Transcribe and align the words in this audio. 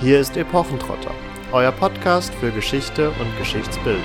Hier 0.00 0.18
ist 0.18 0.36
Epochentrotter, 0.36 1.14
euer 1.52 1.70
Podcast 1.70 2.34
für 2.34 2.50
Geschichte 2.50 3.10
und 3.10 3.38
Geschichtsbildung. 3.38 4.02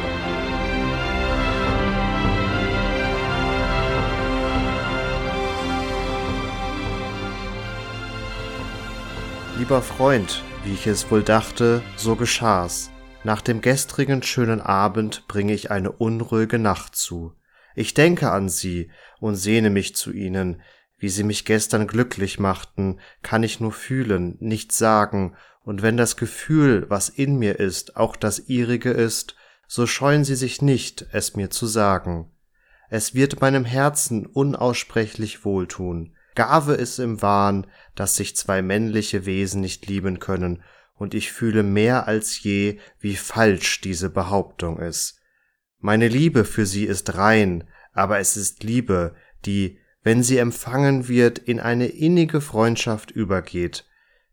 Lieber 9.57 9.81
Freund, 9.81 10.43
wie 10.63 10.73
ich 10.73 10.85
es 10.85 11.09
wohl 11.09 11.23
dachte, 11.23 11.81
so 11.97 12.15
geschah's. 12.15 12.91
Nach 13.23 13.41
dem 13.41 13.59
gestrigen 13.59 14.21
schönen 14.21 14.61
Abend 14.61 15.27
bringe 15.27 15.53
ich 15.53 15.71
eine 15.71 15.91
unruhige 15.91 16.59
Nacht 16.59 16.95
zu. 16.95 17.33
Ich 17.75 17.95
denke 17.95 18.31
an 18.31 18.47
Sie 18.47 18.91
und 19.19 19.35
sehne 19.35 19.71
mich 19.71 19.95
zu 19.95 20.11
Ihnen, 20.11 20.61
wie 20.99 21.09
Sie 21.09 21.23
mich 21.23 21.45
gestern 21.45 21.87
glücklich 21.87 22.39
machten, 22.39 22.99
kann 23.23 23.43
ich 23.43 23.59
nur 23.59 23.71
fühlen, 23.71 24.37
nicht 24.39 24.71
sagen, 24.71 25.35
und 25.63 25.81
wenn 25.81 25.97
das 25.97 26.17
Gefühl, 26.17 26.85
was 26.89 27.09
in 27.09 27.37
mir 27.37 27.59
ist, 27.59 27.95
auch 27.95 28.15
das 28.15 28.49
ihrige 28.49 28.91
ist, 28.91 29.35
so 29.67 29.85
scheuen 29.85 30.23
Sie 30.23 30.35
sich 30.35 30.61
nicht, 30.61 31.05
es 31.11 31.35
mir 31.35 31.49
zu 31.49 31.67
sagen. 31.67 32.31
Es 32.89 33.13
wird 33.13 33.39
meinem 33.41 33.65
Herzen 33.65 34.25
unaussprechlich 34.25 35.45
wohltun. 35.45 36.15
Gave 36.35 36.73
es 36.73 36.99
im 36.99 37.21
Wahn, 37.21 37.67
dass 37.95 38.15
sich 38.15 38.35
zwei 38.35 38.61
männliche 38.61 39.25
Wesen 39.25 39.61
nicht 39.61 39.87
lieben 39.87 40.19
können, 40.19 40.63
und 40.95 41.13
ich 41.13 41.31
fühle 41.31 41.63
mehr 41.63 42.07
als 42.07 42.43
je, 42.43 42.79
wie 42.99 43.15
falsch 43.15 43.81
diese 43.81 44.09
Behauptung 44.09 44.79
ist. 44.79 45.21
Meine 45.79 46.09
Liebe 46.09 46.43
für 46.43 46.65
sie 46.65 46.85
ist 46.85 47.15
rein, 47.15 47.63
aber 47.93 48.19
es 48.19 48.35
ist 48.35 48.63
Liebe, 48.63 49.15
die, 49.45 49.79
wenn 50.09 50.23
sie 50.23 50.39
empfangen 50.39 51.07
wird, 51.07 51.37
in 51.37 51.59
eine 51.59 51.85
innige 51.85 52.41
Freundschaft 52.41 53.11
übergeht. 53.11 53.85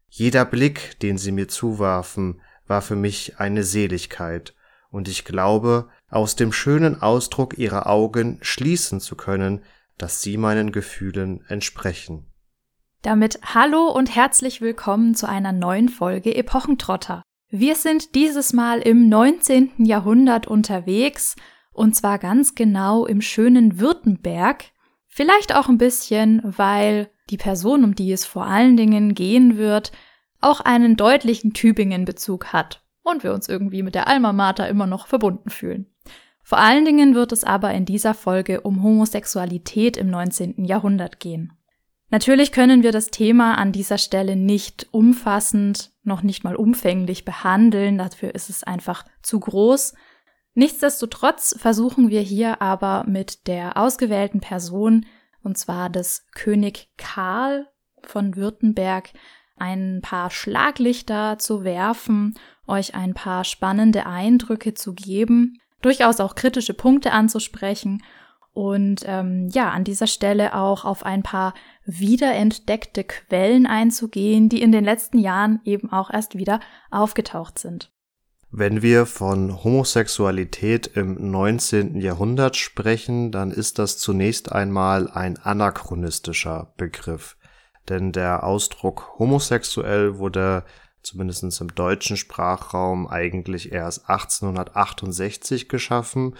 Jeder 0.09 0.47
Blick, 0.47 0.99
den 1.01 1.19
sie 1.19 1.33
mir 1.33 1.49
zuwarfen, 1.49 2.41
war 2.67 2.81
für 2.81 2.97
mich 2.97 3.39
eine 3.41 3.63
Seligkeit, 3.63 4.55
und 4.91 5.07
ich 5.07 5.27
glaube, 5.27 5.91
aus 6.09 6.35
dem 6.35 6.51
schönen 6.51 7.03
Ausdruck 7.03 7.59
ihrer 7.59 7.89
Augen 7.89 8.39
schließen 8.41 9.01
zu 9.01 9.17
können, 9.17 9.65
dass 9.99 10.23
sie 10.23 10.39
meinen 10.39 10.73
Gefühlen 10.73 11.45
entsprechen. 11.47 12.25
Damit 13.03 13.39
hallo 13.45 13.91
und 13.91 14.17
herzlich 14.17 14.63
willkommen 14.63 15.15
zu 15.15 15.29
einer 15.29 15.53
neuen 15.53 15.91
Folge 15.91 16.35
Epochentrotter. 16.35 17.23
Wir 17.51 17.75
sind 17.75 18.15
dieses 18.15 18.55
Mal 18.55 18.81
im 18.81 19.11
19. 19.11 19.73
Jahrhundert 19.85 20.47
unterwegs 20.47 21.37
und 21.71 21.95
zwar 21.95 22.19
ganz 22.19 22.55
genau 22.55 23.05
im 23.05 23.21
schönen 23.21 23.79
Württemberg. 23.79 24.71
Vielleicht 25.17 25.55
auch 25.55 25.71
ein 25.71 25.79
bisschen, 25.79 26.43
weil 26.45 27.09
die 27.31 27.39
Person, 27.39 27.85
um 27.85 27.95
die 27.95 28.13
es 28.13 28.27
vor 28.27 28.45
allen 28.45 28.77
Dingen 28.77 29.15
gehen 29.15 29.57
wird, 29.57 29.91
auch 30.43 30.61
einen 30.61 30.95
deutlichen 30.95 31.55
Tübingen-Bezug 31.55 32.53
hat 32.53 32.85
und 33.03 33.25
wir 33.25 33.33
uns 33.33 33.49
irgendwie 33.49 33.83
mit 33.83 33.95
der 33.95 34.09
Alma 34.09 34.35
Mater 34.35 34.69
immer 34.69 34.87
noch 34.87 35.07
verbunden 35.07 35.49
fühlen. 35.49 35.87
Vor 36.43 36.59
allen 36.59 36.85
Dingen 36.85 37.15
wird 37.15 37.33
es 37.33 37.45
aber 37.45 37.73
in 37.73 37.87
dieser 37.87 38.13
Folge 38.13 38.61
um 38.61 38.83
Homosexualität 38.83 39.97
im 39.97 40.11
19. 40.11 40.67
Jahrhundert 40.67 41.19
gehen. 41.19 41.55
Natürlich 42.11 42.53
können 42.53 42.83
wir 42.83 42.93
das 42.93 43.07
Thema 43.07 43.57
an 43.57 43.73
dieser 43.73 43.97
Stelle 43.97 44.37
nicht 44.37 44.87
umfassend, 44.91 45.93
noch 46.03 46.23
nicht 46.23 46.45
mal 46.45 46.57
umfänglich 46.57 47.25
behandeln, 47.25 47.97
dafür 47.97 48.35
ist 48.35 48.51
es 48.51 48.65
einfach 48.65 49.07
zu 49.23 49.41
groß. 49.41 49.95
Nichtsdestotrotz 50.59 51.55
versuchen 51.59 52.09
wir 52.09 52.23
hier 52.23 52.63
aber 52.63 53.05
mit 53.07 53.47
der 53.47 53.77
ausgewählten 53.77 54.41
Person, 54.41 55.05
und 55.43 55.59
zwar 55.59 55.91
des 55.91 56.25
König 56.35 56.89
Karl 56.97 57.69
von 58.03 58.37
Württemberg, 58.37 59.11
ein 59.59 60.01
paar 60.03 60.31
Schlaglichter 60.31 61.39
zu 61.39 61.63
werfen, 61.63 62.39
euch 62.67 62.95
ein 62.95 63.13
paar 63.13 63.45
spannende 63.45 64.07
Eindrücke 64.07 64.73
zu 64.73 64.95
geben, 64.95 65.61
durchaus 65.83 66.21
auch 66.21 66.35
kritische 66.35 66.73
Punkte 66.73 67.13
anzusprechen 67.13 68.03
und 68.55 69.03
ähm, 69.05 69.49
ja, 69.53 69.69
an 69.69 69.85
dieser 69.85 70.07
Stelle 70.07 70.55
auch 70.55 70.87
auf 70.87 71.05
ein 71.05 71.23
paar 71.23 71.53
wiederentdeckte 71.85 73.05
Quellen 73.05 73.67
einzugehen, 73.67 74.49
die 74.49 74.63
in 74.63 74.73
den 74.73 74.85
letzten 74.85 75.19
Jahren 75.19 75.61
eben 75.65 75.93
auch 75.93 76.09
erst 76.09 76.39
wieder 76.39 76.61
aufgetaucht 76.91 77.59
sind. 77.59 77.93
Wenn 78.51 78.81
wir 78.81 79.07
von 79.07 79.65
Homosexualität 79.65 80.87
im 80.87 81.31
19. 81.31 82.01
Jahrhundert 82.01 82.57
sprechen, 82.57 83.33
dann 83.33 83.51
ist 83.51 83.79
das 83.79 83.99
zunächst 83.99 84.53
einmal 84.53 85.11
ein 85.11 85.37
anachronistischer 85.37 86.73
Begriff. 86.77 87.37
Denn 87.89 88.13
der 88.13 88.45
Ausdruck 88.45 89.19
homosexuell 89.19 90.19
wurde 90.19 90.65
zumindest 91.03 91.61
im 91.61 91.75
deutschen 91.75 92.17
Sprachraum 92.17 93.07
eigentlich 93.07 93.73
erst 93.73 94.09
1868 94.09 95.69
geschaffen 95.69 96.35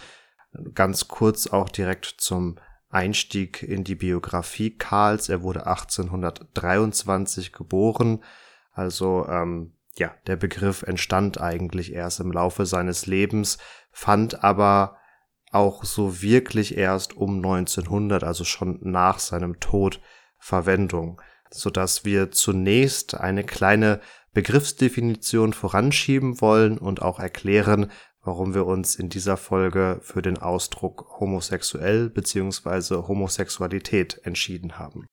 Ganz 0.73 1.07
kurz 1.07 1.47
auch 1.47 1.69
direkt 1.69 2.05
zum 2.05 2.55
Einstieg 2.89 3.61
in 3.63 3.83
die 3.83 3.95
Biografie 3.95 4.75
Karls. 4.77 5.29
Er 5.29 5.41
wurde 5.43 5.67
1823 5.67 7.51
geboren. 7.51 8.23
Also 8.71 9.27
ähm, 9.27 9.73
ja, 9.97 10.15
der 10.27 10.35
Begriff 10.35 10.83
entstand 10.83 11.39
eigentlich 11.39 11.93
erst 11.93 12.19
im 12.19 12.31
Laufe 12.31 12.65
seines 12.65 13.05
Lebens, 13.05 13.57
fand 13.91 14.43
aber 14.43 14.97
auch 15.51 15.83
so 15.83 16.21
wirklich 16.21 16.77
erst 16.77 17.15
um 17.15 17.37
1900, 17.37 18.23
also 18.23 18.43
schon 18.43 18.79
nach 18.81 19.19
seinem 19.19 19.59
Tod, 19.59 20.01
Verwendung, 20.39 21.21
so 21.49 21.69
dass 21.69 22.05
wir 22.05 22.31
zunächst 22.31 23.15
eine 23.15 23.43
kleine 23.43 24.01
Begriffsdefinition 24.33 25.53
voranschieben 25.53 26.41
wollen 26.41 26.77
und 26.77 27.01
auch 27.01 27.19
erklären, 27.19 27.89
warum 28.21 28.53
wir 28.53 28.65
uns 28.65 28.95
in 28.95 29.09
dieser 29.09 29.37
Folge 29.37 29.99
für 30.03 30.21
den 30.21 30.37
Ausdruck 30.37 31.19
homosexuell 31.19 32.09
bzw. 32.09 33.07
Homosexualität 33.07 34.19
entschieden 34.23 34.77
haben. 34.77 35.07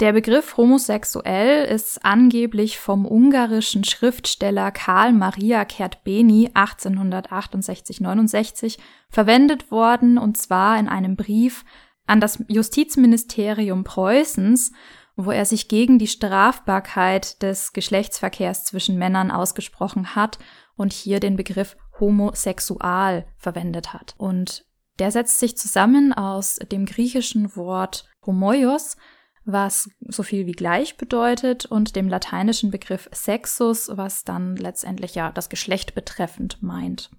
Der 0.00 0.12
Begriff 0.12 0.56
homosexuell 0.56 1.66
ist 1.66 2.04
angeblich 2.04 2.80
vom 2.80 3.06
ungarischen 3.06 3.84
Schriftsteller 3.84 4.72
Karl 4.72 5.12
Maria 5.12 5.64
Kertbeny 5.64 6.50
1868-69 6.52 8.78
verwendet 9.08 9.70
worden, 9.70 10.18
und 10.18 10.36
zwar 10.36 10.80
in 10.80 10.88
einem 10.88 11.14
Brief 11.14 11.64
an 12.06 12.20
das 12.20 12.42
Justizministerium 12.48 13.84
Preußens, 13.84 14.72
wo 15.14 15.30
er 15.30 15.44
sich 15.44 15.68
gegen 15.68 16.00
die 16.00 16.08
Strafbarkeit 16.08 17.40
des 17.40 17.72
Geschlechtsverkehrs 17.72 18.64
zwischen 18.64 18.98
Männern 18.98 19.30
ausgesprochen 19.30 20.16
hat 20.16 20.40
und 20.74 20.92
hier 20.92 21.20
den 21.20 21.36
Begriff 21.36 21.76
homosexual 22.00 23.26
verwendet 23.36 23.92
hat. 23.92 24.16
Und 24.18 24.64
der 24.98 25.12
setzt 25.12 25.38
sich 25.38 25.56
zusammen 25.56 26.12
aus 26.12 26.56
dem 26.56 26.84
griechischen 26.84 27.54
Wort 27.54 28.08
homoios, 28.26 28.96
was 29.44 29.90
so 30.08 30.22
viel 30.22 30.46
wie 30.46 30.52
gleich 30.52 30.96
bedeutet, 30.96 31.66
und 31.66 31.96
dem 31.96 32.08
lateinischen 32.08 32.70
Begriff 32.70 33.08
sexus, 33.12 33.90
was 33.92 34.24
dann 34.24 34.56
letztendlich 34.56 35.14
ja 35.14 35.32
das 35.32 35.48
Geschlecht 35.48 35.94
betreffend 35.94 36.62
meint. 36.62 37.10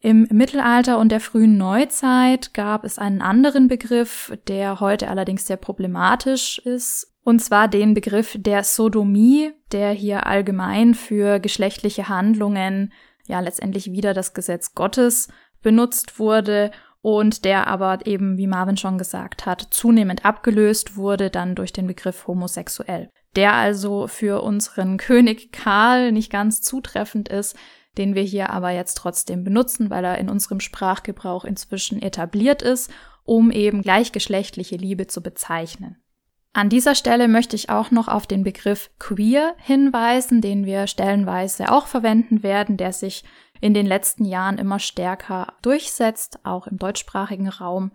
Im 0.00 0.28
Mittelalter 0.30 0.98
und 0.98 1.08
der 1.10 1.20
frühen 1.20 1.56
Neuzeit 1.56 2.52
gab 2.52 2.84
es 2.84 2.98
einen 2.98 3.22
anderen 3.22 3.68
Begriff, 3.68 4.36
der 4.48 4.80
heute 4.80 5.08
allerdings 5.08 5.46
sehr 5.46 5.56
problematisch 5.56 6.58
ist, 6.58 7.14
und 7.24 7.40
zwar 7.40 7.68
den 7.68 7.94
Begriff 7.94 8.36
der 8.38 8.64
Sodomie, 8.64 9.52
der 9.72 9.92
hier 9.92 10.26
allgemein 10.26 10.94
für 10.94 11.40
geschlechtliche 11.40 12.10
Handlungen 12.10 12.92
ja 13.26 13.40
letztendlich 13.40 13.92
wieder 13.92 14.12
das 14.12 14.34
Gesetz 14.34 14.74
Gottes 14.74 15.28
benutzt 15.62 16.18
wurde 16.18 16.70
und 17.04 17.44
der 17.44 17.66
aber 17.66 18.06
eben, 18.06 18.38
wie 18.38 18.46
Marvin 18.46 18.78
schon 18.78 18.96
gesagt 18.96 19.44
hat, 19.44 19.60
zunehmend 19.70 20.24
abgelöst 20.24 20.96
wurde 20.96 21.28
dann 21.28 21.54
durch 21.54 21.70
den 21.70 21.86
Begriff 21.86 22.26
homosexuell. 22.26 23.10
Der 23.36 23.52
also 23.52 24.06
für 24.08 24.42
unseren 24.42 24.96
König 24.96 25.52
Karl 25.52 26.12
nicht 26.12 26.32
ganz 26.32 26.62
zutreffend 26.62 27.28
ist, 27.28 27.56
den 27.98 28.14
wir 28.14 28.22
hier 28.22 28.48
aber 28.48 28.70
jetzt 28.70 28.94
trotzdem 28.94 29.44
benutzen, 29.44 29.90
weil 29.90 30.02
er 30.02 30.16
in 30.16 30.30
unserem 30.30 30.60
Sprachgebrauch 30.60 31.44
inzwischen 31.44 32.00
etabliert 32.00 32.62
ist, 32.62 32.90
um 33.22 33.50
eben 33.50 33.82
gleichgeschlechtliche 33.82 34.76
Liebe 34.76 35.06
zu 35.06 35.22
bezeichnen. 35.22 36.02
An 36.54 36.70
dieser 36.70 36.94
Stelle 36.94 37.28
möchte 37.28 37.54
ich 37.54 37.68
auch 37.68 37.90
noch 37.90 38.08
auf 38.08 38.26
den 38.26 38.44
Begriff 38.44 38.90
queer 38.98 39.54
hinweisen, 39.58 40.40
den 40.40 40.64
wir 40.64 40.86
stellenweise 40.86 41.70
auch 41.70 41.86
verwenden 41.86 42.42
werden, 42.42 42.78
der 42.78 42.94
sich 42.94 43.24
in 43.60 43.74
den 43.74 43.86
letzten 43.86 44.24
Jahren 44.24 44.58
immer 44.58 44.78
stärker 44.78 45.54
durchsetzt, 45.62 46.38
auch 46.44 46.66
im 46.66 46.78
deutschsprachigen 46.78 47.48
Raum. 47.48 47.92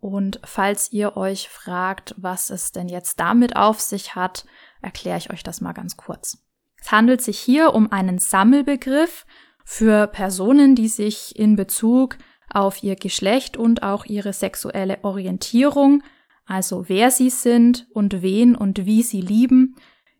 Und 0.00 0.40
falls 0.44 0.92
ihr 0.92 1.16
euch 1.16 1.48
fragt, 1.48 2.14
was 2.18 2.50
es 2.50 2.72
denn 2.72 2.88
jetzt 2.88 3.20
damit 3.20 3.56
auf 3.56 3.80
sich 3.80 4.14
hat, 4.14 4.44
erkläre 4.82 5.18
ich 5.18 5.30
euch 5.32 5.42
das 5.42 5.60
mal 5.60 5.72
ganz 5.72 5.96
kurz. 5.96 6.38
Es 6.80 6.92
handelt 6.92 7.22
sich 7.22 7.38
hier 7.38 7.74
um 7.74 7.90
einen 7.90 8.18
Sammelbegriff 8.18 9.24
für 9.64 10.06
Personen, 10.06 10.74
die 10.74 10.88
sich 10.88 11.38
in 11.38 11.56
Bezug 11.56 12.18
auf 12.50 12.82
ihr 12.82 12.96
Geschlecht 12.96 13.56
und 13.56 13.82
auch 13.82 14.04
ihre 14.04 14.32
sexuelle 14.32 14.98
Orientierung 15.02 16.02
also 16.46 16.88
wer 16.88 17.10
sie 17.10 17.30
sind 17.30 17.86
und 17.92 18.22
wen 18.22 18.54
und 18.54 18.84
wie 18.84 19.02
sie 19.02 19.20
lieben, 19.20 19.76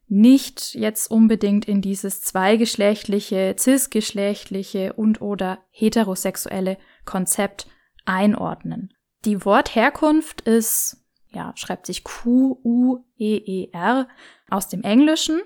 nicht 0.08 0.74
jetzt 0.74 1.10
unbedingt 1.10 1.64
in 1.66 1.80
dieses 1.80 2.22
zweigeschlechtliche, 2.22 3.56
cisgeschlechtliche 3.58 4.92
und 4.92 5.20
oder 5.20 5.58
heterosexuelle 5.70 6.78
Konzept 7.04 7.66
einordnen. 8.04 8.92
Die 9.24 9.44
Wortherkunft 9.44 10.42
ist, 10.42 10.98
ja, 11.30 11.52
schreibt 11.56 11.86
sich 11.86 12.04
Q-U-E-E-R 12.04 12.46
aus 14.50 14.68
dem 14.68 14.82
Englischen 14.82 15.40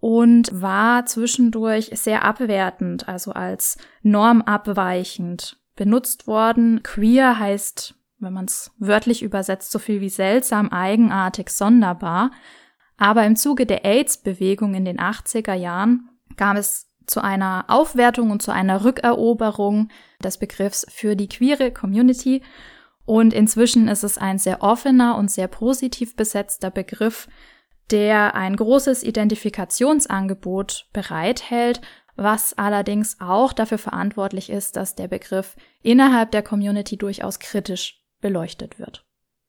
und 0.00 0.50
war 0.60 1.06
zwischendurch 1.06 1.90
sehr 1.94 2.24
abwertend, 2.24 3.08
also 3.08 3.32
als 3.32 3.78
normabweichend 4.02 5.58
benutzt 5.76 6.26
worden. 6.26 6.82
Queer 6.82 7.38
heißt, 7.38 7.94
wenn 8.18 8.32
man 8.32 8.46
es 8.46 8.72
wörtlich 8.78 9.22
übersetzt, 9.22 9.70
so 9.70 9.78
viel 9.78 10.00
wie 10.00 10.08
seltsam, 10.08 10.70
eigenartig, 10.70 11.50
sonderbar. 11.50 12.32
Aber 13.00 13.24
im 13.24 13.34
Zuge 13.34 13.64
der 13.64 13.86
AIDS-Bewegung 13.86 14.74
in 14.74 14.84
den 14.84 14.98
80er 14.98 15.54
Jahren 15.54 16.10
kam 16.36 16.58
es 16.58 16.90
zu 17.06 17.22
einer 17.22 17.64
Aufwertung 17.68 18.30
und 18.30 18.42
zu 18.42 18.52
einer 18.52 18.84
Rückeroberung 18.84 19.88
des 20.22 20.36
Begriffs 20.36 20.86
für 20.90 21.16
die 21.16 21.26
queere 21.26 21.72
Community. 21.72 22.42
Und 23.06 23.32
inzwischen 23.32 23.88
ist 23.88 24.04
es 24.04 24.18
ein 24.18 24.38
sehr 24.38 24.62
offener 24.62 25.16
und 25.16 25.30
sehr 25.30 25.48
positiv 25.48 26.14
besetzter 26.14 26.70
Begriff, 26.70 27.26
der 27.90 28.34
ein 28.34 28.54
großes 28.54 29.02
Identifikationsangebot 29.02 30.90
bereithält, 30.92 31.80
was 32.16 32.52
allerdings 32.58 33.16
auch 33.18 33.54
dafür 33.54 33.78
verantwortlich 33.78 34.50
ist, 34.50 34.76
dass 34.76 34.94
der 34.94 35.08
Begriff 35.08 35.56
innerhalb 35.82 36.32
der 36.32 36.42
Community 36.42 36.98
durchaus 36.98 37.38
kritisch 37.38 38.04
beleuchtet 38.20 38.78
wird. 38.78 39.06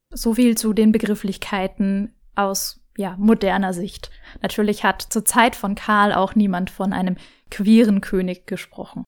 So 0.10 0.36
viel 0.36 0.58
zu 0.58 0.72
den 0.72 0.94
Begrifflichkeiten 0.94 2.16
aus 2.34 2.81
ja, 2.98 3.16
moderner 3.18 3.74
Sicht. 3.74 4.12
Natürlich 4.42 4.84
hat 4.84 5.02
zur 5.02 5.26
Zeit 5.26 5.56
von 5.56 5.76
Karl 5.76 6.14
auch 6.14 6.36
niemand 6.36 6.70
von 6.70 6.94
einem 6.94 7.18
queeren 7.50 8.02
König 8.02 8.48
gesprochen. 8.48 9.04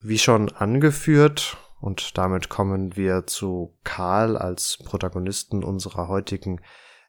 Wie 0.00 0.18
schon 0.18 0.50
angeführt, 0.52 1.56
und 1.80 2.18
damit 2.18 2.48
kommen 2.48 2.96
wir 2.96 3.26
zu 3.26 3.78
Karl 3.84 4.36
als 4.36 4.78
Protagonisten 4.84 5.64
unserer 5.64 6.08
heutigen 6.08 6.60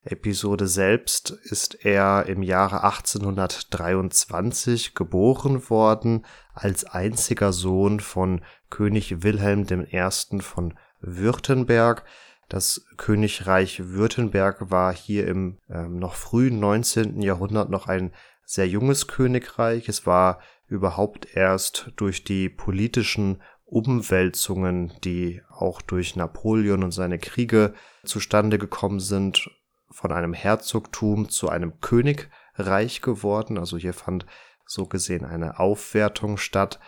Episode 0.03 0.67
selbst 0.67 1.29
ist 1.29 1.85
er 1.85 2.25
im 2.25 2.41
Jahre 2.41 2.83
1823 2.83 4.95
geboren 4.95 5.69
worden 5.69 6.25
als 6.53 6.85
einziger 6.85 7.53
Sohn 7.53 7.99
von 7.99 8.41
König 8.71 9.21
Wilhelm 9.21 9.67
I. 9.91 10.09
von 10.39 10.73
Württemberg. 11.01 12.03
Das 12.51 12.85
Königreich 12.97 13.81
Württemberg 13.93 14.69
war 14.71 14.93
hier 14.93 15.25
im 15.25 15.57
äh, 15.69 15.83
noch 15.83 16.15
frühen 16.15 16.59
19. 16.59 17.21
Jahrhundert 17.21 17.69
noch 17.69 17.87
ein 17.87 18.11
sehr 18.43 18.67
junges 18.67 19.07
Königreich. 19.07 19.87
Es 19.87 20.05
war 20.05 20.41
überhaupt 20.67 21.33
erst 21.33 21.93
durch 21.95 22.25
die 22.25 22.49
politischen 22.49 23.41
Umwälzungen, 23.63 24.91
die 25.01 25.41
auch 25.47 25.81
durch 25.81 26.17
Napoleon 26.17 26.83
und 26.83 26.91
seine 26.91 27.19
Kriege 27.19 27.73
zustande 28.03 28.57
gekommen 28.57 28.99
sind, 28.99 29.49
von 29.89 30.11
einem 30.11 30.33
Herzogtum 30.33 31.29
zu 31.29 31.47
einem 31.47 31.79
Königreich 31.79 32.99
geworden. 33.01 33.57
Also 33.59 33.77
hier 33.77 33.93
fand 33.93 34.25
so 34.65 34.87
gesehen 34.87 35.23
eine 35.23 35.57
Aufwertung 35.57 36.35
statt. 36.35 36.81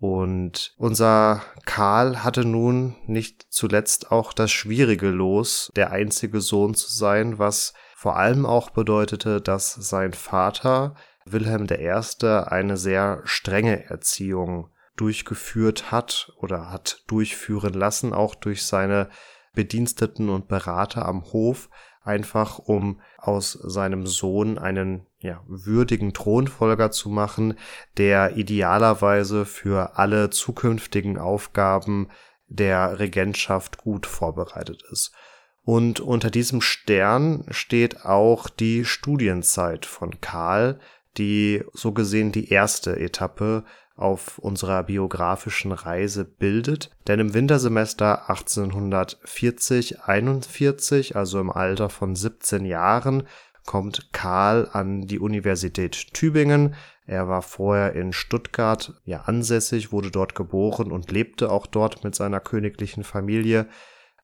Und 0.00 0.74
unser 0.76 1.42
Karl 1.64 2.22
hatte 2.22 2.44
nun 2.44 2.94
nicht 3.06 3.46
zuletzt 3.50 4.12
auch 4.12 4.32
das 4.32 4.52
schwierige 4.52 5.08
Los, 5.08 5.72
der 5.74 5.90
einzige 5.90 6.40
Sohn 6.40 6.74
zu 6.74 6.88
sein, 6.88 7.38
was 7.38 7.74
vor 7.96 8.16
allem 8.16 8.46
auch 8.46 8.70
bedeutete, 8.70 9.40
dass 9.40 9.72
sein 9.74 10.12
Vater 10.12 10.94
Wilhelm 11.24 11.66
I. 11.70 12.26
eine 12.26 12.76
sehr 12.76 13.22
strenge 13.24 13.86
Erziehung 13.86 14.70
durchgeführt 14.96 15.90
hat 15.90 16.32
oder 16.36 16.70
hat 16.70 17.02
durchführen 17.08 17.74
lassen, 17.74 18.12
auch 18.12 18.36
durch 18.36 18.64
seine 18.64 19.08
Bediensteten 19.54 20.28
und 20.28 20.46
Berater 20.46 21.06
am 21.06 21.24
Hof, 21.32 21.70
einfach 22.08 22.58
um 22.58 23.00
aus 23.18 23.52
seinem 23.52 24.06
Sohn 24.06 24.58
einen 24.58 25.06
ja, 25.20 25.42
würdigen 25.46 26.14
Thronfolger 26.14 26.90
zu 26.90 27.08
machen, 27.10 27.54
der 27.96 28.36
idealerweise 28.36 29.44
für 29.44 29.98
alle 29.98 30.30
zukünftigen 30.30 31.18
Aufgaben 31.18 32.08
der 32.48 32.98
Regentschaft 32.98 33.78
gut 33.78 34.06
vorbereitet 34.06 34.82
ist. 34.90 35.12
Und 35.62 36.00
unter 36.00 36.30
diesem 36.30 36.62
Stern 36.62 37.44
steht 37.50 38.06
auch 38.06 38.48
die 38.48 38.86
Studienzeit 38.86 39.84
von 39.84 40.20
Karl, 40.22 40.80
die 41.18 41.62
so 41.72 41.92
gesehen 41.92 42.32
die 42.32 42.50
erste 42.50 42.98
Etappe 42.98 43.62
auf 43.96 44.38
unserer 44.38 44.82
biografischen 44.84 45.72
Reise 45.72 46.24
bildet. 46.24 46.90
Denn 47.08 47.20
im 47.20 47.34
Wintersemester 47.34 48.30
1840-41, 48.30 51.14
also 51.14 51.40
im 51.40 51.50
Alter 51.50 51.90
von 51.90 52.14
17 52.14 52.64
Jahren, 52.64 53.24
kommt 53.66 54.12
Karl 54.12 54.68
an 54.72 55.02
die 55.02 55.18
Universität 55.18 56.14
Tübingen. 56.14 56.74
Er 57.06 57.28
war 57.28 57.42
vorher 57.42 57.92
in 57.94 58.12
Stuttgart 58.12 58.94
ja 59.04 59.22
ansässig, 59.22 59.92
wurde 59.92 60.10
dort 60.10 60.34
geboren 60.34 60.90
und 60.92 61.10
lebte 61.10 61.50
auch 61.50 61.66
dort 61.66 62.04
mit 62.04 62.14
seiner 62.14 62.40
königlichen 62.40 63.04
Familie. 63.04 63.66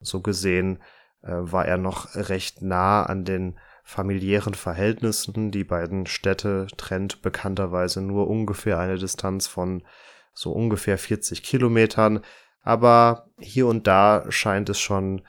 So 0.01 0.21
gesehen 0.21 0.79
äh, 1.23 1.33
war 1.33 1.67
er 1.67 1.79
noch 1.79 2.15
recht 2.15 2.63
nah 2.63 3.03
an 3.03 3.25
den 3.25 3.59
familiären 3.85 4.55
Verhältnissen. 4.55 5.51
Die 5.53 5.63
beiden 5.63 6.07
Städte 6.07 6.67
trennt 6.77 7.23
bekannterweise 7.23 8.01
nur 8.01 8.29
ungefähr 8.29 8.79
eine 8.81 8.99
Distanz 8.99 9.47
von 9.47 9.85
so 10.33 10.51
ungefähr 10.51 10.99
40 10.99 11.43
Kilometern. 11.43 12.21
Aber 12.63 13.29
hier 13.39 13.69
und 13.69 13.87
da 13.87 14.25
scheint 14.31 14.71
es 14.71 14.81
schon 14.81 15.23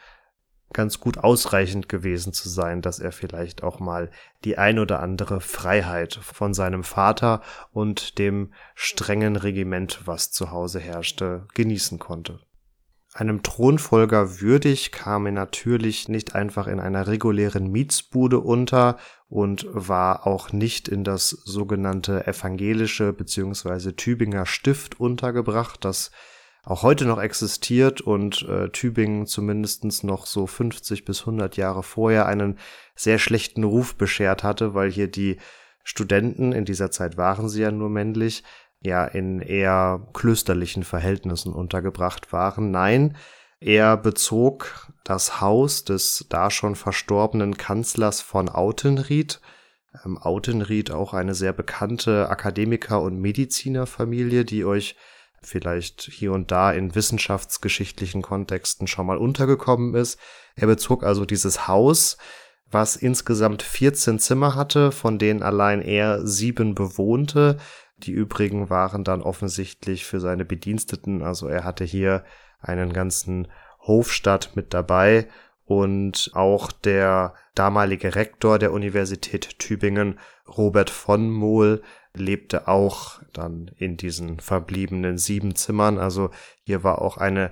ganz 0.74 1.00
gut 1.00 1.18
ausreichend 1.18 1.90
gewesen 1.90 2.34
zu 2.34 2.50
sein, 2.50 2.81
dass 2.81 3.00
er 3.00 3.12
vielleicht 3.12 3.62
auch 3.62 3.80
mal 3.80 4.10
die 4.44 4.57
ein 4.57 4.80
oder 4.80 5.00
andere 5.00 5.42
Freiheit 5.42 6.16
von 6.16 6.54
seinem 6.54 6.84
Vater 6.84 7.42
und 7.72 8.18
dem 8.18 8.54
strengen 8.74 9.36
Regiment, 9.36 10.02
was 10.06 10.31
zu 10.31 10.52
Hause 10.52 10.80
herrschte, 10.80 11.48
genießen 11.54 12.00
konnte. 12.00 12.40
Einem 13.17 13.44
Thronfolger 13.44 14.41
würdig 14.41 14.91
kam 14.91 15.25
er 15.25 15.31
natürlich 15.31 16.09
nicht 16.09 16.35
einfach 16.35 16.67
in 16.67 16.81
einer 16.81 17.07
regulären 17.07 17.71
Mietsbude 17.71 18.41
unter 18.41 18.97
und 19.29 19.65
war 19.71 20.27
auch 20.27 20.51
nicht 20.51 20.89
in 20.89 21.06
das 21.06 21.29
sogenannte 21.29 22.28
evangelische 22.28 23.13
bzw. 23.13 23.94
Tübinger 23.94 24.45
Stift 24.45 24.99
untergebracht, 24.99 25.85
das 25.85 26.11
auch 26.66 26.83
heute 26.83 27.06
noch 27.06 27.21
existiert 27.21 28.01
und 28.01 28.42
äh, 28.49 28.68
Tübingen 28.71 29.28
zumindestens 29.28 30.04
noch 30.04 30.25
so 30.25 30.45
50 30.45 31.06
bis 31.06 31.21
100 31.21 31.56
Jahre 31.56 31.83
vorher 31.83 32.25
einen 32.25 32.59
sehr 32.95 33.18
schlechten 33.18 33.63
Ruf 33.63 33.95
beschert 33.95 34.44
hatte, 34.44 34.73
weil 34.73 34.92
hier 34.92 35.07
die 35.07 35.37
Studenten, 35.85 36.51
in 36.51 36.66
dieser 36.66 36.92
Zeit 36.92 37.16
waren 37.16 37.47
sie 37.47 37.61
ja 37.61 37.71
nur 37.71 37.90
männlich, 37.90 38.44
ja 38.85 39.06
in 39.06 39.42
eher 39.42 40.07
klösterlichen 40.13 40.83
Verhältnissen 40.83 41.54
untergebracht 41.54 42.31
waren. 42.31 42.71
Nein, 42.71 43.18
er 43.59 43.97
bezog 43.97 44.92
das 45.04 45.42
Haus 45.42 45.83
des 45.83 46.25
da 46.30 46.49
schon 46.51 46.75
verstorbenen 46.75 47.57
Kanzlers 47.57 48.21
von 48.21 48.49
Autenried. 48.49 49.42
Ähm, 50.06 50.18
Autenried 50.18 50.92
auch 50.92 51.13
eine 51.13 51.35
sehr 51.35 51.54
bekannte 51.54 52.30
Akademiker- 52.30 53.01
und 53.01 53.19
Medizinerfamilie, 53.19 54.45
die 54.45 54.65
euch 54.65 54.95
vielleicht 55.42 56.01
hier 56.01 56.33
und 56.33 56.51
da 56.51 56.71
in 56.71 56.95
wissenschaftsgeschichtlichen 56.95 58.21
Kontexten 58.21 58.87
schon 58.87 59.06
mal 59.06 59.18
untergekommen 59.18 59.94
ist. 59.94 60.19
Er 60.56 60.68
bezog 60.68 61.04
also 61.04 61.25
dieses 61.25 61.68
Haus, 61.68 62.18
was 62.69 62.95
insgesamt 62.95 63.61
14 63.61 64.19
Zimmer 64.19 64.56
hatte, 64.56 64.92
von 64.92 65.18
denen 65.19 65.44
allein 65.44 65.81
er 65.81 66.25
sieben 66.25 66.75
bewohnte. 66.75 67.57
Die 67.97 68.11
übrigen 68.11 68.69
waren 68.69 69.04
dann 69.04 69.21
offensichtlich 69.21 70.06
für 70.06 70.19
seine 70.19 70.45
Bediensteten. 70.45 71.21
Also 71.21 71.47
er 71.47 71.64
hatte 71.64 71.83
hier 71.83 72.23
einen 72.59 72.94
ganzen 72.94 73.47
Hofstadt 73.80 74.52
mit 74.56 74.73
dabei 74.73 75.28
und 75.66 76.31
auch 76.33 76.71
der 76.71 77.33
damalige 77.56 78.16
Rektor 78.16 78.59
der 78.59 78.71
Universität 78.71 79.57
Tübingen, 79.59 80.19
Robert 80.47 80.90
von 80.90 81.31
Mohl, 81.31 81.81
lebte 82.14 82.68
auch 82.68 83.21
dann 83.33 83.71
in 83.78 83.97
diesen 83.97 84.40
verbliebenen 84.40 85.18
sieben 85.18 85.56
Zimmern. 85.56 85.97
Also 85.97 86.30
hier 86.64 86.83
war 86.83 87.02
auch 87.02 87.18
eine 87.18 87.52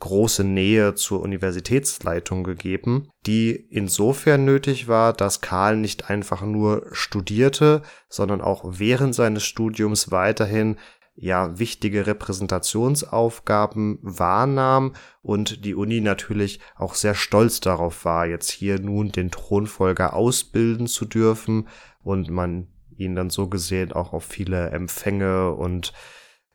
große 0.00 0.44
Nähe 0.44 0.94
zur 0.94 1.20
Universitätsleitung 1.20 2.44
gegeben, 2.44 3.08
die 3.26 3.50
insofern 3.50 4.44
nötig 4.44 4.86
war, 4.86 5.12
dass 5.12 5.40
Karl 5.40 5.76
nicht 5.76 6.08
einfach 6.08 6.42
nur 6.42 6.86
studierte, 6.92 7.82
sondern 8.08 8.40
auch 8.40 8.64
während 8.64 9.14
seines 9.14 9.44
Studiums 9.44 10.10
weiterhin 10.10 10.76
ja 11.20 11.58
wichtige 11.58 12.06
Repräsentationsaufgaben 12.06 13.98
wahrnahm 14.02 14.94
und 15.20 15.64
die 15.64 15.74
Uni 15.74 16.00
natürlich 16.00 16.60
auch 16.76 16.94
sehr 16.94 17.16
stolz 17.16 17.58
darauf 17.58 18.04
war, 18.04 18.26
jetzt 18.26 18.50
hier 18.50 18.78
nun 18.78 19.10
den 19.10 19.32
Thronfolger 19.32 20.14
ausbilden 20.14 20.86
zu 20.86 21.06
dürfen 21.06 21.66
und 22.04 22.30
man 22.30 22.68
ihn 22.96 23.16
dann 23.16 23.30
so 23.30 23.48
gesehen 23.48 23.92
auch 23.92 24.12
auf 24.12 24.24
viele 24.24 24.70
Empfänge 24.70 25.52
und 25.54 25.92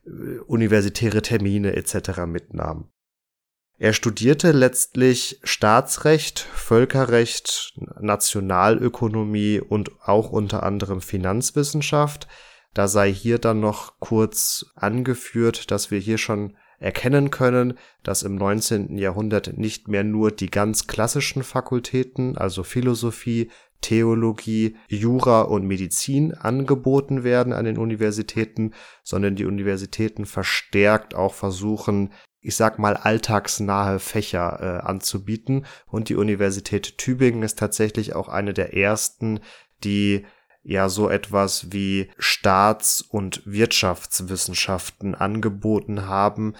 äh, 0.06 0.38
universitäre 0.46 1.20
Termine 1.20 1.76
etc. 1.76 2.24
mitnahm. 2.26 2.88
Er 3.76 3.92
studierte 3.92 4.52
letztlich 4.52 5.40
Staatsrecht, 5.42 6.38
Völkerrecht, 6.38 7.74
Nationalökonomie 8.00 9.60
und 9.60 9.90
auch 10.02 10.30
unter 10.30 10.62
anderem 10.62 11.00
Finanzwissenschaft. 11.00 12.28
Da 12.72 12.86
sei 12.86 13.12
hier 13.12 13.38
dann 13.38 13.60
noch 13.60 13.98
kurz 13.98 14.66
angeführt, 14.76 15.70
dass 15.72 15.90
wir 15.90 15.98
hier 15.98 16.18
schon 16.18 16.56
erkennen 16.78 17.30
können, 17.30 17.78
dass 18.02 18.22
im 18.22 18.36
19. 18.36 18.96
Jahrhundert 18.98 19.56
nicht 19.56 19.88
mehr 19.88 20.04
nur 20.04 20.30
die 20.30 20.50
ganz 20.50 20.86
klassischen 20.86 21.42
Fakultäten, 21.42 22.36
also 22.36 22.62
Philosophie, 22.62 23.50
Theologie, 23.80 24.76
Jura 24.88 25.42
und 25.42 25.66
Medizin 25.66 26.32
angeboten 26.32 27.24
werden 27.24 27.52
an 27.52 27.64
den 27.64 27.78
Universitäten, 27.78 28.72
sondern 29.02 29.36
die 29.36 29.44
Universitäten 29.44 30.26
verstärkt 30.26 31.14
auch 31.14 31.34
versuchen, 31.34 32.10
ich 32.44 32.56
sag 32.56 32.78
mal, 32.78 32.94
alltagsnahe 32.94 33.98
Fächer 33.98 34.58
äh, 34.60 34.86
anzubieten. 34.86 35.64
Und 35.86 36.10
die 36.10 36.14
Universität 36.14 36.98
Tübingen 36.98 37.42
ist 37.42 37.58
tatsächlich 37.58 38.14
auch 38.14 38.28
eine 38.28 38.52
der 38.52 38.76
ersten, 38.76 39.40
die 39.82 40.26
ja 40.62 40.90
so 40.90 41.08
etwas 41.08 41.72
wie 41.72 42.10
Staats- 42.18 43.00
und 43.00 43.42
Wirtschaftswissenschaften 43.46 45.14
angeboten 45.14 46.06
haben, 46.06 46.54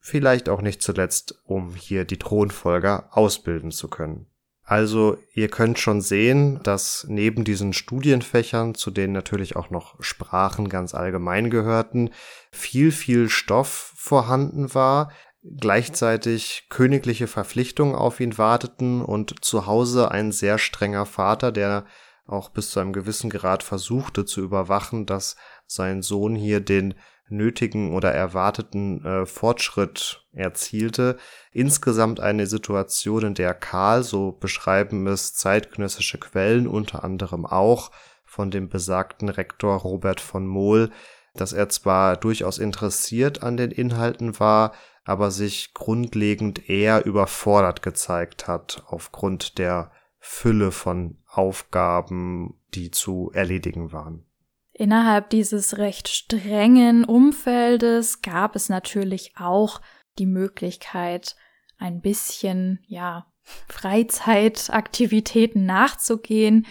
vielleicht 0.00 0.48
auch 0.48 0.60
nicht 0.60 0.82
zuletzt, 0.82 1.40
um 1.44 1.74
hier 1.74 2.04
die 2.04 2.18
Thronfolger 2.18 3.08
ausbilden 3.12 3.70
zu 3.70 3.88
können. 3.88 4.26
Also 4.68 5.16
ihr 5.32 5.48
könnt 5.48 5.78
schon 5.78 6.02
sehen, 6.02 6.60
dass 6.62 7.06
neben 7.08 7.44
diesen 7.44 7.72
Studienfächern, 7.72 8.74
zu 8.74 8.90
denen 8.90 9.14
natürlich 9.14 9.56
auch 9.56 9.70
noch 9.70 9.96
Sprachen 10.00 10.68
ganz 10.68 10.94
allgemein 10.94 11.48
gehörten, 11.48 12.10
viel, 12.52 12.92
viel 12.92 13.30
Stoff 13.30 13.94
vorhanden 13.96 14.74
war, 14.74 15.10
gleichzeitig 15.42 16.66
königliche 16.68 17.26
Verpflichtungen 17.26 17.94
auf 17.94 18.20
ihn 18.20 18.38
warteten 18.38 19.02
und 19.02 19.44
zu 19.44 19.66
Hause 19.66 20.10
ein 20.10 20.32
sehr 20.32 20.58
strenger 20.58 21.06
Vater, 21.06 21.52
der 21.52 21.84
auch 22.26 22.50
bis 22.50 22.70
zu 22.70 22.80
einem 22.80 22.92
gewissen 22.92 23.30
Grad 23.30 23.62
versuchte 23.62 24.24
zu 24.24 24.42
überwachen, 24.42 25.06
dass 25.06 25.36
sein 25.66 26.02
Sohn 26.02 26.34
hier 26.34 26.60
den 26.60 26.94
nötigen 27.30 27.94
oder 27.94 28.12
erwarteten 28.12 29.04
äh, 29.04 29.26
Fortschritt 29.26 30.24
erzielte. 30.32 31.18
Insgesamt 31.52 32.20
eine 32.20 32.46
Situation, 32.46 33.24
in 33.24 33.34
der 33.34 33.54
Karl, 33.54 34.02
so 34.02 34.32
beschreiben 34.32 35.06
es 35.06 35.34
zeitgenössische 35.34 36.18
Quellen, 36.18 36.66
unter 36.66 37.04
anderem 37.04 37.44
auch 37.44 37.90
von 38.24 38.50
dem 38.50 38.68
besagten 38.68 39.28
Rektor 39.28 39.76
Robert 39.76 40.20
von 40.20 40.46
Mohl, 40.46 40.90
dass 41.34 41.52
er 41.52 41.68
zwar 41.68 42.16
durchaus 42.16 42.58
interessiert 42.58 43.42
an 43.42 43.56
den 43.56 43.70
Inhalten 43.70 44.38
war, 44.40 44.72
aber 45.04 45.30
sich 45.30 45.74
grundlegend 45.74 46.68
eher 46.68 47.04
überfordert 47.06 47.82
gezeigt 47.82 48.46
hat 48.46 48.84
aufgrund 48.86 49.58
der 49.58 49.90
Fülle 50.18 50.72
von 50.72 51.18
Aufgaben, 51.26 52.54
die 52.74 52.90
zu 52.90 53.30
erledigen 53.32 53.92
waren. 53.92 54.24
Innerhalb 54.72 55.30
dieses 55.30 55.78
recht 55.78 56.08
strengen 56.08 57.04
Umfeldes 57.04 58.22
gab 58.22 58.54
es 58.54 58.68
natürlich 58.68 59.32
auch 59.36 59.80
die 60.18 60.26
Möglichkeit, 60.26 61.36
ein 61.78 62.00
bisschen, 62.00 62.78
ja, 62.86 63.26
Freizeitaktivitäten 63.68 65.64
nachzugehen, 65.64 66.66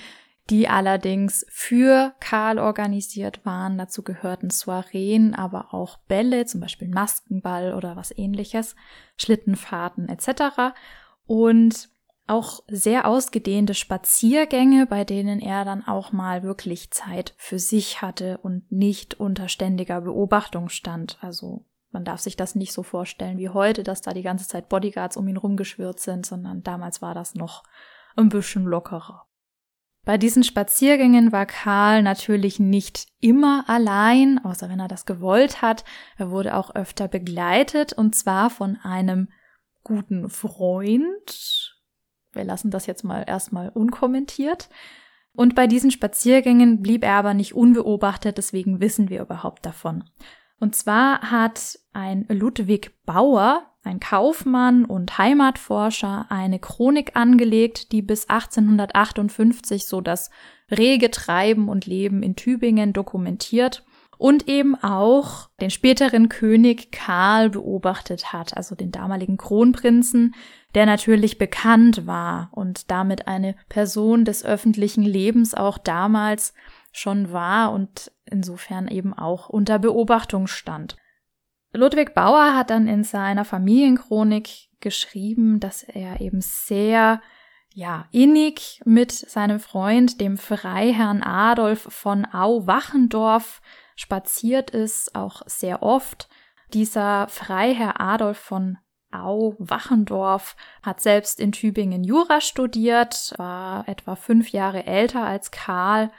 die 0.50 0.70
allerdings 0.70 1.46
für 1.50 2.14
Karl 2.20 2.60
organisiert 2.60 3.46
waren. 3.46 3.78
Dazu 3.78 4.04
gehörten 4.04 4.50
Soireen, 4.50 5.36
aber 5.36 5.74
auch 5.74 5.98
Bälle, 6.08 6.46
zum 6.46 6.62
Beispiel 6.62 6.88
Maskenball 6.88 7.74
oder 7.74 7.96
was 7.96 8.18
ähnliches, 8.18 8.76
Schlittenfahrten 9.18 10.08
etc. 10.08 10.74
Und 11.26 11.90
auch 12.28 12.62
sehr 12.68 13.08
ausgedehnte 13.08 13.74
Spaziergänge, 13.74 14.86
bei 14.86 15.04
denen 15.04 15.40
er 15.40 15.66
dann 15.66 15.86
auch 15.86 16.12
mal 16.12 16.44
wirklich 16.44 16.92
Zeit 16.92 17.34
für 17.38 17.58
sich 17.58 18.02
hatte 18.02 18.38
und 18.40 18.70
nicht 18.72 19.20
unter 19.20 19.48
ständiger 19.48 20.02
Beobachtung 20.02 20.70
stand. 20.70 21.18
Also 21.22 21.66
man 21.92 22.04
darf 22.04 22.20
sich 22.20 22.36
das 22.36 22.56
nicht 22.56 22.74
so 22.74 22.84
vorstellen 22.84 23.38
wie 23.38 23.50
heute, 23.50 23.84
dass 23.84 24.02
da 24.02 24.14
die 24.14 24.24
ganze 24.24 24.48
Zeit 24.48 24.68
Bodyguards 24.68 25.16
um 25.18 25.28
ihn 25.28 25.38
rumgeschwirrt 25.38 26.00
sind, 26.00 26.26
sondern 26.26 26.64
damals 26.64 27.02
war 27.02 27.14
das 27.14 27.34
noch 27.34 27.64
ein 28.18 28.30
bisschen 28.30 28.66
lockerer. 28.66 29.26
Bei 30.08 30.18
diesen 30.18 30.46
Spaziergängen 30.46 31.34
war 31.34 31.46
Karl 31.46 32.02
natürlich 32.02 32.62
nicht 32.62 33.08
immer 33.20 33.66
allein, 33.68 34.40
außer 34.42 34.70
wenn 34.70 34.80
er 34.80 34.88
das 34.88 35.06
gewollt 35.06 35.62
hat. 35.62 35.84
Er 36.16 36.32
wurde 36.32 36.56
auch 36.56 36.74
öfter 36.74 37.10
begleitet 37.10 37.92
und 37.92 38.16
zwar 38.16 38.50
von 38.50 38.78
einem 38.78 39.28
guten 39.84 40.30
Freund. 40.30 41.76
Wir 42.32 42.46
lassen 42.46 42.72
das 42.72 42.86
jetzt 42.86 43.04
mal 43.04 43.26
erstmal 43.28 43.68
unkommentiert. 43.68 44.70
Und 45.34 45.56
bei 45.56 45.68
diesen 45.68 45.92
Spaziergängen 45.92 46.82
blieb 46.82 47.04
er 47.04 47.16
aber 47.16 47.34
nicht 47.34 47.54
unbeobachtet, 47.54 48.38
deswegen 48.38 48.80
wissen 48.80 49.10
wir 49.10 49.20
überhaupt 49.20 49.66
davon. 49.66 50.06
Und 50.58 50.74
zwar 50.74 51.32
hat 51.32 51.80
ein 51.92 52.26
Ludwig 52.30 52.98
Bauer, 53.06 53.74
ein 53.88 54.00
Kaufmann 54.00 54.86
und 54.86 55.18
Heimatforscher, 55.18 56.28
eine 56.30 56.60
Chronik 56.60 57.16
angelegt, 57.16 57.92
die 57.92 58.02
bis 58.02 58.30
1858 58.30 59.86
so 59.86 60.02
das 60.02 60.30
rege 60.70 61.10
Treiben 61.10 61.70
und 61.70 61.86
Leben 61.86 62.22
in 62.22 62.36
Tübingen 62.36 62.94
dokumentiert 62.94 63.84
und 64.18 64.48
eben 64.48 64.76
auch 64.76 65.50
den 65.62 65.70
späteren 65.70 66.30
König 66.30 66.92
Karl 66.92 67.50
beobachtet 67.50 68.34
hat, 68.34 68.58
also 68.58 68.76
den 68.76 68.92
damaligen 68.92 69.38
Kronprinzen, 69.38 70.36
der 70.76 70.86
natürlich 70.86 71.38
bekannt 71.38 72.06
war 72.06 72.50
und 72.52 72.92
damit 72.92 73.28
eine 73.28 73.56
Person 73.70 74.26
des 74.26 74.44
öffentlichen 74.44 75.04
Lebens 75.04 75.54
auch 75.54 75.78
damals 75.78 76.54
schon 76.92 77.32
war 77.32 77.72
und 77.72 78.12
insofern 78.26 78.88
eben 78.88 79.14
auch 79.14 79.50
unter 79.50 79.80
Beobachtung 79.80 80.48
stand. 80.48 80.98
Ludwig 81.74 82.14
Bauer 82.14 82.56
hat 82.56 82.70
dann 82.70 82.88
in 82.88 83.04
seiner 83.04 83.46
Familienchronik 83.46 84.70
geschrieben, 84.80 85.60
dass 85.60 85.84
er 85.84 86.22
eben 86.22 86.42
sehr 86.42 87.22
ja, 87.74 88.08
innig 88.12 88.82
mit 88.86 89.12
seinem 89.12 89.60
Freund, 89.60 90.20
dem 90.20 90.38
Freiherrn 90.38 91.22
Adolf 91.22 91.88
von 91.90 92.26
Au-Wachendorf, 92.26 93.62
spaziert 93.96 94.72
ist, 94.72 95.14
auch 95.16 95.42
sehr 95.46 95.84
oft. 95.84 96.28
Dieser 96.74 97.28
Freiherr 97.28 98.02
Adolf 98.02 98.38
von 98.38 98.78
Au-Wachendorf 99.12 100.56
hat 100.84 101.02
selbst 101.02 101.40
in 101.40 101.52
Tübingen 101.52 102.04
Jura 102.04 102.42
studiert, 102.42 103.34
war 103.38 103.88
etwa 103.88 104.16
fünf 104.16 104.50
Jahre 104.50 104.86
älter 104.86 105.24
als 105.24 105.52
Karl 105.52 106.12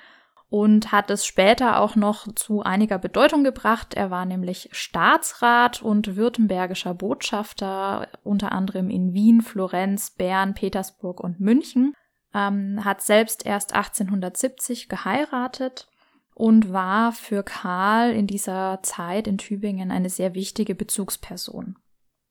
und 0.50 0.92
hat 0.92 1.10
es 1.10 1.26
später 1.26 1.80
auch 1.80 1.94
noch 1.94 2.26
zu 2.34 2.62
einiger 2.62 2.98
Bedeutung 2.98 3.44
gebracht. 3.44 3.94
Er 3.94 4.10
war 4.10 4.24
nämlich 4.24 4.68
Staatsrat 4.72 5.82
und 5.82 6.16
württembergischer 6.16 6.94
Botschafter, 6.94 8.08
unter 8.24 8.52
anderem 8.52 8.88
in 8.88 9.12
Wien, 9.12 9.42
Florenz, 9.42 10.10
Bern, 10.10 10.54
Petersburg 10.54 11.20
und 11.20 11.38
München, 11.38 11.92
ähm, 12.34 12.84
hat 12.84 13.02
selbst 13.02 13.44
erst 13.44 13.74
1870 13.74 14.88
geheiratet 14.88 15.88
und 16.34 16.72
war 16.72 17.12
für 17.12 17.42
Karl 17.42 18.12
in 18.12 18.26
dieser 18.26 18.80
Zeit 18.82 19.26
in 19.26 19.38
Tübingen 19.38 19.90
eine 19.90 20.08
sehr 20.08 20.34
wichtige 20.34 20.74
Bezugsperson. 20.74 21.76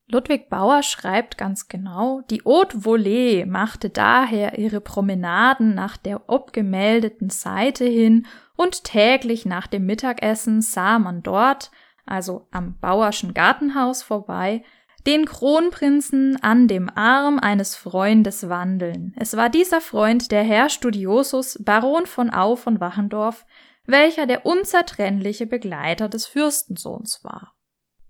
Ludwig 0.10 0.50
Bauer 0.50 0.84
schreibt 0.84 1.38
ganz 1.38 1.68
genau, 1.68 2.22
die 2.30 2.42
Haute 2.46 2.78
Volée 2.78 3.46
machte 3.46 3.90
daher 3.90 4.58
ihre 4.58 4.80
Promenaden 4.80 5.76
nach 5.76 5.98
der 5.98 6.30
obgemeldeten 6.30 7.30
Seite 7.30 7.84
hin 7.84 8.26
und 8.56 8.86
täglich 8.86 9.46
nach 9.46 9.68
dem 9.68 9.86
Mittagessen 9.86 10.62
sah 10.62 10.98
man 10.98 11.24
dort, 11.24 11.72
also 12.06 12.48
am 12.52 12.78
Bauerschen 12.80 13.34
Gartenhaus 13.34 14.02
vorbei, 14.02 14.64
den 15.06 15.26
Kronprinzen 15.26 16.42
an 16.42 16.70
dem 16.70 16.90
Arm 16.90 17.38
eines 17.38 17.76
Freundes 17.76 18.48
wandeln. 18.48 19.14
Es 19.18 19.36
war 19.36 19.50
dieser 19.50 19.82
Freund 19.82 20.32
der 20.32 20.44
Herr 20.44 20.70
Studiosus, 20.70 21.60
Baron 21.62 22.06
von 22.06 22.34
Au 22.34 22.56
von 22.56 22.80
Wachendorf, 22.80 23.46
welcher 23.86 24.26
der 24.26 24.46
unzertrennliche 24.46 25.48
Begleiter 25.48 26.08
des 26.08 26.26
Fürstensohns 26.26 27.26
war. 27.26 27.57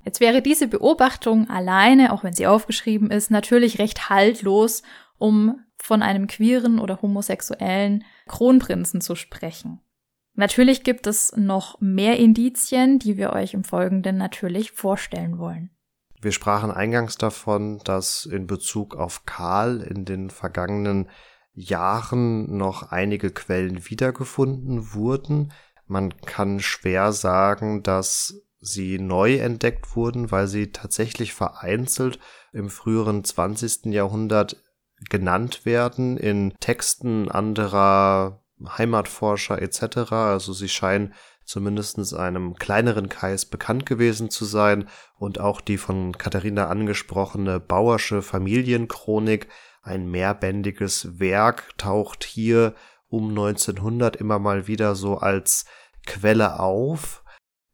Jetzt 0.08 0.22
wäre 0.22 0.42
diese 0.42 0.70
Beobachtung 0.70 1.50
alleine, 1.50 2.14
auch 2.14 2.24
wenn 2.24 2.32
sie 2.32 2.48
aufgeschrieben 2.48 3.12
ist, 3.12 3.30
natürlich 3.30 3.78
recht 3.78 4.10
haltlos, 4.10 4.82
um 5.18 5.60
von 5.76 6.02
einem 6.02 6.28
queeren 6.28 6.80
oder 6.80 7.02
homosexuellen 7.02 8.06
Kronprinzen 8.26 9.02
zu 9.02 9.16
sprechen. 9.16 9.82
Natürlich 10.34 10.86
gibt 10.86 11.08
es 11.08 11.36
noch 11.36 11.82
mehr 11.82 12.16
Indizien, 12.20 13.00
die 13.00 13.18
wir 13.18 13.34
euch 13.34 13.54
im 13.54 13.66
Folgenden 13.66 14.16
natürlich 14.16 14.72
vorstellen 14.72 15.40
wollen. 15.40 15.72
Wir 16.22 16.32
sprachen 16.32 16.72
eingangs 16.72 17.18
davon, 17.18 17.80
dass 17.84 18.26
in 18.26 18.48
Bezug 18.48 18.96
auf 18.96 19.26
Karl 19.26 19.82
in 19.82 20.06
den 20.06 20.30
vergangenen 20.30 21.10
Jahren 21.52 22.56
noch 22.56 22.94
einige 22.94 23.30
Quellen 23.32 23.90
wiedergefunden 23.90 24.94
wurden. 24.94 25.52
Man 25.86 26.16
kann 26.22 26.62
schwer 26.62 27.12
sagen, 27.12 27.84
dass 27.84 28.47
sie 28.60 29.00
neu 29.00 29.36
entdeckt 29.38 29.96
wurden, 29.96 30.32
weil 30.32 30.48
sie 30.48 30.72
tatsächlich 30.72 31.34
vereinzelt 31.34 32.20
im 32.54 32.70
früheren 32.70 33.24
20. 33.24 33.86
Jahrhundert 33.94 34.64
genannt 35.10 35.66
werden 35.66 36.18
in 36.18 36.54
Texten 36.60 37.30
anderer 37.30 38.42
Heimatforscher 38.66 39.62
etc. 39.62 40.12
Also 40.12 40.54
sie 40.54 40.70
scheinen 40.70 41.14
zumindest 41.48 42.14
einem 42.14 42.56
kleineren 42.56 43.08
Kreis 43.10 43.46
bekannt 43.46 43.86
gewesen 43.86 44.30
zu 44.30 44.44
sein 44.46 44.90
und 45.18 45.40
auch 45.40 45.62
die 45.62 45.78
von 45.78 46.18
Katharina 46.18 46.68
angesprochene 46.68 47.60
Bauersche 47.60 48.22
Familienchronik, 48.22 49.48
ein 49.82 50.10
mehrbändiges 50.10 51.20
Werk, 51.20 51.78
taucht 51.78 52.26
hier 52.26 52.74
um 53.08 53.30
1900 53.30 54.18
immer 54.18 54.40
mal 54.40 54.68
wieder 54.68 54.96
so 54.96 55.18
als 55.18 55.66
Quelle 56.06 56.60
auf, 56.60 57.24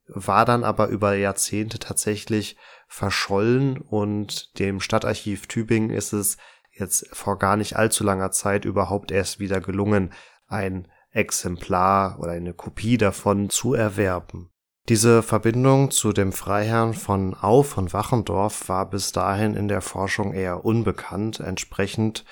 war 0.07 0.45
dann 0.45 0.63
aber 0.63 0.88
über 0.88 1.15
Jahrzehnte 1.15 1.79
tatsächlich 1.79 2.57
verschollen 2.88 3.77
und 3.77 4.57
dem 4.60 4.79
Stadtarchiv 4.79 5.48
Tübingen 5.48 5.89
ist 5.89 6.13
es 6.13 6.38
jetzt 6.72 7.07
vor 7.15 7.39
gar 7.39 7.57
nicht 7.57 7.75
allzu 7.75 8.03
langer 8.03 8.31
Zeit 8.31 8.65
überhaupt 8.65 9.12
erst 9.12 9.39
wieder 9.39 9.62
gelungen, 9.62 10.12
ein 10.48 10.88
Exemplar 11.12 12.19
oder 12.19 12.31
eine 12.31 12.53
Kopie 12.53 12.98
davon 12.98 13.50
zu 13.50 13.74
erwerben. 13.74 14.50
Diese 14.89 15.24
Verbindung 15.24 15.91
zu 15.91 16.12
dem 16.12 16.33
Freiherrn 16.33 16.93
von 16.93 17.36
Au 17.39 17.63
von 17.63 17.93
Wachendorf 17.93 18.67
war 18.67 18.89
bis 18.89 19.13
dahin 19.13 19.55
in 19.55 19.69
der 19.69 19.81
Forschung 19.81 20.33
eher 20.33 20.65
unbekannt. 20.65 21.39
Entsprechend 21.39 22.25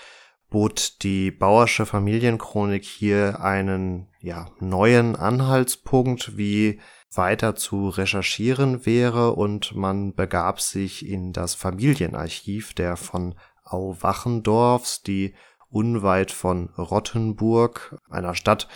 bot 0.49 1.01
die 1.03 1.31
Bauersche 1.31 1.85
Familienchronik 1.85 2.83
hier 2.83 3.39
einen 3.39 4.09
ja, 4.19 4.49
neuen 4.59 5.15
Anhaltspunkt, 5.15 6.37
wie 6.37 6.81
weiter 7.13 7.55
zu 7.55 7.89
recherchieren 7.89 8.85
wäre 8.85 9.33
und 9.33 9.75
man 9.75 10.13
begab 10.13 10.61
sich 10.61 11.05
in 11.07 11.33
das 11.33 11.55
Familienarchiv 11.55 12.73
der 12.73 12.95
von 12.95 13.35
Au 13.63 13.95
Wachendorfs, 14.01 15.03
die 15.03 15.33
unweit 15.69 16.31
von 16.31 16.69
Rottenburg, 16.77 17.97
einer 18.09 18.35
Stadt, 18.35 18.67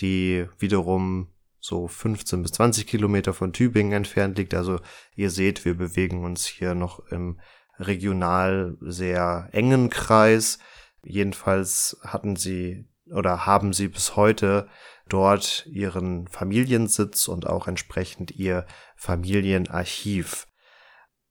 die 0.00 0.46
wiederum 0.58 1.28
so 1.60 1.88
15 1.88 2.42
bis 2.42 2.52
20 2.52 2.86
Kilometer 2.86 3.34
von 3.34 3.52
Tübingen 3.52 3.92
entfernt 3.92 4.38
liegt. 4.38 4.54
Also 4.54 4.80
ihr 5.16 5.30
seht, 5.30 5.64
wir 5.64 5.76
bewegen 5.76 6.24
uns 6.24 6.46
hier 6.46 6.74
noch 6.74 7.00
im 7.10 7.40
regional 7.78 8.76
sehr 8.80 9.48
engen 9.52 9.90
Kreis. 9.90 10.58
Jedenfalls 11.02 11.98
hatten 12.02 12.36
sie 12.36 12.86
oder 13.10 13.46
haben 13.46 13.72
sie 13.72 13.88
bis 13.88 14.16
heute 14.16 14.68
dort 15.08 15.66
ihren 15.66 16.28
Familiensitz 16.28 17.28
und 17.28 17.46
auch 17.46 17.66
entsprechend 17.66 18.30
ihr 18.32 18.66
Familienarchiv. 18.96 20.46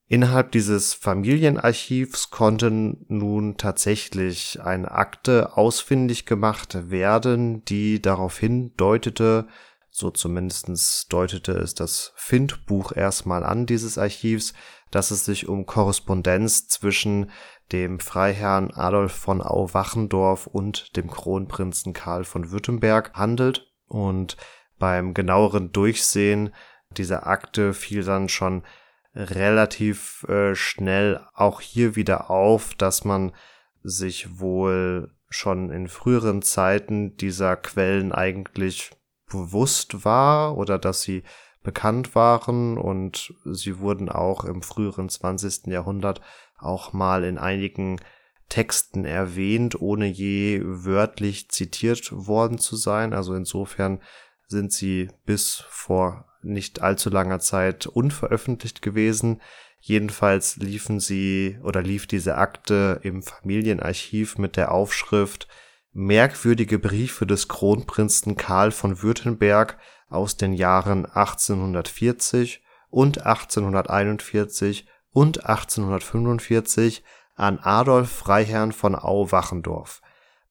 Innerhalb 0.06 0.52
dieses 0.52 0.94
Familienarchivs 0.94 2.30
konnten 2.30 3.04
nun 3.08 3.58
tatsächlich 3.58 4.58
eine 4.62 4.90
Akte 4.90 5.56
ausfindig 5.56 6.24
gemacht 6.24 6.90
werden, 6.90 7.62
die 7.66 8.00
darauf 8.00 8.38
hindeutete, 8.38 9.46
so 9.90 10.10
zumindestens 10.10 11.08
deutete 11.08 11.52
es 11.52 11.74
das 11.74 12.12
Findbuch 12.16 12.92
erstmal 12.92 13.44
an 13.44 13.66
dieses 13.66 13.98
Archivs, 13.98 14.54
dass 14.90 15.10
es 15.10 15.26
sich 15.26 15.48
um 15.48 15.66
Korrespondenz 15.66 16.68
zwischen 16.68 17.30
dem 17.72 18.00
Freiherrn 18.00 18.70
Adolf 18.70 19.12
von 19.12 19.42
Au-Wachendorf 19.42 20.46
und 20.46 20.96
dem 20.96 21.10
Kronprinzen 21.10 21.92
Karl 21.92 22.24
von 22.24 22.50
Württemberg 22.50 23.12
handelt. 23.14 23.67
Und 23.88 24.36
beim 24.78 25.14
genaueren 25.14 25.72
Durchsehen 25.72 26.54
dieser 26.90 27.26
Akte 27.26 27.74
fiel 27.74 28.04
dann 28.04 28.28
schon 28.28 28.62
relativ 29.14 30.24
äh, 30.28 30.54
schnell 30.54 31.20
auch 31.34 31.60
hier 31.60 31.96
wieder 31.96 32.30
auf, 32.30 32.74
dass 32.74 33.04
man 33.04 33.32
sich 33.82 34.38
wohl 34.38 35.10
schon 35.30 35.70
in 35.70 35.88
früheren 35.88 36.42
Zeiten 36.42 37.16
dieser 37.16 37.56
Quellen 37.56 38.12
eigentlich 38.12 38.90
bewusst 39.28 40.04
war 40.04 40.56
oder 40.56 40.78
dass 40.78 41.02
sie 41.02 41.22
bekannt 41.62 42.14
waren 42.14 42.78
und 42.78 43.34
sie 43.44 43.78
wurden 43.78 44.08
auch 44.08 44.44
im 44.44 44.62
früheren 44.62 45.08
20. 45.08 45.66
Jahrhundert 45.66 46.20
auch 46.56 46.92
mal 46.92 47.24
in 47.24 47.38
einigen 47.38 48.00
Texten 48.48 49.04
erwähnt, 49.04 49.80
ohne 49.80 50.06
je 50.06 50.60
wörtlich 50.64 51.50
zitiert 51.50 52.10
worden 52.12 52.58
zu 52.58 52.76
sein. 52.76 53.12
Also 53.12 53.34
insofern 53.34 54.00
sind 54.46 54.72
sie 54.72 55.08
bis 55.24 55.64
vor 55.68 56.24
nicht 56.42 56.80
allzu 56.80 57.10
langer 57.10 57.40
Zeit 57.40 57.86
unveröffentlicht 57.86 58.82
gewesen. 58.82 59.40
Jedenfalls 59.80 60.56
liefen 60.56 61.00
sie 61.00 61.58
oder 61.62 61.82
lief 61.82 62.06
diese 62.06 62.36
Akte 62.36 63.00
im 63.02 63.22
Familienarchiv 63.22 64.38
mit 64.38 64.56
der 64.56 64.72
Aufschrift 64.72 65.46
Merkwürdige 65.92 66.78
Briefe 66.78 67.26
des 67.26 67.48
Kronprinzen 67.48 68.36
Karl 68.36 68.70
von 68.70 69.02
Württemberg 69.02 69.78
aus 70.08 70.36
den 70.36 70.52
Jahren 70.52 71.06
1840 71.06 72.62
und 72.90 73.24
1841 73.24 74.86
und 75.10 75.44
1845 75.44 77.02
an 77.38 77.58
Adolf 77.60 78.10
Freiherrn 78.10 78.72
von 78.72 78.94
Au-Wachendorf. 78.94 80.02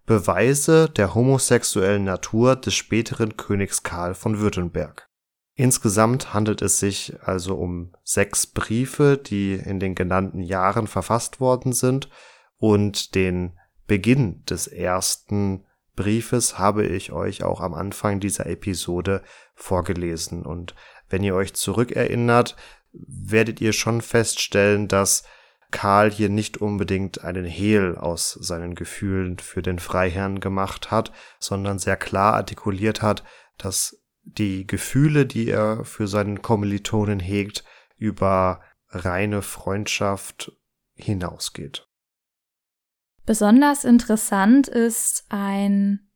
Beweise 0.06 0.90
der 0.90 1.14
homosexuellen 1.14 2.06
Natur 2.06 2.56
des 2.56 2.74
späteren 2.74 3.36
Königs 3.36 3.84
Karl 3.84 4.16
von 4.16 4.40
Württemberg. 4.40 5.10
Insgesamt 5.54 6.34
handelt 6.34 6.62
es 6.62 6.80
sich 6.80 7.16
also 7.22 7.56
um 7.56 7.92
sechs 8.04 8.48
Briefe, 8.48 9.18
die 9.18 9.54
in 9.54 9.80
den 9.80 9.96
genannten 9.96 10.42
Jahren 10.42 10.88
verfasst 10.88 11.40
worden 11.40 11.74
sind 11.74 12.10
und 12.58 13.16
den 13.16 13.58
Beginn 13.86 14.46
des 14.46 14.68
ersten 14.68 15.66
Briefes 15.96 16.60
habe 16.60 16.86
ich 16.86 17.12
euch 17.12 17.44
auch 17.44 17.60
am 17.60 17.74
Anfang 17.74 18.20
dieser 18.20 18.46
Episode 18.46 19.24
vorgelesen. 19.56 20.46
Und 20.46 20.76
wenn 21.10 21.24
ihr 21.24 21.36
euch 21.36 21.54
zurückerinnert, 21.54 22.56
werdet 22.94 23.60
ihr 23.60 23.74
schon 23.74 24.02
feststellen, 24.02 24.88
dass 24.88 25.24
Karl 25.72 26.12
hier 26.12 26.30
nicht 26.30 26.58
unbedingt 26.58 27.24
einen 27.24 27.46
Hehl 27.46 27.96
aus 27.98 28.32
seinen 28.32 28.74
Gefühlen 28.76 29.38
für 29.40 29.62
den 29.62 29.80
Freiherrn 29.80 30.40
gemacht 30.40 30.92
hat, 30.92 31.12
sondern 31.40 31.78
sehr 31.78 31.98
klar 31.98 32.36
artikuliert 32.36 33.02
hat, 33.02 33.24
dass 33.58 34.02
die 34.24 34.66
Gefühle, 34.66 35.26
die 35.26 35.50
er 35.50 35.84
für 35.84 36.08
seinen 36.08 36.42
Kommilitonen 36.42 37.20
hegt, 37.20 37.64
über 37.98 38.62
reine 38.90 39.42
Freundschaft 39.42 40.52
hinausgeht. 40.96 41.88
Besonders 43.26 43.84
interessant 43.84 44.70
ist 44.70 45.26
ein 45.30 46.07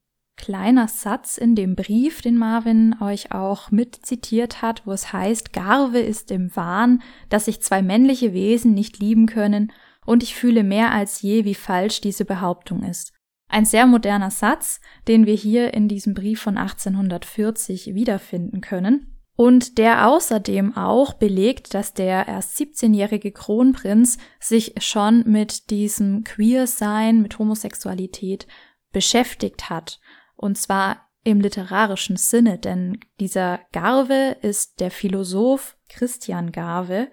kleiner 0.41 0.87
Satz 0.87 1.37
in 1.37 1.55
dem 1.55 1.75
Brief, 1.75 2.21
den 2.21 2.35
Marvin 2.35 2.95
euch 2.99 3.31
auch 3.31 3.69
mitzitiert 3.69 4.63
hat, 4.63 4.81
wo 4.85 4.91
es 4.91 5.13
heißt, 5.13 5.53
Garve 5.53 5.99
ist 5.99 6.31
im 6.31 6.53
Wahn, 6.55 7.03
dass 7.29 7.45
sich 7.45 7.61
zwei 7.61 7.83
männliche 7.83 8.33
Wesen 8.33 8.73
nicht 8.73 8.99
lieben 8.99 9.27
können, 9.27 9.71
und 10.03 10.23
ich 10.23 10.33
fühle 10.33 10.63
mehr 10.63 10.91
als 10.91 11.21
je, 11.21 11.45
wie 11.45 11.53
falsch 11.53 12.01
diese 12.01 12.25
Behauptung 12.25 12.81
ist. 12.81 13.13
Ein 13.49 13.65
sehr 13.65 13.85
moderner 13.85 14.31
Satz, 14.31 14.81
den 15.07 15.27
wir 15.27 15.35
hier 15.35 15.75
in 15.75 15.87
diesem 15.87 16.15
Brief 16.15 16.41
von 16.41 16.57
1840 16.57 17.93
wiederfinden 17.93 18.61
können 18.61 19.21
und 19.35 19.77
der 19.77 20.07
außerdem 20.07 20.75
auch 20.75 21.13
belegt, 21.13 21.75
dass 21.75 21.93
der 21.93 22.27
erst 22.27 22.57
17-jährige 22.57 23.31
Kronprinz 23.31 24.17
sich 24.39 24.73
schon 24.79 25.23
mit 25.27 25.69
diesem 25.69 26.23
Queer-Sein, 26.23 27.21
mit 27.21 27.37
Homosexualität 27.37 28.47
beschäftigt 28.91 29.69
hat 29.69 29.99
und 30.41 30.57
zwar 30.57 31.07
im 31.23 31.39
literarischen 31.39 32.17
Sinne, 32.17 32.57
denn 32.57 32.99
dieser 33.19 33.59
Garve 33.71 34.37
ist 34.41 34.79
der 34.79 34.91
Philosoph 34.91 35.77
Christian 35.87 36.51
Garve, 36.51 37.09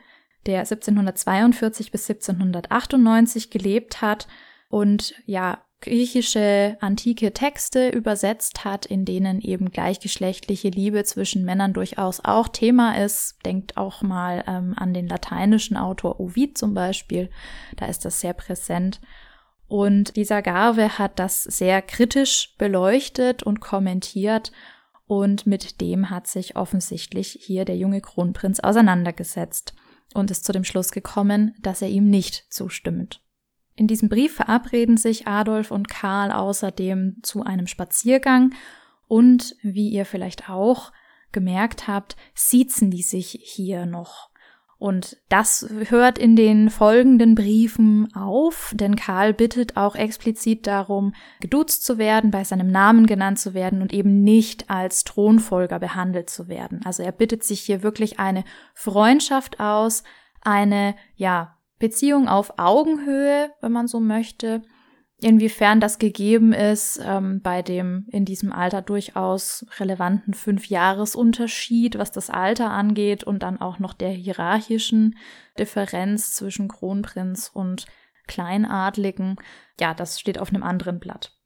der 0.47 0.61
1742 0.61 1.91
bis 1.91 2.09
1798 2.09 3.51
gelebt 3.51 4.01
hat 4.01 4.29
und 4.71 5.15
ja 5.27 5.63
griechische 5.81 6.77
antike 6.81 7.33
Texte 7.33 7.91
übersetzt 7.91 8.65
hat, 8.65 8.87
in 8.87 9.05
denen 9.05 9.41
eben 9.41 9.71
gleichgeschlechtliche 9.71 10.71
Liebe 10.71 11.05
zwischen 11.05 11.45
Männern 11.45 11.73
durchaus 11.73 12.25
auch 12.25 12.49
Thema 12.49 12.97
ist. 12.97 13.37
Denkt 13.45 13.77
auch 13.77 14.03
mal 14.03 14.43
ähm, 14.49 14.75
an 14.77 14.93
den 14.93 15.07
lateinischen 15.07 15.77
Autor 15.77 16.19
Ovid 16.19 16.59
zum 16.59 16.75
Beispiel, 16.75 17.31
da 17.77 17.87
ist 17.87 18.05
das 18.05 18.21
sehr 18.21 18.33
präsent. 18.33 19.01
Und 19.69 20.17
dieser 20.17 20.41
Garve 20.41 20.99
hat 20.99 21.19
das 21.19 21.45
sehr 21.45 21.83
kritisch 21.83 22.55
beleuchtet 22.57 23.43
und 23.43 23.61
kommentiert 23.61 24.51
und 25.07 25.47
mit 25.47 25.81
dem 25.81 26.11
hat 26.11 26.27
sich 26.27 26.57
offensichtlich 26.57 27.39
hier 27.41 27.65
der 27.65 27.77
junge 27.77 28.01
Kronprinz 28.01 28.61
auseinandergesetzt 28.61 29.75
und 30.15 30.31
ist 30.31 30.45
zu 30.45 30.53
dem 30.53 30.65
Schluss 30.65 30.91
gekommen, 30.91 31.55
dass 31.61 31.83
er 31.83 31.89
ihm 31.89 32.09
nicht 32.09 32.47
zustimmt. 32.51 33.23
In 33.75 33.87
diesem 33.87 34.09
Brief 34.09 34.35
verabreden 34.35 34.97
sich 34.97 35.27
Adolf 35.27 35.71
und 35.71 35.89
Karl 35.89 36.33
außerdem 36.33 37.19
zu 37.23 37.45
einem 37.45 37.67
Spaziergang 37.67 38.55
und, 39.07 39.55
wie 39.63 39.89
ihr 39.89 40.05
vielleicht 40.05 40.51
auch 40.51 40.93
gemerkt 41.31 41.89
habt, 41.89 42.17
siezen 42.35 42.91
die 42.91 43.03
sich 43.03 43.39
hier 43.43 43.87
noch. 43.87 44.31
Und 44.79 45.17
das 45.29 45.69
hört 45.89 46.19
in 46.19 46.37
den 46.37 46.71
folgenden 46.71 47.35
Briefen 47.35 48.15
auf, 48.15 48.73
denn 48.77 48.95
Karl 48.95 49.35
bittet 49.35 49.77
auch 49.77 49.97
explizit 49.97 50.69
darum, 50.69 51.15
geduzt 51.41 51.85
zu 51.85 51.99
werden, 51.99 52.31
bei 52.31 52.45
seinem 52.45 52.69
Namen 52.71 53.07
genannt 53.07 53.41
zu 53.41 53.55
werden 53.55 53.83
und 53.83 53.93
eben 53.93 54.23
nicht 54.23 54.71
als 54.71 55.03
Thronfolger 55.03 55.81
behandelt 55.81 56.31
zu 56.31 56.47
werden. 56.47 56.81
Also 56.85 57.03
er 57.03 57.11
bittet 57.11 57.43
sich 57.43 57.61
hier 57.61 57.83
wirklich 57.83 58.21
eine 58.21 58.45
Freundschaft 58.73 59.59
aus, 59.59 60.05
eine, 60.43 60.95
ja, 61.17 61.57
Beziehung 61.81 62.29
auf 62.29 62.59
Augenhöhe, 62.59 63.51
wenn 63.61 63.73
man 63.73 63.89
so 63.89 64.01
möchte, 64.01 64.63
Inwiefern 65.21 65.81
das 65.81 65.99
gegeben 65.99 66.53
ist 66.53 67.01
ähm, 67.05 67.41
bei 67.43 67.63
dem 67.63 68.07
in 68.13 68.25
diesem 68.25 68.53
Alter 68.53 68.83
durchaus 68.83 69.67
relevanten 69.81 70.33
Fünf-Jahres-Unterschied, 70.33 71.99
was 71.99 72.13
das 72.13 72.31
Alter 72.31 72.71
angeht 72.71 73.25
und 73.25 73.43
dann 73.43 73.61
auch 73.61 73.81
noch 73.81 73.95
der 73.95 74.11
hierarchischen 74.11 75.19
Differenz 75.59 76.35
zwischen 76.35 76.69
Kronprinz 76.69 77.51
und 77.53 77.87
Kleinadligen, 78.29 79.37
ja, 79.81 79.93
das 79.93 80.21
steht 80.21 80.39
auf 80.39 80.51
einem 80.51 80.63
anderen 80.63 81.01
Blatt. 81.01 81.38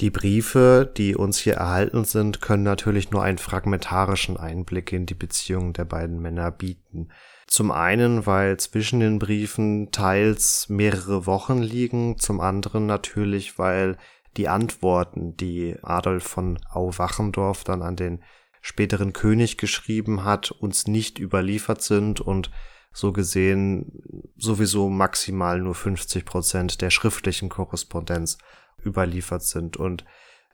Die 0.00 0.10
Briefe, 0.10 0.92
die 0.94 1.16
uns 1.16 1.38
hier 1.38 1.54
erhalten 1.54 2.04
sind, 2.04 2.42
können 2.42 2.64
natürlich 2.64 3.10
nur 3.10 3.22
einen 3.22 3.38
fragmentarischen 3.38 4.36
Einblick 4.36 4.92
in 4.92 5.06
die 5.06 5.14
Beziehungen 5.14 5.72
der 5.72 5.86
beiden 5.86 6.20
Männer 6.20 6.50
bieten. 6.50 7.08
Zum 7.46 7.70
einen, 7.70 8.26
weil 8.26 8.58
zwischen 8.58 9.00
den 9.00 9.18
Briefen 9.18 9.90
teils 9.92 10.68
mehrere 10.68 11.24
Wochen 11.24 11.62
liegen, 11.62 12.18
zum 12.18 12.40
anderen 12.40 12.84
natürlich, 12.84 13.58
weil 13.58 13.96
die 14.36 14.48
Antworten, 14.48 15.34
die 15.38 15.76
Adolf 15.82 16.24
von 16.24 16.58
Au-Wachendorf 16.70 17.64
dann 17.64 17.80
an 17.80 17.96
den 17.96 18.22
späteren 18.60 19.14
König 19.14 19.56
geschrieben 19.56 20.24
hat, 20.24 20.50
uns 20.50 20.86
nicht 20.86 21.18
überliefert 21.18 21.80
sind 21.80 22.20
und 22.20 22.50
so 22.92 23.12
gesehen 23.12 24.02
sowieso 24.36 24.90
maximal 24.90 25.60
nur 25.60 25.74
50 25.74 26.24
Prozent 26.24 26.80
der 26.82 26.90
schriftlichen 26.90 27.48
Korrespondenz 27.48 28.36
überliefert 28.86 29.42
sind. 29.42 29.76
Und 29.76 30.04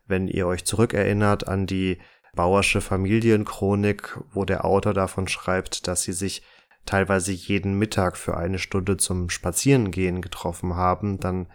wenn 0.07 0.27
ihr 0.27 0.47
euch 0.47 0.65
zurückerinnert 0.65 1.47
an 1.47 1.67
die 1.67 1.99
Bauersche 2.35 2.81
Familienchronik, 2.81 4.19
wo 4.33 4.45
der 4.45 4.65
Autor 4.65 4.95
davon 4.95 5.29
schreibt, 5.29 5.87
dass 5.87 6.03
sie 6.03 6.13
sich 6.13 6.43
teilweise 6.87 7.33
jeden 7.33 7.79
Mittag 7.79 8.17
für 8.17 8.37
eine 8.37 8.59
Stunde 8.59 8.97
zum 8.97 9.29
Spazierengehen 9.29 10.23
getroffen 10.23 10.75
haben, 10.75 11.21
dann 11.21 11.49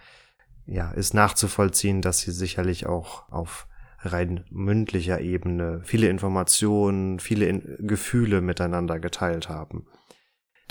ja, 0.66 0.92
ist 0.92 1.14
nachzuvollziehen, 1.14 2.02
dass 2.02 2.20
sie 2.20 2.32
sicherlich 2.32 2.86
auch 2.86 3.30
auf 3.32 3.68
rein 4.00 4.46
mündlicher 4.52 5.20
Ebene 5.20 5.82
viele 5.84 6.08
Informationen, 6.10 7.20
viele 7.20 7.48
in 7.48 7.78
Gefühle 7.80 8.42
miteinander 8.42 9.00
geteilt 9.00 9.50
haben. 9.50 9.88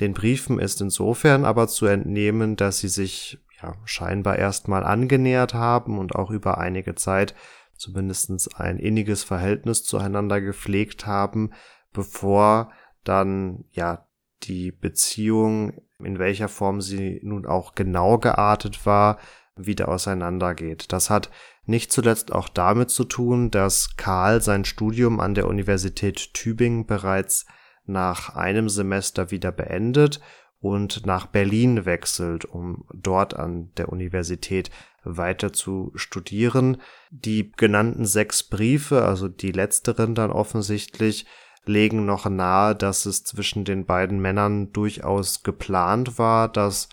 Den 0.01 0.13
Briefen 0.13 0.59
ist 0.59 0.81
insofern 0.81 1.45
aber 1.45 1.69
zu 1.69 1.87
entnehmen, 1.87 2.57
dass 2.57 2.79
sie 2.79 2.89
sich 2.89 3.39
ja 3.63 3.75
scheinbar 3.85 4.39
erstmal 4.39 4.85
angenähert 4.85 5.55
haben 5.55 5.99
und 5.99 6.15
auch 6.15 6.31
über 6.31 6.59
einige 6.59 6.95
Zeit 6.95 7.35
zumindestens 7.77 8.55
ein 8.55 8.79
inniges 8.79 9.23
Verhältnis 9.23 9.85
zueinander 9.85 10.41
gepflegt 10.41 11.07
haben, 11.07 11.53
bevor 11.93 12.73
dann 13.05 13.65
ja 13.71 14.07
die 14.43 14.73
Beziehung, 14.73 15.73
in 15.99 16.19
welcher 16.19 16.49
Form 16.49 16.81
sie 16.81 17.21
nun 17.23 17.47
auch 17.47 17.75
genau 17.75 18.19
geartet 18.19 18.85
war, 18.85 19.19
wieder 19.57 19.89
auseinandergeht. 19.89 20.93
Das 20.93 21.09
hat 21.09 21.31
nicht 21.65 21.91
zuletzt 21.91 22.33
auch 22.33 22.49
damit 22.49 22.91
zu 22.91 23.05
tun, 23.05 23.51
dass 23.51 23.97
Karl 23.97 24.43
sein 24.43 24.65
Studium 24.65 25.21
an 25.21 25.35
der 25.35 25.49
Universität 25.49 26.35
Tübingen 26.35 26.87
bereits 26.87 27.47
nach 27.87 28.35
einem 28.35 28.69
Semester 28.69 29.31
wieder 29.31 29.53
beendet 29.53 30.21
und 30.61 31.07
nach 31.07 31.27
Berlin 31.27 31.85
wechselt, 31.85 32.45
um 32.45 32.85
dort 32.93 33.35
an 33.35 33.71
der 33.77 33.91
Universität 33.91 34.71
weiter 35.05 35.53
zu 35.53 35.93
studieren. 35.95 36.79
Die 37.11 37.53
genannten 37.53 38.05
sechs 38.05 38.43
Briefe, 38.43 39.05
also 39.05 39.29
die 39.29 39.53
letzteren 39.53 40.15
dann 40.15 40.31
offensichtlich, 40.31 41.27
legen 41.65 42.07
noch 42.07 42.29
nahe, 42.29 42.75
dass 42.75 43.07
es 43.07 43.25
zwischen 43.25 43.65
den 43.65 43.87
beiden 43.87 44.21
Männern 44.21 44.73
durchaus 44.73 45.43
geplant 45.43 46.19
war, 46.19 46.49
dass 46.49 46.89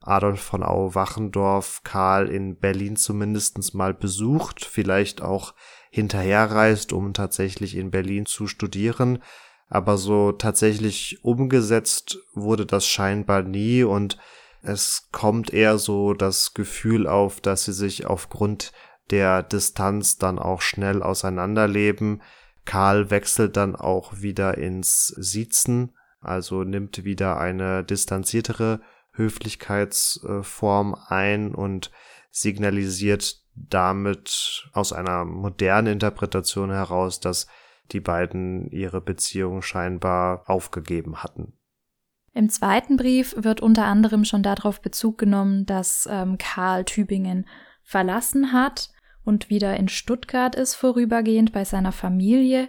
Adolf 0.00 0.40
von 0.40 0.62
Au-Wachendorf 0.62 1.82
Karl 1.82 2.28
in 2.28 2.56
Berlin 2.56 2.96
zumindestens 2.96 3.72
mal 3.72 3.94
besucht, 3.94 4.64
vielleicht 4.64 5.22
auch 5.22 5.54
hinterherreist, 5.90 6.92
um 6.92 7.14
tatsächlich 7.14 7.76
in 7.76 7.90
Berlin 7.90 8.26
zu 8.26 8.46
studieren. 8.46 9.22
Aber 9.68 9.96
so 9.96 10.32
tatsächlich 10.32 11.18
umgesetzt 11.22 12.18
wurde 12.34 12.66
das 12.66 12.86
scheinbar 12.86 13.42
nie 13.42 13.82
und 13.82 14.18
es 14.62 15.08
kommt 15.12 15.52
eher 15.52 15.78
so 15.78 16.14
das 16.14 16.54
Gefühl 16.54 17.06
auf, 17.06 17.40
dass 17.40 17.64
sie 17.64 17.72
sich 17.72 18.06
aufgrund 18.06 18.72
der 19.10 19.42
Distanz 19.42 20.16
dann 20.16 20.38
auch 20.38 20.62
schnell 20.62 21.02
auseinanderleben. 21.02 22.22
Karl 22.64 23.10
wechselt 23.10 23.56
dann 23.58 23.76
auch 23.76 24.22
wieder 24.22 24.56
ins 24.56 25.08
Siezen, 25.08 25.94
also 26.20 26.64
nimmt 26.64 27.04
wieder 27.04 27.38
eine 27.38 27.84
distanziertere 27.84 28.80
Höflichkeitsform 29.12 30.96
ein 31.08 31.54
und 31.54 31.90
signalisiert 32.30 33.42
damit 33.54 34.68
aus 34.72 34.92
einer 34.92 35.24
modernen 35.24 35.92
Interpretation 35.92 36.70
heraus, 36.70 37.20
dass 37.20 37.46
die 37.92 38.00
beiden 38.00 38.70
ihre 38.70 39.00
Beziehung 39.00 39.62
scheinbar 39.62 40.44
aufgegeben 40.48 41.22
hatten. 41.22 41.52
Im 42.32 42.48
zweiten 42.48 42.96
Brief 42.96 43.36
wird 43.38 43.60
unter 43.60 43.84
anderem 43.84 44.24
schon 44.24 44.42
darauf 44.42 44.80
Bezug 44.80 45.18
genommen, 45.18 45.66
dass 45.66 46.08
ähm, 46.10 46.36
Karl 46.38 46.84
Tübingen 46.84 47.46
verlassen 47.82 48.52
hat 48.52 48.90
und 49.24 49.50
wieder 49.50 49.76
in 49.76 49.88
Stuttgart 49.88 50.54
ist 50.54 50.74
vorübergehend 50.74 51.52
bei 51.52 51.64
seiner 51.64 51.92
Familie. 51.92 52.68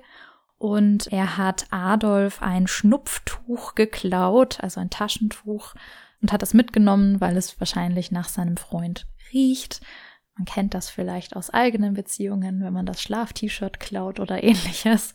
Und 0.58 1.12
er 1.12 1.38
hat 1.38 1.68
Adolf 1.72 2.42
ein 2.42 2.68
Schnupftuch 2.68 3.76
geklaut, 3.76 4.60
also 4.62 4.80
ein 4.80 4.90
Taschentuch, 4.90 5.76
und 6.22 6.32
hat 6.32 6.42
das 6.42 6.54
mitgenommen, 6.54 7.20
weil 7.20 7.36
es 7.36 7.60
wahrscheinlich 7.60 8.12
nach 8.12 8.30
seinem 8.30 8.58
Freund 8.58 9.06
riecht. 9.34 9.82
Man 10.38 10.46
kennt 10.46 10.74
das 10.74 10.90
vielleicht 10.90 11.36
aus 11.36 11.50
eigenen 11.50 11.94
Beziehungen, 11.94 12.62
wenn 12.62 12.74
man 12.74 12.86
das 12.86 13.02
Schlaf-T-Shirt 13.02 13.80
klaut 13.80 14.20
oder 14.20 14.44
ähnliches. 14.44 15.14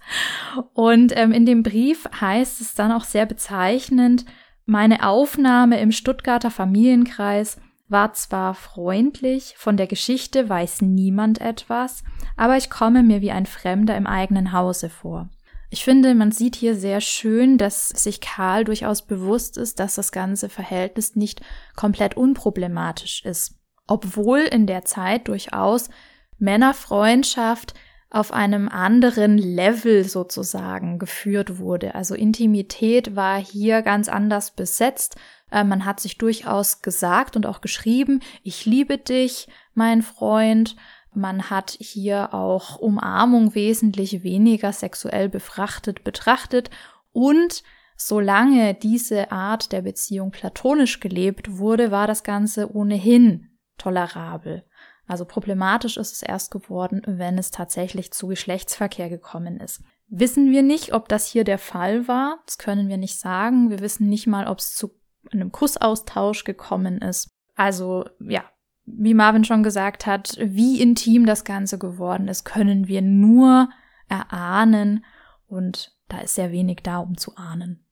Und 0.72 1.12
ähm, 1.16 1.33
in 1.33 1.44
dem 1.44 1.62
Brief 1.62 2.09
heißt 2.20 2.61
es 2.61 2.74
dann 2.74 2.92
auch 2.92 3.04
sehr 3.04 3.26
bezeichnend, 3.26 4.24
meine 4.66 5.06
Aufnahme 5.06 5.80
im 5.80 5.90
Stuttgarter 5.90 6.50
Familienkreis 6.50 7.59
war 7.88 8.12
zwar 8.12 8.54
freundlich, 8.54 9.54
von 9.56 9.76
der 9.76 9.88
Geschichte 9.88 10.48
weiß 10.48 10.83
niemand 10.83 11.40
etwas, 11.40 12.04
aber 12.37 12.56
ich 12.56 12.70
komme 12.70 13.02
mir 13.02 13.20
wie 13.20 13.33
ein 13.33 13.46
Fremder 13.46 13.96
im 13.96 14.06
eigenen 14.06 14.52
Hause 14.52 14.88
vor. 14.88 15.28
Ich 15.70 15.85
finde, 15.85 16.14
man 16.14 16.33
sieht 16.33 16.56
hier 16.56 16.74
sehr 16.74 17.00
schön, 17.00 17.59
dass 17.59 17.88
sich 17.88 18.20
Karl 18.20 18.64
durchaus 18.64 19.02
bewusst 19.02 19.56
ist, 19.56 19.80
dass 19.80 19.96
das 19.96 20.12
ganze 20.12 20.48
Verhältnis 20.48 21.16
nicht 21.16 21.42
komplett 21.76 22.16
unproblematisch 22.16 23.24
ist. 23.24 23.59
Obwohl 23.90 24.38
in 24.38 24.68
der 24.68 24.85
Zeit 24.85 25.26
durchaus 25.26 25.90
Männerfreundschaft 26.38 27.74
auf 28.09 28.33
einem 28.33 28.68
anderen 28.68 29.37
Level 29.37 30.05
sozusagen 30.05 31.00
geführt 31.00 31.59
wurde. 31.59 31.96
Also 31.96 32.14
Intimität 32.14 33.16
war 33.16 33.40
hier 33.40 33.83
ganz 33.83 34.09
anders 34.09 34.53
besetzt. 34.53 35.16
Äh, 35.50 35.64
man 35.64 35.85
hat 35.85 35.98
sich 35.98 36.18
durchaus 36.18 36.83
gesagt 36.83 37.35
und 37.35 37.46
auch 37.46 37.61
geschrieben, 37.61 38.20
ich 38.44 38.64
liebe 38.64 38.96
dich, 38.96 39.48
mein 39.74 40.03
Freund. 40.03 40.76
Man 41.12 41.50
hat 41.50 41.76
hier 41.81 42.33
auch 42.33 42.76
Umarmung 42.76 43.57
wesentlich 43.57 44.22
weniger 44.22 44.72
sexuell 44.72 45.29
befrachtet 45.29 46.05
betrachtet 46.05 46.70
und 47.11 47.64
solange 47.96 48.74
diese 48.74 49.33
Art 49.33 49.72
der 49.72 49.83
Beziehung 49.83 50.31
platonisch 50.31 51.00
gelebt 51.00 51.59
wurde, 51.59 51.90
war 51.90 52.07
das 52.07 52.22
Ganze 52.22 52.72
ohnehin 52.72 53.49
tolerabel. 53.80 54.64
Also 55.06 55.24
problematisch 55.24 55.96
ist 55.96 56.12
es 56.12 56.22
erst 56.22 56.50
geworden, 56.50 57.02
wenn 57.04 57.36
es 57.36 57.50
tatsächlich 57.50 58.12
zu 58.12 58.28
Geschlechtsverkehr 58.28 59.08
gekommen 59.08 59.58
ist. 59.58 59.82
Wissen 60.08 60.50
wir 60.50 60.62
nicht, 60.62 60.92
ob 60.94 61.08
das 61.08 61.26
hier 61.26 61.44
der 61.44 61.58
Fall 61.58 62.06
war. 62.06 62.38
Das 62.46 62.58
können 62.58 62.88
wir 62.88 62.96
nicht 62.96 63.18
sagen. 63.18 63.70
Wir 63.70 63.80
wissen 63.80 64.08
nicht 64.08 64.26
mal, 64.26 64.46
ob 64.46 64.58
es 64.58 64.74
zu 64.74 64.94
einem 65.32 65.52
Kussaustausch 65.52 66.44
gekommen 66.44 66.98
ist. 66.98 67.30
Also 67.54 68.04
ja, 68.20 68.44
wie 68.84 69.14
Marvin 69.14 69.44
schon 69.44 69.62
gesagt 69.62 70.06
hat, 70.06 70.36
wie 70.40 70.80
intim 70.80 71.26
das 71.26 71.44
Ganze 71.44 71.78
geworden 71.78 72.28
ist, 72.28 72.44
können 72.44 72.88
wir 72.88 73.02
nur 73.02 73.68
erahnen 74.08 75.04
und 75.46 75.96
da 76.08 76.18
ist 76.18 76.34
sehr 76.34 76.52
wenig 76.52 76.78
da, 76.82 76.98
um 76.98 77.16
zu 77.16 77.36
ahnen. 77.36 77.84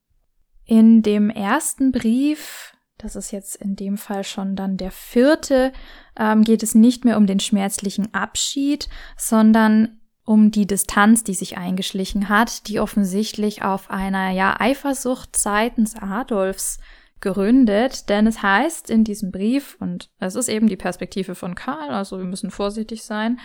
In 0.64 1.02
dem 1.02 1.30
ersten 1.30 1.92
Brief, 1.92 2.76
das 2.98 3.16
ist 3.16 3.30
jetzt 3.30 3.56
in 3.56 3.76
dem 3.76 3.96
Fall 3.96 4.24
schon 4.24 4.56
dann 4.56 4.76
der 4.76 4.90
vierte, 4.90 5.72
ähm, 6.18 6.42
geht 6.42 6.62
es 6.62 6.74
nicht 6.74 7.04
mehr 7.04 7.16
um 7.16 7.26
den 7.26 7.40
schmerzlichen 7.40 8.12
Abschied, 8.12 8.88
sondern 9.16 10.00
um 10.24 10.50
die 10.50 10.66
Distanz, 10.66 11.24
die 11.24 11.34
sich 11.34 11.56
eingeschlichen 11.56 12.28
hat, 12.28 12.66
die 12.68 12.80
offensichtlich 12.80 13.62
auf 13.62 13.90
einer 13.90 14.30
ja 14.30 14.60
Eifersucht 14.60 15.36
seitens 15.36 15.96
Adolfs 15.96 16.78
geründet, 17.20 18.08
denn 18.08 18.26
es 18.26 18.42
heißt 18.42 18.90
in 18.90 19.04
diesem 19.04 19.32
Brief, 19.32 19.76
und 19.80 20.10
es 20.18 20.34
ist 20.34 20.48
eben 20.48 20.68
die 20.68 20.76
Perspektive 20.76 21.34
von 21.34 21.54
Karl, 21.54 21.90
also 21.90 22.18
wir 22.18 22.26
müssen 22.26 22.50
vorsichtig 22.50 23.04
sein, 23.04 23.38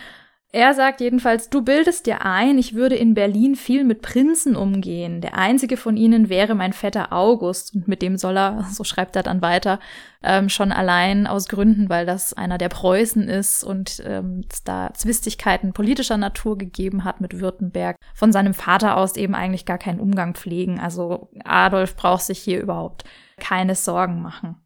er 0.54 0.72
sagt 0.72 1.00
jedenfalls, 1.00 1.50
du 1.50 1.62
bildest 1.62 2.06
dir 2.06 2.24
ein, 2.24 2.58
ich 2.58 2.74
würde 2.74 2.94
in 2.94 3.14
Berlin 3.14 3.56
viel 3.56 3.82
mit 3.82 4.02
Prinzen 4.02 4.54
umgehen. 4.54 5.20
Der 5.20 5.36
einzige 5.36 5.76
von 5.76 5.96
ihnen 5.96 6.28
wäre 6.28 6.54
mein 6.54 6.72
Vetter 6.72 7.12
August. 7.12 7.74
Und 7.74 7.88
mit 7.88 8.02
dem 8.02 8.16
soll 8.16 8.38
er, 8.38 8.64
so 8.70 8.84
schreibt 8.84 9.16
er 9.16 9.24
dann 9.24 9.42
weiter, 9.42 9.80
ähm, 10.22 10.48
schon 10.48 10.70
allein 10.70 11.26
aus 11.26 11.48
Gründen, 11.48 11.88
weil 11.88 12.06
das 12.06 12.34
einer 12.34 12.56
der 12.56 12.68
Preußen 12.68 13.28
ist 13.28 13.64
und 13.64 14.00
ähm, 14.06 14.44
es 14.48 14.62
da 14.62 14.94
Zwistigkeiten 14.94 15.72
politischer 15.72 16.18
Natur 16.18 16.56
gegeben 16.56 17.02
hat 17.02 17.20
mit 17.20 17.40
Württemberg, 17.40 17.96
von 18.14 18.30
seinem 18.30 18.54
Vater 18.54 18.96
aus 18.96 19.16
eben 19.16 19.34
eigentlich 19.34 19.66
gar 19.66 19.78
keinen 19.78 19.98
Umgang 19.98 20.34
pflegen. 20.34 20.78
Also 20.78 21.30
Adolf 21.42 21.96
braucht 21.96 22.22
sich 22.22 22.38
hier 22.38 22.60
überhaupt 22.60 23.02
keine 23.38 23.74
Sorgen 23.74 24.22
machen. 24.22 24.63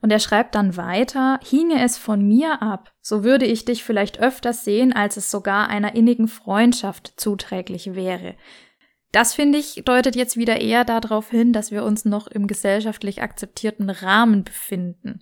Und 0.00 0.10
er 0.10 0.20
schreibt 0.20 0.54
dann 0.54 0.76
weiter, 0.76 1.40
hinge 1.42 1.82
es 1.82 1.98
von 1.98 2.26
mir 2.26 2.62
ab, 2.62 2.92
so 3.00 3.24
würde 3.24 3.46
ich 3.46 3.64
dich 3.64 3.82
vielleicht 3.82 4.20
öfters 4.20 4.64
sehen, 4.64 4.92
als 4.92 5.16
es 5.16 5.30
sogar 5.30 5.68
einer 5.68 5.96
innigen 5.96 6.28
Freundschaft 6.28 7.14
zuträglich 7.16 7.94
wäre. 7.94 8.36
Das 9.10 9.34
finde 9.34 9.58
ich 9.58 9.82
deutet 9.84 10.14
jetzt 10.14 10.36
wieder 10.36 10.60
eher 10.60 10.84
darauf 10.84 11.30
hin, 11.30 11.52
dass 11.52 11.70
wir 11.70 11.82
uns 11.82 12.04
noch 12.04 12.26
im 12.28 12.46
gesellschaftlich 12.46 13.22
akzeptierten 13.22 13.90
Rahmen 13.90 14.44
befinden. 14.44 15.20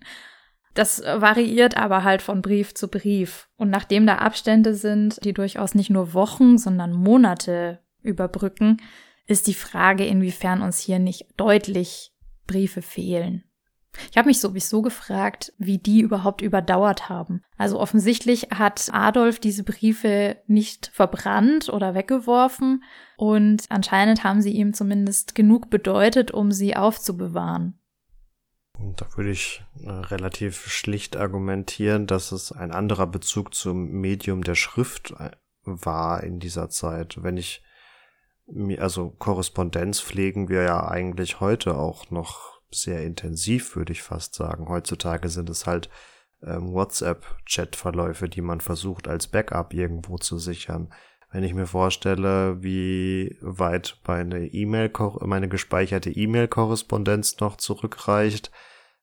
Das 0.74 1.00
variiert 1.00 1.78
aber 1.78 2.04
halt 2.04 2.20
von 2.20 2.42
Brief 2.42 2.74
zu 2.74 2.88
Brief. 2.88 3.48
Und 3.56 3.70
nachdem 3.70 4.06
da 4.06 4.16
Abstände 4.16 4.74
sind, 4.74 5.24
die 5.24 5.32
durchaus 5.32 5.74
nicht 5.74 5.88
nur 5.88 6.12
Wochen, 6.12 6.58
sondern 6.58 6.92
Monate 6.92 7.80
überbrücken, 8.02 8.82
ist 9.26 9.46
die 9.46 9.54
Frage, 9.54 10.04
inwiefern 10.04 10.60
uns 10.60 10.78
hier 10.78 10.98
nicht 10.98 11.26
deutlich 11.38 12.12
Briefe 12.46 12.82
fehlen. 12.82 13.45
Ich 14.10 14.16
habe 14.16 14.28
mich 14.28 14.40
sowieso 14.40 14.82
gefragt, 14.82 15.52
wie 15.58 15.78
die 15.78 16.00
überhaupt 16.00 16.42
überdauert 16.42 17.08
haben. 17.08 17.42
Also 17.56 17.80
offensichtlich 17.80 18.48
hat 18.54 18.88
Adolf 18.92 19.38
diese 19.38 19.64
Briefe 19.64 20.36
nicht 20.46 20.90
verbrannt 20.92 21.68
oder 21.68 21.94
weggeworfen 21.94 22.84
und 23.16 23.64
anscheinend 23.68 24.24
haben 24.24 24.42
sie 24.42 24.52
ihm 24.52 24.74
zumindest 24.74 25.34
genug 25.34 25.70
bedeutet, 25.70 26.30
um 26.30 26.52
sie 26.52 26.76
aufzubewahren. 26.76 27.78
Da 28.96 29.06
würde 29.16 29.30
ich 29.30 29.64
äh, 29.82 29.90
relativ 29.90 30.66
schlicht 30.66 31.16
argumentieren, 31.16 32.06
dass 32.06 32.32
es 32.32 32.52
ein 32.52 32.72
anderer 32.72 33.06
Bezug 33.06 33.54
zum 33.54 33.90
Medium 33.90 34.44
der 34.44 34.54
Schrift 34.54 35.12
äh, 35.18 35.30
war 35.64 36.22
in 36.22 36.40
dieser 36.40 36.68
Zeit. 36.68 37.22
Wenn 37.22 37.36
ich 37.36 37.62
also 38.78 39.10
Korrespondenz 39.10 40.00
pflegen 40.00 40.48
wir 40.48 40.62
ja 40.62 40.86
eigentlich 40.86 41.40
heute 41.40 41.76
auch 41.76 42.10
noch 42.10 42.55
sehr 42.70 43.02
intensiv, 43.02 43.76
würde 43.76 43.92
ich 43.92 44.02
fast 44.02 44.34
sagen. 44.34 44.68
Heutzutage 44.68 45.28
sind 45.28 45.50
es 45.50 45.66
halt 45.66 45.88
ähm, 46.42 46.72
WhatsApp-Chat-Verläufe, 46.72 48.28
die 48.28 48.42
man 48.42 48.60
versucht 48.60 49.08
als 49.08 49.26
Backup 49.26 49.72
irgendwo 49.72 50.18
zu 50.18 50.38
sichern. 50.38 50.92
Wenn 51.30 51.44
ich 51.44 51.54
mir 51.54 51.66
vorstelle, 51.66 52.62
wie 52.62 53.36
weit 53.40 54.00
meine 54.06 54.46
E-Mail, 54.46 54.90
meine 55.20 55.48
gespeicherte 55.48 56.10
E-Mail-Korrespondenz 56.10 57.40
noch 57.40 57.56
zurückreicht, 57.56 58.50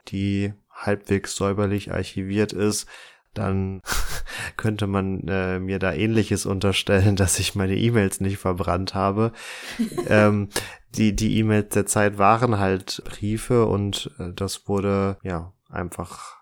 die 0.07 0.53
halbwegs 0.71 1.35
säuberlich 1.35 1.91
archiviert 1.91 2.53
ist, 2.53 2.87
dann 3.33 3.81
könnte 4.57 4.87
man 4.87 5.27
äh, 5.27 5.59
mir 5.59 5.79
da 5.79 5.93
ähnliches 5.93 6.45
unterstellen, 6.45 7.15
dass 7.17 7.39
ich 7.39 7.55
meine 7.55 7.77
E-Mails 7.77 8.21
nicht 8.21 8.37
verbrannt 8.37 8.93
habe. 8.93 9.31
ähm, 10.07 10.49
die 10.95 11.15
die 11.15 11.37
E-Mails 11.37 11.69
der 11.73 11.85
Zeit 11.85 12.17
waren 12.17 12.59
halt 12.59 13.01
Briefe 13.05 13.65
und 13.65 14.11
äh, 14.19 14.31
das 14.33 14.67
wurde 14.67 15.17
ja 15.23 15.53
einfach 15.69 16.37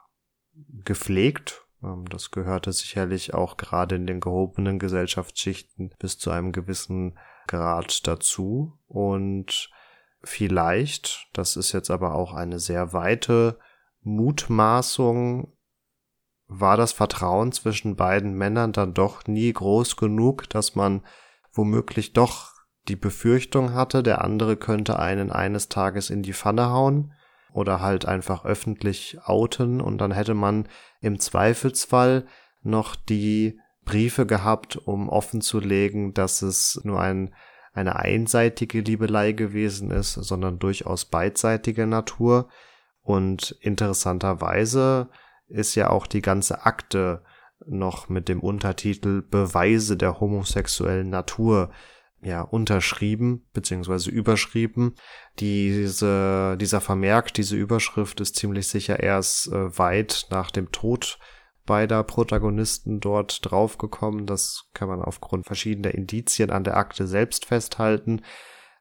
gepflegt. 0.83 1.65
Ähm, 1.83 2.05
das 2.09 2.31
gehörte 2.31 2.71
sicherlich 2.73 3.33
auch 3.33 3.57
gerade 3.57 3.95
in 3.95 4.07
den 4.07 4.19
gehobenen 4.19 4.79
Gesellschaftsschichten 4.79 5.93
bis 5.99 6.17
zu 6.17 6.31
einem 6.31 6.51
gewissen 6.51 7.17
Grad 7.47 8.07
dazu 8.07 8.77
und 8.87 9.69
vielleicht, 10.23 11.27
das 11.33 11.55
ist 11.55 11.71
jetzt 11.71 11.89
aber 11.89 12.15
auch 12.15 12.33
eine 12.33 12.59
sehr 12.59 12.93
weite 12.93 13.57
Mutmaßung, 14.03 15.53
war 16.53 16.75
das 16.75 16.91
Vertrauen 16.91 17.53
zwischen 17.53 17.95
beiden 17.95 18.33
Männern 18.33 18.73
dann 18.73 18.93
doch 18.93 19.25
nie 19.25 19.53
groß 19.53 19.95
genug, 19.95 20.49
dass 20.49 20.75
man 20.75 21.01
womöglich 21.53 22.11
doch 22.11 22.51
die 22.89 22.97
Befürchtung 22.97 23.73
hatte, 23.73 24.03
der 24.03 24.21
andere 24.21 24.57
könnte 24.57 24.99
einen 24.99 25.31
eines 25.31 25.69
Tages 25.69 26.09
in 26.09 26.23
die 26.23 26.33
Pfanne 26.33 26.69
hauen 26.69 27.13
oder 27.53 27.79
halt 27.79 28.05
einfach 28.05 28.43
öffentlich 28.43 29.19
outen 29.23 29.79
und 29.79 29.99
dann 29.99 30.11
hätte 30.11 30.33
man 30.33 30.67
im 30.99 31.19
Zweifelsfall 31.19 32.25
noch 32.63 32.95
die 32.95 33.57
Briefe 33.85 34.25
gehabt, 34.25 34.75
um 34.75 35.07
offenzulegen, 35.07 36.13
dass 36.13 36.41
es 36.41 36.81
nur 36.83 36.99
ein, 36.99 37.33
eine 37.73 37.95
einseitige 37.95 38.81
Liebelei 38.81 39.31
gewesen 39.31 39.89
ist, 39.89 40.13
sondern 40.13 40.59
durchaus 40.59 41.05
beidseitiger 41.05 41.85
Natur. 41.85 42.49
Und 43.03 43.57
interessanterweise 43.61 45.09
ist 45.51 45.75
ja 45.75 45.89
auch 45.89 46.07
die 46.07 46.21
ganze 46.21 46.65
Akte 46.65 47.23
noch 47.65 48.09
mit 48.09 48.27
dem 48.27 48.39
Untertitel 48.39 49.21
Beweise 49.21 49.97
der 49.97 50.19
homosexuellen 50.19 51.09
Natur 51.09 51.71
ja 52.23 52.41
unterschrieben 52.41 53.47
beziehungsweise 53.53 54.09
überschrieben. 54.09 54.95
Diese, 55.39 56.57
dieser 56.59 56.81
Vermerk, 56.81 57.33
diese 57.33 57.55
Überschrift 57.55 58.19
ist 58.21 58.35
ziemlich 58.35 58.67
sicher 58.67 59.01
erst 59.01 59.47
äh, 59.47 59.77
weit 59.77 60.27
nach 60.29 60.51
dem 60.51 60.71
Tod 60.71 61.19
beider 61.65 62.03
Protagonisten 62.03 62.99
dort 62.99 63.39
draufgekommen. 63.49 64.25
Das 64.25 64.69
kann 64.73 64.87
man 64.87 65.01
aufgrund 65.01 65.45
verschiedener 65.45 65.93
Indizien 65.93 66.49
an 66.49 66.63
der 66.63 66.77
Akte 66.77 67.07
selbst 67.07 67.45
festhalten. 67.45 68.21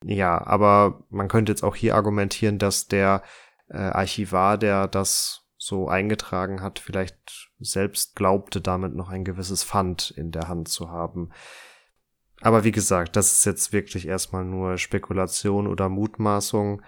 Ja, 0.03 0.47
aber 0.47 1.05
man 1.11 1.29
könnte 1.29 1.53
jetzt 1.53 1.63
auch 1.63 1.77
hier 1.77 1.95
argumentieren, 1.95 2.59
dass 2.59 2.89
der 2.89 3.23
äh, 3.69 3.77
Archivar, 3.77 4.57
der 4.57 4.89
das 4.89 5.40
so 5.63 5.89
eingetragen 5.89 6.63
hat, 6.63 6.79
vielleicht 6.79 7.51
selbst 7.59 8.17
glaubte, 8.17 8.63
damit 8.63 8.95
noch 8.95 9.11
ein 9.11 9.25
gewisses 9.25 9.63
Pfand 9.63 10.11
in 10.11 10.31
der 10.33 10.49
Hand 10.49 10.69
zu 10.69 10.89
haben. 10.89 11.33
Aber 12.41 12.65
wie 12.65 12.73
gesagt, 12.73 13.15
das 13.15 13.33
ist 13.33 13.45
jetzt 13.45 13.71
wirklich 13.71 14.09
erstmal 14.09 14.43
nur 14.43 14.79
Spekulation 14.79 15.67
oder 15.67 15.91
Mutmaßung. 15.91 16.81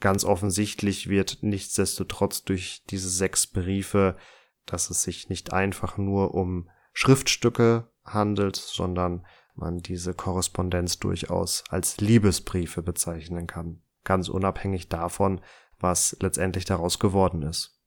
Ganz 0.00 0.26
offensichtlich 0.26 1.08
wird 1.08 1.38
nichtsdestotrotz 1.40 2.44
durch 2.44 2.84
diese 2.90 3.08
sechs 3.08 3.46
Briefe, 3.46 4.18
dass 4.66 4.90
es 4.90 5.02
sich 5.02 5.30
nicht 5.30 5.54
einfach 5.54 5.96
nur 5.96 6.34
um 6.34 6.68
Schriftstücke 6.92 7.90
handelt, 8.04 8.56
sondern 8.56 9.26
man 9.54 9.78
diese 9.78 10.12
Korrespondenz 10.12 10.98
durchaus 10.98 11.64
als 11.70 11.96
Liebesbriefe 11.96 12.82
bezeichnen 12.82 13.46
kann. 13.46 13.80
Ganz 14.04 14.28
unabhängig 14.28 14.90
davon, 14.90 15.40
was 15.78 16.18
letztendlich 16.20 16.66
daraus 16.66 16.98
geworden 16.98 17.40
ist. 17.40 17.79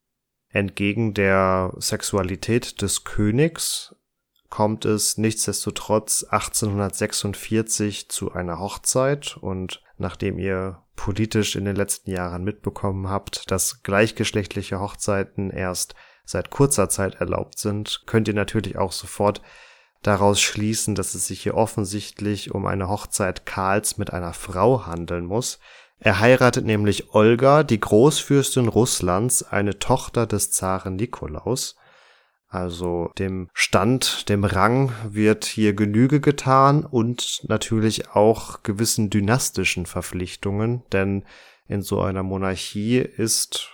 Entgegen 0.54 1.16
der 1.16 1.74
Sexualität 1.78 2.84
des 2.84 3.04
Königs 3.04 3.96
kommt 4.50 4.86
es 4.86 5.18
nichtsdestotrotz 5.18 6.24
1846 6.26 8.10
zu 8.10 8.34
einer 8.34 8.60
Hochzeit. 8.60 9.36
Und 9.42 9.82
nachdem 9.98 10.38
ihr 10.38 10.84
politisch 10.96 11.56
in 11.56 11.66
den 11.66 11.76
letzten 11.76 12.12
Jahren 12.12 12.44
mitbekommen 12.44 13.10
habt, 13.10 13.50
dass 13.50 13.82
gleichgeschlechtliche 13.82 14.80
Hochzeiten 14.80 15.50
erst 15.50 15.96
seit 16.24 16.52
kurzer 16.52 16.88
Zeit 16.88 17.16
erlaubt 17.16 17.58
sind, 17.58 18.04
könnt 18.06 18.28
ihr 18.28 18.36
natürlich 18.36 18.78
auch 18.78 18.92
sofort 18.92 19.42
daraus 20.04 20.40
schließen, 20.40 20.94
dass 20.94 21.16
es 21.16 21.26
sich 21.26 21.42
hier 21.42 21.56
offensichtlich 21.56 22.54
um 22.54 22.68
eine 22.68 22.90
Hochzeit 22.90 23.48
Karls 23.48 23.98
mit 23.98 24.14
einer 24.14 24.34
Frau 24.34 24.86
handeln 24.86 25.26
muss, 25.26 25.60
er 26.00 26.20
heiratet 26.20 26.66
nämlich 26.66 27.14
Olga, 27.14 27.64
die 27.64 27.80
Großfürstin 27.80 28.68
Russlands, 28.68 29.44
eine 29.44 29.80
Tochter 29.80 30.28
des 30.28 30.52
Zaren 30.52 30.96
Nikolaus. 30.96 31.76
Also 32.48 33.10
dem 33.18 33.50
Stand, 33.54 34.30
dem 34.30 34.44
Rang 34.44 34.92
wird 35.08 35.46
hier 35.46 35.74
Genüge 35.74 36.20
getan 36.20 36.86
und 36.86 37.42
natürlich 37.48 38.10
auch 38.12 38.62
gewissen 38.62 39.10
dynastischen 39.10 39.88
Verpflichtungen, 39.88 40.84
denn 40.92 41.26
in 41.68 41.82
so 41.82 42.02
einer 42.02 42.22
Monarchie 42.22 42.98
ist 42.98 43.72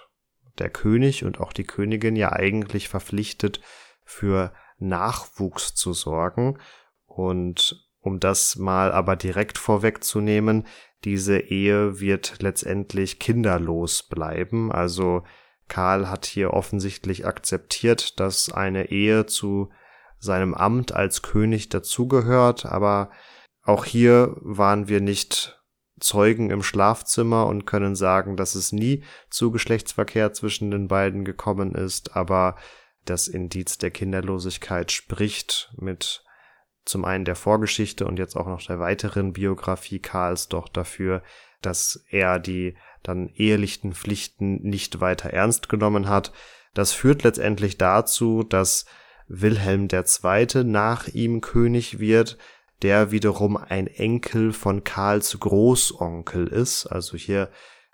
der 0.60 0.69
König 0.69 1.25
und 1.25 1.39
auch 1.39 1.51
die 1.51 1.65
Königin 1.65 2.15
ja 2.15 2.32
eigentlich 2.32 2.88
verpflichtet, 2.88 3.60
für 4.05 4.53
Nachwuchs 4.77 5.75
zu 5.75 5.93
sorgen. 5.93 6.58
Und 7.05 7.86
um 7.99 8.19
das 8.19 8.55
mal 8.55 8.91
aber 8.91 9.15
direkt 9.15 9.58
vorwegzunehmen, 9.58 10.67
diese 11.05 11.39
Ehe 11.39 11.99
wird 11.99 12.41
letztendlich 12.41 13.19
kinderlos 13.19 14.03
bleiben. 14.03 14.71
Also 14.71 15.23
Karl 15.67 16.09
hat 16.09 16.25
hier 16.25 16.53
offensichtlich 16.53 17.25
akzeptiert, 17.25 18.19
dass 18.19 18.51
eine 18.51 18.91
Ehe 18.91 19.25
zu 19.25 19.69
seinem 20.17 20.53
Amt 20.53 20.91
als 20.91 21.21
König 21.21 21.69
dazugehört, 21.69 22.65
aber 22.65 23.12
auch 23.63 23.85
hier 23.85 24.35
waren 24.41 24.88
wir 24.88 24.99
nicht 24.99 25.55
Zeugen 25.99 26.49
im 26.49 26.63
Schlafzimmer 26.63 27.45
und 27.47 27.65
können 27.65 27.95
sagen, 27.95 28.38
dass 28.38 28.55
es 28.55 28.71
nie 28.71 29.03
zu 29.29 29.51
Geschlechtsverkehr 29.51 30.33
zwischen 30.33 30.71
den 30.71 30.88
beiden 30.88 31.25
gekommen 31.25 31.75
ist, 31.75 32.15
aber 32.15 32.55
das 33.05 33.27
Indiz 33.27 33.77
der 33.77 33.91
Kinderlosigkeit 33.91 34.91
spricht 34.91 35.73
mit 35.77 36.23
zum 36.85 37.05
einen 37.05 37.25
der 37.25 37.35
Vorgeschichte 37.35 38.05
und 38.05 38.19
jetzt 38.19 38.35
auch 38.35 38.47
noch 38.47 38.61
der 38.61 38.79
weiteren 38.79 39.33
Biografie 39.33 39.99
Karls 39.99 40.47
doch 40.47 40.67
dafür, 40.67 41.21
dass 41.61 42.03
er 42.09 42.39
die 42.39 42.75
dann 43.03 43.29
ehelichten 43.29 43.93
Pflichten 43.93 44.61
nicht 44.61 44.99
weiter 44.99 45.29
ernst 45.29 45.69
genommen 45.69 46.07
hat. 46.07 46.31
Das 46.73 46.91
führt 46.91 47.23
letztendlich 47.23 47.77
dazu, 47.77 48.43
dass 48.43 48.85
Wilhelm 49.27 49.87
II. 49.91 50.63
nach 50.63 51.07
ihm 51.07 51.41
König 51.41 51.99
wird, 51.99 52.37
der 52.81 53.11
wiederum 53.11 53.57
ein 53.57 53.87
Enkel 53.87 54.53
von 54.53 54.83
Karls 54.83 55.39
Großonkel 55.39 56.47
ist. 56.47 56.87
Also 56.87 57.17
hier 57.17 57.49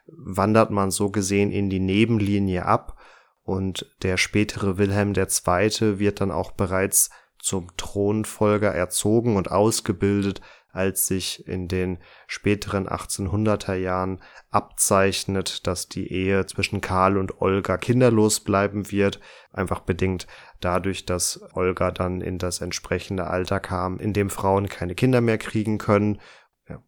wandert 0.08 0.72
man 0.72 0.92
so 0.92 1.10
gesehen 1.10 1.52
in 1.52 1.70
die 1.70 1.80
Nebenlinie 1.80 2.66
ab 2.66 2.98
und 3.44 3.92
der 4.02 4.18
spätere 4.18 4.78
Wilhelm 4.78 5.14
II. 5.16 6.00
wird 6.00 6.22
dann 6.22 6.32
auch 6.32 6.52
bereits 6.52 7.10
zum 7.46 7.78
Thronfolger 7.78 8.74
erzogen 8.74 9.36
und 9.36 9.52
ausgebildet, 9.52 10.42
als 10.72 11.06
sich 11.06 11.48
in 11.48 11.68
den 11.68 12.00
späteren 12.26 12.90
1800er 12.90 13.76
Jahren 13.76 14.20
abzeichnet, 14.50 15.68
dass 15.68 15.88
die 15.88 16.12
Ehe 16.12 16.48
zwischen 16.48 16.82
Karl 16.82 17.18
und 17.18 17.42
Olga 17.42 17.78
kinderlos 17.78 18.40
bleiben 18.40 18.92
wird, 18.92 19.20
einfach 19.54 19.82
bedingt 19.82 20.26
dadurch, 20.60 21.06
dass 21.06 21.40
Olga 21.54 21.92
dann 21.92 22.20
in 22.20 22.40
das 22.40 22.62
entsprechende 22.62 23.28
Alter 23.28 23.60
kam, 23.60 24.00
in 24.00 24.12
dem 24.12 24.32
Frauen 24.32 24.68
keine 24.68 24.96
Kinder 24.96 25.22
mehr 25.22 25.38
kriegen 25.38 25.78
können. 25.78 26.20
Ja. 26.68 26.84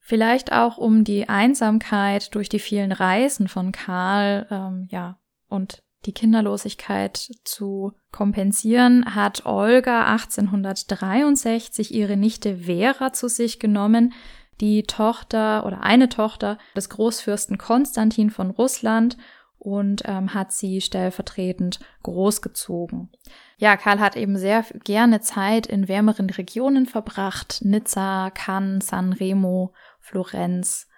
Vielleicht 0.00 0.52
auch 0.52 0.76
um 0.76 1.04
die 1.04 1.28
Einsamkeit 1.28 2.34
durch 2.34 2.48
die 2.48 2.58
vielen 2.58 2.90
Reisen 2.90 3.46
von 3.46 3.70
Karl, 3.70 4.48
ähm, 4.50 4.88
ja, 4.90 5.20
und 5.46 5.84
die 6.06 6.12
Kinderlosigkeit 6.12 7.30
zu 7.44 7.92
kompensieren, 8.10 9.14
hat 9.14 9.44
Olga 9.44 10.06
1863 10.06 11.94
ihre 11.94 12.16
Nichte 12.16 12.58
Vera 12.58 13.12
zu 13.12 13.28
sich 13.28 13.58
genommen, 13.58 14.12
die 14.60 14.82
Tochter 14.84 15.66
oder 15.66 15.82
eine 15.82 16.08
Tochter 16.08 16.58
des 16.76 16.88
Großfürsten 16.88 17.58
Konstantin 17.58 18.30
von 18.30 18.50
Russland 18.50 19.16
und 19.58 20.02
ähm, 20.06 20.32
hat 20.32 20.52
sie 20.52 20.80
stellvertretend 20.80 21.80
großgezogen. 22.02 23.10
Ja, 23.58 23.76
Karl 23.76 24.00
hat 24.00 24.16
eben 24.16 24.38
sehr 24.38 24.64
gerne 24.84 25.20
Zeit 25.20 25.66
in 25.66 25.86
wärmeren 25.86 26.30
Regionen 26.30 26.86
verbracht, 26.86 27.60
Nizza, 27.62 28.30
Cannes, 28.30 28.86
San 28.86 29.12
Remo, 29.12 29.74
Florenz, 30.00 30.88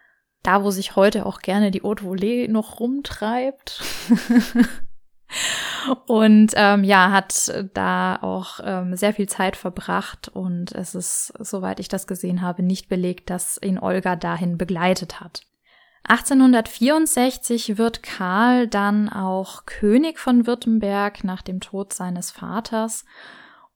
da 0.45 0.63
wo 0.63 0.71
sich 0.71 0.95
heute 0.95 1.27
auch 1.27 1.41
gerne 1.41 1.73
die 1.73 1.83
Haute 1.83 2.05
Volée 2.05 2.49
noch 2.49 2.79
rumtreibt. 2.79 3.83
und 6.07 6.53
ähm, 6.57 6.85
ja, 6.85 7.11
hat 7.11 7.53
da 7.75 8.17
auch 8.23 8.61
ähm, 8.65 8.97
sehr 8.97 9.13
viel 9.13 9.29
Zeit 9.29 9.57
verbracht 9.57 10.29
und 10.29 10.73
es 10.73 10.95
ist, 10.95 11.33
soweit 11.39 11.81
ich 11.81 11.89
das 11.89 12.07
gesehen 12.07 12.43
habe, 12.43 12.63
nicht 12.63 12.89
belegt, 12.89 13.31
dass 13.31 13.61
ihn 13.63 13.79
Olga 13.79 14.17
dahin 14.17 14.59
begleitet 14.59 15.21
hat. 15.21 15.43
1864 16.05 17.79
wird 17.79 18.03
Karl 18.03 18.67
dann 18.67 19.09
auch 19.09 19.67
König 19.67 20.19
von 20.19 20.47
Württemberg 20.47 21.23
nach 21.23 21.43
dem 21.43 21.61
Tod 21.61 21.93
seines 21.93 22.31
Vaters. 22.33 23.05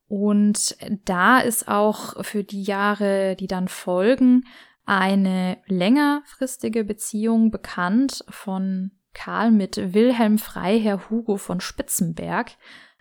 Und 0.09 0.77
da 1.05 1.39
ist 1.39 1.67
auch 1.67 2.23
für 2.23 2.43
die 2.43 2.63
Jahre, 2.63 3.35
die 3.37 3.47
dann 3.47 3.67
folgen, 3.67 4.43
eine 4.85 5.57
längerfristige 5.65 6.83
Beziehung 6.83 7.51
bekannt 7.51 8.23
von 8.29 8.91
Karl 9.17 9.51
mit 9.51 9.93
Wilhelm 9.93 10.37
Freiherr 10.37 11.09
Hugo 11.09 11.37
von 11.37 11.59
Spitzenberg, 11.59 12.51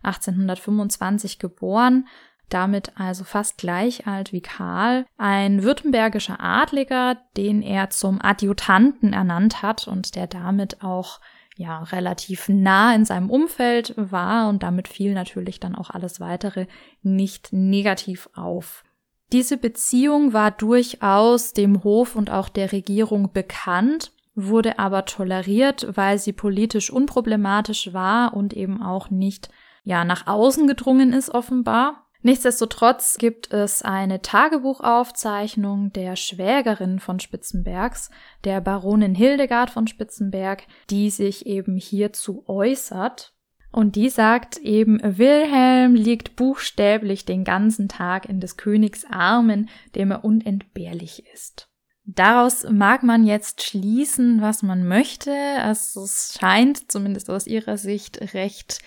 1825 0.02 1.38
geboren, 1.38 2.06
damit 2.48 2.92
also 2.96 3.24
fast 3.24 3.58
gleich 3.58 4.06
alt 4.06 4.32
wie 4.32 4.40
Karl, 4.40 5.04
ein 5.18 5.62
württembergischer 5.62 6.40
Adliger, 6.40 7.18
den 7.36 7.60
er 7.60 7.90
zum 7.90 8.20
Adjutanten 8.22 9.12
ernannt 9.12 9.62
hat 9.62 9.88
und 9.88 10.14
der 10.14 10.26
damit 10.26 10.82
auch 10.82 11.20
ja 11.56 11.82
relativ 11.82 12.48
nah 12.48 12.94
in 12.94 13.04
seinem 13.04 13.30
Umfeld 13.30 13.94
war 13.96 14.48
und 14.48 14.62
damit 14.62 14.88
fiel 14.88 15.12
natürlich 15.12 15.60
dann 15.60 15.74
auch 15.74 15.90
alles 15.90 16.20
weitere 16.20 16.66
nicht 17.02 17.52
negativ 17.52 18.28
auf. 18.34 18.84
Diese 19.32 19.56
Beziehung 19.56 20.32
war 20.32 20.50
durchaus 20.50 21.52
dem 21.52 21.82
Hof 21.82 22.14
und 22.14 22.30
auch 22.30 22.48
der 22.48 22.72
Regierung 22.72 23.32
bekannt 23.32 24.12
wurde 24.36 24.78
aber 24.78 25.06
toleriert, 25.06 25.88
weil 25.96 26.18
sie 26.18 26.32
politisch 26.32 26.90
unproblematisch 26.90 27.92
war 27.92 28.34
und 28.34 28.52
eben 28.52 28.82
auch 28.82 29.10
nicht 29.10 29.48
ja 29.82 30.04
nach 30.04 30.26
außen 30.26 30.66
gedrungen 30.66 31.12
ist 31.12 31.30
offenbar. 31.30 32.06
Nichtsdestotrotz 32.22 33.18
gibt 33.18 33.52
es 33.52 33.82
eine 33.82 34.20
Tagebuchaufzeichnung 34.20 35.92
der 35.92 36.16
Schwägerin 36.16 36.98
von 36.98 37.20
Spitzenbergs, 37.20 38.10
der 38.44 38.60
Baronin 38.60 39.14
Hildegard 39.14 39.70
von 39.70 39.86
Spitzenberg, 39.86 40.64
die 40.90 41.10
sich 41.10 41.46
eben 41.46 41.76
hierzu 41.76 42.44
äußert. 42.46 43.32
Und 43.70 43.94
die 43.94 44.08
sagt 44.08 44.56
eben, 44.58 45.00
Wilhelm 45.02 45.94
liegt 45.94 46.34
buchstäblich 46.34 47.26
den 47.26 47.44
ganzen 47.44 47.88
Tag 47.88 48.28
in 48.28 48.40
des 48.40 48.56
Königs 48.56 49.04
Armen, 49.08 49.68
dem 49.94 50.10
er 50.10 50.24
unentbehrlich 50.24 51.24
ist. 51.32 51.68
Daraus 52.06 52.64
mag 52.70 53.02
man 53.02 53.24
jetzt 53.24 53.62
schließen, 53.62 54.40
was 54.40 54.62
man 54.62 54.86
möchte. 54.86 55.32
Also 55.32 56.04
es 56.04 56.38
scheint 56.38 56.90
zumindest 56.90 57.28
aus 57.28 57.48
ihrer 57.48 57.76
Sicht 57.76 58.32
recht 58.32 58.78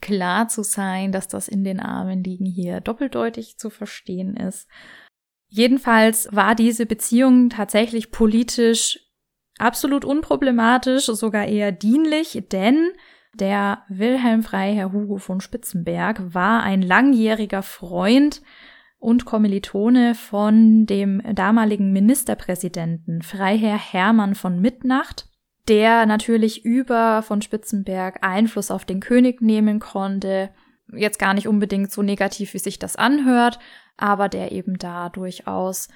klar 0.00 0.46
zu 0.46 0.62
sein, 0.62 1.10
dass 1.10 1.26
das 1.26 1.48
in 1.48 1.64
den 1.64 1.80
Armen 1.80 2.22
liegen 2.22 2.46
hier 2.46 2.80
doppeldeutig 2.80 3.58
zu 3.58 3.68
verstehen 3.68 4.36
ist. 4.36 4.68
Jedenfalls 5.48 6.28
war 6.30 6.54
diese 6.54 6.86
Beziehung 6.86 7.50
tatsächlich 7.50 8.12
politisch 8.12 9.00
absolut 9.58 10.04
unproblematisch, 10.04 11.06
sogar 11.06 11.46
eher 11.46 11.72
dienlich, 11.72 12.44
denn 12.52 12.92
der 13.34 13.82
Wilhelm 13.88 14.42
Freiherr 14.44 14.92
Hugo 14.92 15.16
von 15.16 15.40
Spitzenberg 15.40 16.34
war 16.34 16.62
ein 16.62 16.82
langjähriger 16.82 17.62
Freund 17.62 18.40
und 18.98 19.24
Kommilitone 19.24 20.14
von 20.14 20.86
dem 20.86 21.22
damaligen 21.34 21.92
Ministerpräsidenten 21.92 23.22
Freiherr 23.22 23.78
Hermann 23.78 24.34
von 24.34 24.60
Mitnacht, 24.60 25.28
der 25.68 26.06
natürlich 26.06 26.64
über 26.64 27.22
von 27.22 27.42
Spitzenberg 27.42 28.18
Einfluss 28.22 28.70
auf 28.70 28.84
den 28.84 29.00
König 29.00 29.40
nehmen 29.40 29.78
konnte, 29.78 30.50
jetzt 30.92 31.18
gar 31.18 31.34
nicht 31.34 31.46
unbedingt 31.46 31.92
so 31.92 32.02
negativ, 32.02 32.54
wie 32.54 32.58
sich 32.58 32.78
das 32.78 32.96
anhört, 32.96 33.58
aber 33.96 34.28
der 34.28 34.52
eben 34.52 34.78
da 34.78 35.10
durchaus 35.10 35.88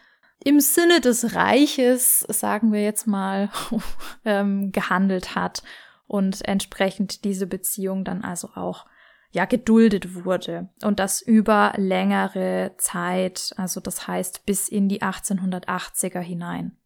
im 0.45 0.61
Sinne 0.61 1.01
des 1.01 1.35
Reiches, 1.35 2.21
sagen 2.29 2.73
wir 2.73 2.83
jetzt 2.83 3.07
mal, 3.07 3.51
ähm, 4.25 4.73
gehandelt 4.73 5.35
hat 5.35 5.63
und 6.07 6.47
entsprechend 6.47 7.25
diese 7.25 7.47
Beziehung 7.47 8.05
dann 8.05 8.23
also 8.23 8.49
auch 8.55 8.87
ja 9.33 9.47
geduldet 9.47 10.25
wurde 10.25 10.69
und 10.83 10.99
das 11.01 11.21
über 11.23 11.73
längere 11.77 12.75
Zeit, 12.79 13.53
also 13.57 13.81
das 13.81 14.07
heißt 14.07 14.47
bis 14.47 14.69
in 14.69 14.89
die 14.89 15.03
1880er 15.03 16.21
hinein. 16.21 16.77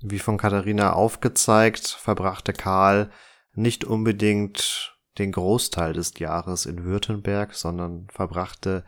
Wie 0.00 0.18
von 0.18 0.36
Katharina 0.36 0.92
aufgezeigt, 0.92 1.88
verbrachte 1.88 2.52
Karl 2.52 3.10
nicht 3.54 3.84
unbedingt 3.84 4.98
den 5.18 5.32
Großteil 5.32 5.92
des 5.92 6.18
Jahres 6.18 6.66
in 6.66 6.84
Württemberg, 6.84 7.54
sondern 7.54 8.06
verbrachte 8.10 8.84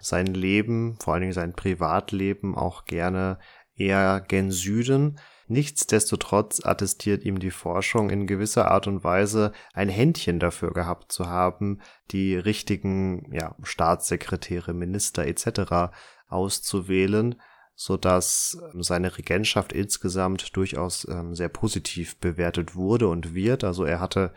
sein 0.00 0.26
Leben, 0.26 0.98
vor 1.00 1.14
allen 1.14 1.22
Dingen 1.22 1.32
sein 1.32 1.54
Privatleben 1.54 2.56
auch 2.56 2.84
gerne 2.84 3.38
eher 3.74 4.20
gen 4.20 4.50
Süden, 4.50 5.18
Nichtsdestotrotz 5.46 6.64
attestiert 6.64 7.24
ihm 7.24 7.38
die 7.38 7.50
Forschung 7.50 8.10
in 8.10 8.26
gewisser 8.26 8.70
Art 8.70 8.86
und 8.86 9.04
Weise 9.04 9.52
ein 9.74 9.88
Händchen 9.88 10.40
dafür 10.40 10.72
gehabt 10.72 11.12
zu 11.12 11.26
haben, 11.28 11.80
die 12.10 12.36
richtigen 12.36 13.30
ja, 13.32 13.54
Staatssekretäre, 13.62 14.72
Minister 14.72 15.26
etc. 15.26 15.92
auszuwählen, 16.28 17.40
so 17.74 17.96
dass 17.96 18.58
ähm, 18.72 18.82
seine 18.82 19.18
Regentschaft 19.18 19.72
insgesamt 19.72 20.56
durchaus 20.56 21.06
ähm, 21.08 21.34
sehr 21.34 21.48
positiv 21.48 22.16
bewertet 22.16 22.74
wurde 22.74 23.08
und 23.08 23.34
wird. 23.34 23.64
Also 23.64 23.84
er 23.84 24.00
hatte 24.00 24.32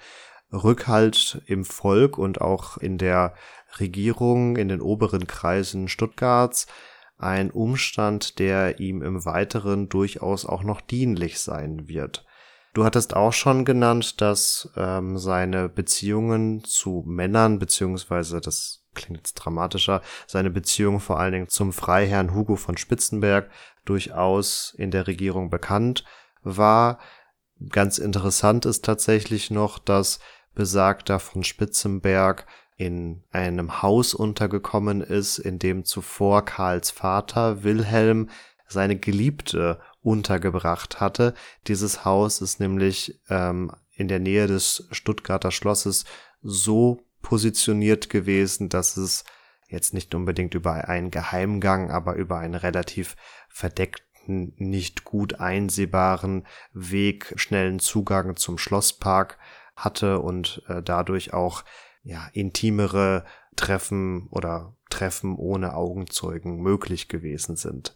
Rückhalt 0.52 1.42
im 1.46 1.66
Volk 1.66 2.18
und 2.18 2.42
auch 2.42 2.78
in 2.78 2.98
der 2.98 3.34
Regierung 3.80 4.58
in 4.58 4.70
den 4.70 4.82
oberen 4.82 5.28
Kreisen 5.28 5.88
Stuttgarts 5.88 6.68
ein 7.18 7.52
Umstand, 7.52 8.40
der 8.40 8.80
ihm 8.80 9.02
im 9.02 9.26
Weiteren 9.26 9.90
durchaus 9.90 10.46
auch 10.46 10.64
noch 10.64 10.82
dienlich 10.82 11.40
sein 11.40 11.88
wird. 11.88 12.26
Du 12.74 12.86
hattest 12.86 13.16
auch 13.16 13.34
schon 13.34 13.66
genannt, 13.66 14.22
dass 14.22 14.70
ähm, 14.76 15.18
seine 15.18 15.68
Beziehungen 15.68 16.64
zu 16.64 17.04
Männern 17.08 17.58
beziehungsweise 17.58 18.40
das 18.40 18.84
klingt 18.94 19.18
jetzt 19.18 19.34
dramatischer, 19.34 20.02
seine 20.28 20.50
Beziehung 20.50 21.00
vor 21.00 21.20
allen 21.20 21.32
Dingen 21.32 21.50
zum 21.50 21.74
Freiherrn 21.74 22.36
Hugo 22.36 22.56
von 22.56 22.78
Spitzenberg 22.78 23.50
durchaus 23.86 24.76
in 24.78 24.92
der 24.92 25.08
Regierung 25.08 25.50
bekannt 25.50 26.04
war. 26.44 27.00
Ganz 27.70 27.98
interessant 27.98 28.66
ist 28.66 28.86
tatsächlich 28.86 29.50
noch, 29.50 29.80
dass 29.80 30.20
besagter 30.54 31.20
von 31.20 31.44
Spitzenberg 31.44 32.46
in 32.78 33.24
einem 33.32 33.82
Haus 33.82 34.14
untergekommen 34.14 35.02
ist, 35.02 35.40
in 35.40 35.60
dem 35.60 35.84
zuvor 35.84 36.46
Karls 36.46 36.92
Vater 36.92 37.64
Wilhelm 37.64 38.30
seine 38.68 38.98
Geliebte 38.98 39.80
untergebracht 40.02 41.00
hatte. 41.02 41.34
Dieses 41.68 42.06
Haus 42.06 42.42
ist 42.42 42.60
nämlich 42.60 43.20
ähm, 43.30 43.72
in 43.92 44.08
der 44.08 44.20
Nähe 44.20 44.48
des 44.48 44.88
Stuttgarter 44.92 45.52
Schlosses 45.52 46.06
so 46.42 47.02
positioniert 47.22 48.10
gewesen, 48.10 48.70
dass 48.70 48.96
es 48.96 49.24
jetzt 49.68 49.94
nicht 49.94 50.14
unbedingt 50.14 50.54
über 50.54 50.88
einen 50.88 51.12
Geheimgang, 51.12 51.92
aber 51.92 52.16
über 52.16 52.38
einen 52.38 52.56
relativ 52.56 53.16
verdeckten, 53.50 54.54
nicht 54.58 55.04
gut 55.04 55.40
einsehbaren 55.40 56.46
Weg 56.74 57.34
schnellen 57.38 57.80
Zugang 57.80 58.36
zum 58.36 58.58
Schlosspark 58.58 59.38
hatte 59.76 60.20
und 60.20 60.64
äh, 60.68 60.84
dadurch 60.84 61.34
auch 61.34 61.64
ja 62.08 62.28
intimere 62.34 63.26
Treffen 63.56 64.28
oder 64.30 64.76
Treffen 64.90 65.36
ohne 65.36 65.76
Augenzeugen 65.76 66.62
möglich 66.62 67.08
gewesen 67.08 67.56
sind. 67.56 67.96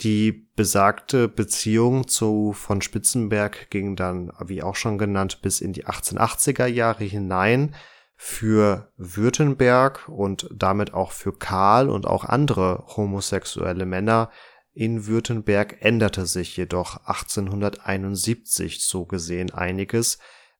Die 0.00 0.48
besagte 0.56 1.28
Beziehung 1.28 2.08
zu 2.08 2.52
von 2.54 2.80
Spitzenberg 2.80 3.70
ging 3.70 3.94
dann, 3.94 4.32
wie 4.46 4.62
auch 4.62 4.74
schon 4.74 4.96
genannt, 4.98 5.42
bis 5.42 5.60
in 5.60 5.72
die 5.72 5.86
1880er 5.86 6.66
Jahre 6.66 7.04
hinein. 7.04 7.74
Für 8.16 8.92
Württemberg 8.96 10.08
und 10.08 10.48
damit 10.52 10.94
auch 10.94 11.12
für 11.12 11.32
Karl 11.32 11.90
und 11.90 12.06
auch 12.06 12.24
andere 12.24 12.84
homosexuelle 12.96 13.84
Männer 13.84 14.30
in 14.74 15.06
Württemberg 15.06 15.76
änderte 15.80 16.24
sich 16.24 16.56
jedoch 16.56 16.96
1871 17.04 18.82
so 18.82 19.04
gesehen 19.04 19.52
einiges, 19.52 20.18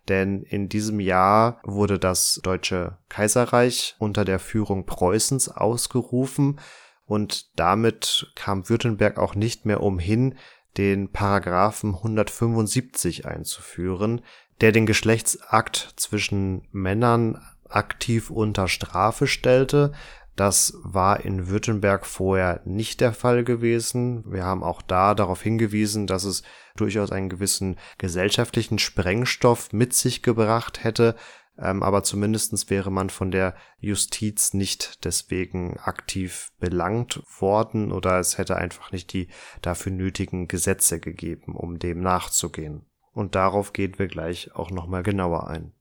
denn 0.08 0.42
in 0.42 0.68
diesem 0.68 1.00
Jahr 1.00 1.60
wurde 1.64 1.98
das 1.98 2.40
Deutsche 2.42 2.98
Kaiserreich 3.08 3.94
unter 3.98 4.24
der 4.24 4.38
Führung 4.38 4.86
Preußens 4.86 5.48
ausgerufen 5.48 6.60
und 7.06 7.58
damit 7.58 8.32
kam 8.34 8.68
Württemberg 8.68 9.18
auch 9.18 9.34
nicht 9.34 9.66
mehr 9.66 9.82
umhin, 9.82 10.36
den 10.76 11.12
Paragraphen 11.12 11.94
175 11.94 13.26
einzuführen, 13.26 14.22
der 14.60 14.72
den 14.72 14.86
Geschlechtsakt 14.86 15.94
zwischen 15.96 16.66
Männern 16.72 17.40
aktiv 17.68 18.30
unter 18.30 18.68
Strafe 18.68 19.26
stellte. 19.26 19.92
Das 20.36 20.74
war 20.82 21.24
in 21.24 21.48
Württemberg 21.48 22.06
vorher 22.06 22.62
nicht 22.64 23.00
der 23.00 23.12
Fall 23.12 23.44
gewesen. 23.44 24.24
Wir 24.30 24.44
haben 24.44 24.62
auch 24.62 24.80
da 24.80 25.14
darauf 25.14 25.42
hingewiesen, 25.42 26.06
dass 26.06 26.24
es 26.24 26.42
durchaus 26.74 27.12
einen 27.12 27.28
gewissen 27.28 27.76
gesellschaftlichen 27.98 28.78
Sprengstoff 28.78 29.72
mit 29.72 29.92
sich 29.92 30.22
gebracht 30.22 30.84
hätte, 30.84 31.16
ähm, 31.58 31.82
aber 31.82 32.02
zumindestens 32.02 32.70
wäre 32.70 32.90
man 32.90 33.10
von 33.10 33.30
der 33.30 33.54
Justiz 33.78 34.54
nicht 34.54 35.04
deswegen 35.04 35.78
aktiv 35.78 36.50
belangt 36.58 37.22
worden 37.40 37.92
oder 37.92 38.18
es 38.18 38.38
hätte 38.38 38.56
einfach 38.56 38.90
nicht 38.90 39.12
die 39.12 39.28
dafür 39.60 39.92
nötigen 39.92 40.48
Gesetze 40.48 40.98
gegeben, 40.98 41.54
um 41.54 41.78
dem 41.78 42.00
nachzugehen. 42.00 42.86
Und 43.12 43.34
darauf 43.34 43.74
gehen 43.74 43.98
wir 43.98 44.06
gleich 44.06 44.54
auch 44.54 44.70
nochmal 44.70 45.02
genauer 45.02 45.48
ein. 45.48 45.74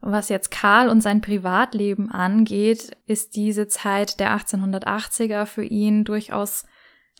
Was 0.00 0.30
jetzt 0.30 0.50
Karl 0.50 0.88
und 0.88 1.02
sein 1.02 1.20
Privatleben 1.20 2.10
angeht, 2.10 2.96
ist 3.06 3.36
diese 3.36 3.68
Zeit 3.68 4.18
der 4.18 4.34
1880er 4.36 5.44
für 5.44 5.64
ihn 5.64 6.04
durchaus 6.04 6.64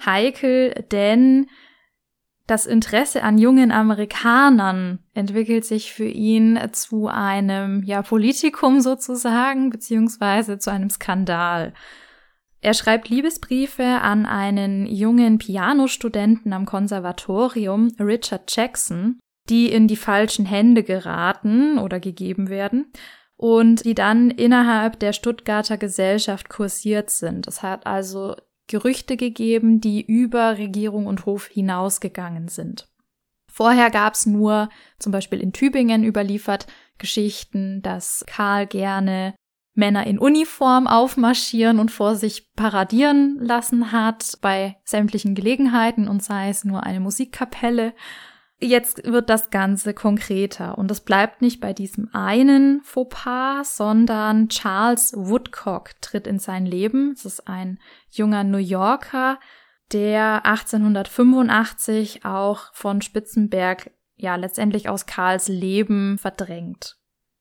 heikel, 0.05 0.87
denn 0.91 1.47
das 2.47 2.67
Interesse 2.67 3.23
an 3.23 3.39
jungen 3.39 3.71
Amerikanern 3.71 4.99
entwickelt 5.15 5.65
sich 5.65 5.93
für 5.93 6.09
ihn 6.09 6.59
zu 6.73 7.07
einem 7.07 7.85
ja, 7.85 8.03
Politikum 8.03 8.81
sozusagen, 8.81 9.71
beziehungsweise 9.71 10.59
zu 10.59 10.73
einem 10.73 10.91
Skandal. 10.91 11.75
Er 12.61 12.75
schreibt 12.75 13.09
Liebesbriefe 13.09 13.85
an 13.85 14.27
einen 14.27 14.87
jungen 14.87 15.39
Pianostudenten 15.39 16.53
am 16.53 16.67
Konservatorium, 16.67 17.93
Richard 18.01 18.55
Jackson, 18.55 19.21
die 19.51 19.71
in 19.71 19.89
die 19.89 19.97
falschen 19.97 20.47
Hände 20.47 20.83
geraten 20.83 21.79
oder 21.79 22.01
gegeben 22.01 22.49
werden 22.49 22.93
und 23.37 23.85
die 23.85 23.95
dann 23.95 24.31
innerhalb 24.31 25.01
der 25.01 25.13
Stuttgarter 25.13 25.77
Gesellschaft 25.77 26.49
kursiert 26.49 27.11
sind. 27.11 27.47
Das 27.47 27.63
hat 27.63 27.87
also 27.87 28.37
Gerüchte 28.69 29.17
gegeben, 29.17 29.81
die 29.81 30.01
über 30.01 30.57
Regierung 30.57 31.07
und 31.07 31.27
Hof 31.27 31.47
hinausgegangen 31.47 32.49
sind. 32.49 32.89
Vorher 33.51 33.91
gab 33.91 34.15
es 34.15 34.27
nur, 34.27 34.69
zum 35.01 35.11
Beispiel 35.11 35.41
in 35.41 35.53
Tübingen 35.53 36.05
überliefert, 36.05 36.69
Geschichten, 36.99 37.83
dass 37.83 38.25
Karl 38.29 38.67
gerne 38.67 39.35
Männer 39.75 40.07
in 40.07 40.19
Uniform 40.19 40.87
aufmarschieren 40.87 41.79
und 41.79 41.91
vor 41.91 42.15
sich 42.15 42.53
paradieren 42.55 43.39
lassen 43.41 43.91
hat 43.91 44.39
bei 44.41 44.77
sämtlichen 44.85 45.35
Gelegenheiten 45.35 46.09
und 46.09 46.23
sei 46.23 46.51
es 46.51 46.65
nur 46.65 46.85
eine 46.85 47.01
Musikkapelle 47.01 47.95
Jetzt 48.63 49.11
wird 49.11 49.31
das 49.31 49.49
Ganze 49.49 49.95
konkreter 49.95 50.77
und 50.77 50.91
es 50.91 51.01
bleibt 51.01 51.41
nicht 51.41 51.61
bei 51.61 51.73
diesem 51.73 52.11
einen 52.13 52.83
Fauxpas, 52.83 53.75
sondern 53.75 54.51
Charles 54.51 55.15
Woodcock 55.17 55.93
tritt 56.03 56.27
in 56.27 56.39
sein 56.39 56.67
Leben. 56.67 57.13
Es 57.13 57.25
ist 57.25 57.49
ein 57.49 57.79
junger 58.11 58.45
New 58.45 58.59
Yorker, 58.59 59.41
der 59.93 60.45
1885 60.45 62.27
auch 62.27 62.75
von 62.75 63.01
Spitzenberg 63.01 63.93
ja 64.17 64.37
letztendlich 64.37 64.91
aus 64.91 65.07
Karls 65.07 65.49
Leben 65.49 66.19
verdrängt. 66.19 66.99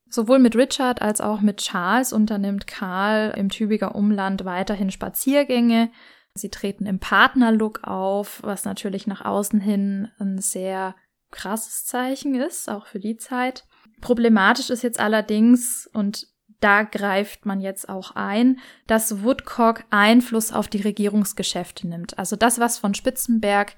Sowohl 0.08 0.38
mit 0.38 0.56
Richard 0.56 1.02
als 1.02 1.20
auch 1.20 1.42
mit 1.42 1.58
Charles 1.58 2.14
unternimmt 2.14 2.66
Karl 2.66 3.34
im 3.36 3.50
Tübiger 3.50 3.94
Umland 3.94 4.46
weiterhin 4.46 4.90
Spaziergänge. 4.90 5.90
Sie 6.32 6.48
treten 6.48 6.86
im 6.86 6.98
Partnerlook 6.98 7.84
auf, 7.84 8.40
was 8.42 8.64
natürlich 8.64 9.06
nach 9.06 9.22
außen 9.22 9.60
hin 9.60 10.08
ein 10.18 10.38
sehr 10.38 10.94
krasses 11.30 11.84
Zeichen 11.84 12.34
ist, 12.34 12.68
auch 12.68 12.86
für 12.86 13.00
die 13.00 13.16
Zeit. 13.16 13.64
Problematisch 14.00 14.70
ist 14.70 14.82
jetzt 14.82 15.00
allerdings, 15.00 15.88
und 15.92 16.26
da 16.60 16.82
greift 16.82 17.46
man 17.46 17.60
jetzt 17.60 17.88
auch 17.88 18.12
ein, 18.14 18.58
dass 18.86 19.22
Woodcock 19.22 19.84
Einfluss 19.90 20.52
auf 20.52 20.68
die 20.68 20.82
Regierungsgeschäfte 20.82 21.88
nimmt. 21.88 22.18
Also 22.18 22.36
das, 22.36 22.58
was 22.58 22.78
von 22.78 22.94
Spitzenberg 22.94 23.74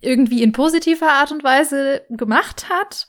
irgendwie 0.00 0.42
in 0.42 0.52
positiver 0.52 1.12
Art 1.12 1.30
und 1.30 1.44
Weise 1.44 2.02
gemacht 2.10 2.68
hat, 2.68 3.06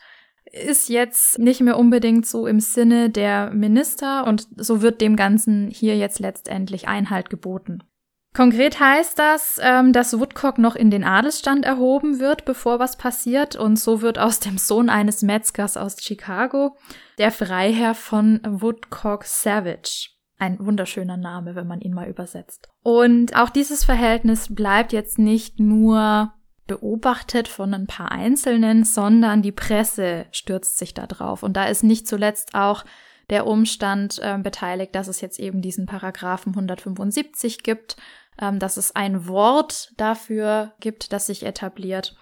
ist 0.51 0.89
jetzt 0.89 1.39
nicht 1.39 1.61
mehr 1.61 1.77
unbedingt 1.77 2.27
so 2.27 2.45
im 2.45 2.59
Sinne 2.59 3.09
der 3.09 3.49
Minister 3.51 4.27
und 4.27 4.47
so 4.55 4.83
wird 4.83 5.01
dem 5.01 5.15
Ganzen 5.15 5.69
hier 5.71 5.97
jetzt 5.97 6.19
letztendlich 6.19 6.87
Einhalt 6.87 7.31
geboten. 7.31 7.79
Konkret 8.33 8.79
heißt 8.79 9.19
das, 9.19 9.59
ähm, 9.61 9.93
dass 9.93 10.19
Woodcock 10.19 10.57
noch 10.57 10.75
in 10.75 10.89
den 10.89 11.03
Adelsstand 11.03 11.65
erhoben 11.65 12.19
wird, 12.19 12.45
bevor 12.45 12.79
was 12.79 12.97
passiert. 12.97 13.55
Und 13.55 13.77
so 13.77 14.01
wird 14.01 14.17
aus 14.17 14.39
dem 14.39 14.57
Sohn 14.57 14.89
eines 14.89 15.21
Metzgers 15.21 15.77
aus 15.77 15.97
Chicago 16.01 16.75
der 17.19 17.31
Freiherr 17.31 17.93
von 17.93 18.41
Woodcock 18.43 19.23
Savage. 19.25 20.09
Ein 20.39 20.57
wunderschöner 20.59 21.15
Name, 21.15 21.55
wenn 21.55 21.67
man 21.67 21.79
ihn 21.79 21.93
mal 21.93 22.09
übersetzt. 22.09 22.69
Und 22.81 23.35
auch 23.35 23.51
dieses 23.51 23.83
Verhältnis 23.83 24.53
bleibt 24.53 24.93
jetzt 24.93 25.19
nicht 25.19 25.59
nur 25.59 26.33
beobachtet 26.65 27.47
von 27.47 27.73
ein 27.73 27.87
paar 27.87 28.11
Einzelnen, 28.11 28.83
sondern 28.83 29.43
die 29.43 29.51
Presse 29.51 30.25
stürzt 30.31 30.79
sich 30.79 30.95
da 30.95 31.05
drauf. 31.05 31.43
Und 31.43 31.55
da 31.55 31.65
ist 31.65 31.83
nicht 31.83 32.07
zuletzt 32.07 32.55
auch 32.55 32.83
der 33.29 33.47
Umstand 33.47 34.19
äh, 34.21 34.37
beteiligt, 34.37 34.95
dass 34.95 35.07
es 35.07 35.21
jetzt 35.21 35.39
eben 35.39 35.61
diesen 35.61 35.85
Paragraphen 35.85 36.53
175 36.53 37.63
gibt 37.63 37.95
ähm, 38.41 38.59
dass 38.59 38.77
es 38.77 38.95
ein 38.95 39.27
Wort 39.27 39.91
dafür 39.97 40.73
gibt, 40.79 41.13
das 41.13 41.27
sich 41.27 41.45
etabliert, 41.45 42.15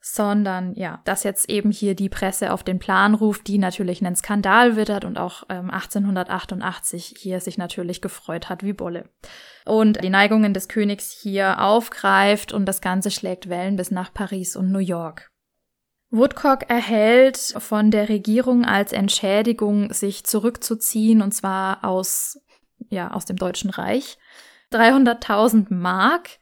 sondern 0.00 0.74
ja, 0.74 1.02
dass 1.04 1.24
jetzt 1.24 1.50
eben 1.50 1.70
hier 1.70 1.94
die 1.94 2.08
Presse 2.08 2.52
auf 2.52 2.64
den 2.64 2.78
Plan 2.78 3.14
ruft, 3.14 3.46
die 3.46 3.58
natürlich 3.58 4.04
einen 4.04 4.16
Skandal 4.16 4.76
wittert 4.76 5.04
und 5.04 5.18
auch 5.18 5.44
ähm, 5.50 5.70
1888 5.70 7.14
hier 7.18 7.40
sich 7.40 7.58
natürlich 7.58 8.00
gefreut 8.00 8.48
hat 8.48 8.62
wie 8.62 8.72
Bolle. 8.72 9.10
Und 9.66 10.02
die 10.02 10.08
Neigungen 10.08 10.54
des 10.54 10.68
Königs 10.68 11.10
hier 11.12 11.60
aufgreift 11.60 12.52
und 12.52 12.64
das 12.64 12.80
Ganze 12.80 13.10
schlägt 13.10 13.50
Wellen 13.50 13.76
bis 13.76 13.90
nach 13.90 14.12
Paris 14.12 14.56
und 14.56 14.72
New 14.72 14.78
York. 14.78 15.30
Woodcock 16.10 16.68
erhält 16.68 17.36
von 17.36 17.90
der 17.92 18.08
Regierung 18.08 18.64
als 18.64 18.92
Entschädigung, 18.92 19.92
sich 19.92 20.24
zurückzuziehen, 20.24 21.22
und 21.22 21.32
zwar 21.32 21.84
aus, 21.84 22.40
ja, 22.88 23.12
aus 23.12 23.26
dem 23.26 23.36
Deutschen 23.36 23.70
Reich. 23.70 24.18
300.000 24.72 25.72
Mark 25.74 26.38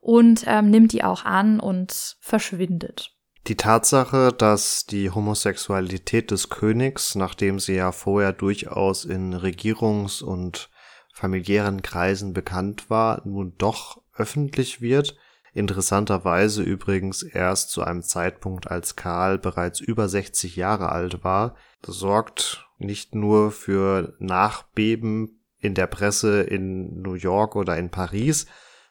und 0.00 0.44
ähm, 0.46 0.70
nimmt 0.70 0.92
die 0.92 1.04
auch 1.04 1.24
an 1.24 1.60
und 1.60 2.16
verschwindet. 2.20 3.16
Die 3.48 3.56
Tatsache, 3.56 4.32
dass 4.32 4.86
die 4.86 5.10
Homosexualität 5.10 6.30
des 6.30 6.48
Königs, 6.48 7.16
nachdem 7.16 7.58
sie 7.58 7.74
ja 7.74 7.90
vorher 7.90 8.32
durchaus 8.32 9.04
in 9.04 9.34
Regierungs- 9.34 10.22
und 10.22 10.70
familiären 11.12 11.82
Kreisen 11.82 12.32
bekannt 12.32 12.88
war, 12.88 13.22
nun 13.24 13.54
doch 13.58 14.00
öffentlich 14.14 14.80
wird. 14.80 15.16
Interessanterweise 15.54 16.62
übrigens 16.62 17.22
erst 17.22 17.70
zu 17.70 17.82
einem 17.82 18.02
Zeitpunkt, 18.02 18.70
als 18.70 18.96
Karl 18.96 19.38
bereits 19.38 19.80
über 19.80 20.08
60 20.08 20.56
Jahre 20.56 20.90
alt 20.90 21.24
war. 21.24 21.56
Sorgt 21.84 22.66
nicht 22.78 23.14
nur 23.14 23.50
für 23.50 24.14
Nachbeben 24.18 25.41
in 25.62 25.74
der 25.74 25.86
Presse 25.86 26.42
in 26.42 27.00
New 27.00 27.14
York 27.14 27.56
oder 27.56 27.78
in 27.78 27.90
Paris, 27.90 28.46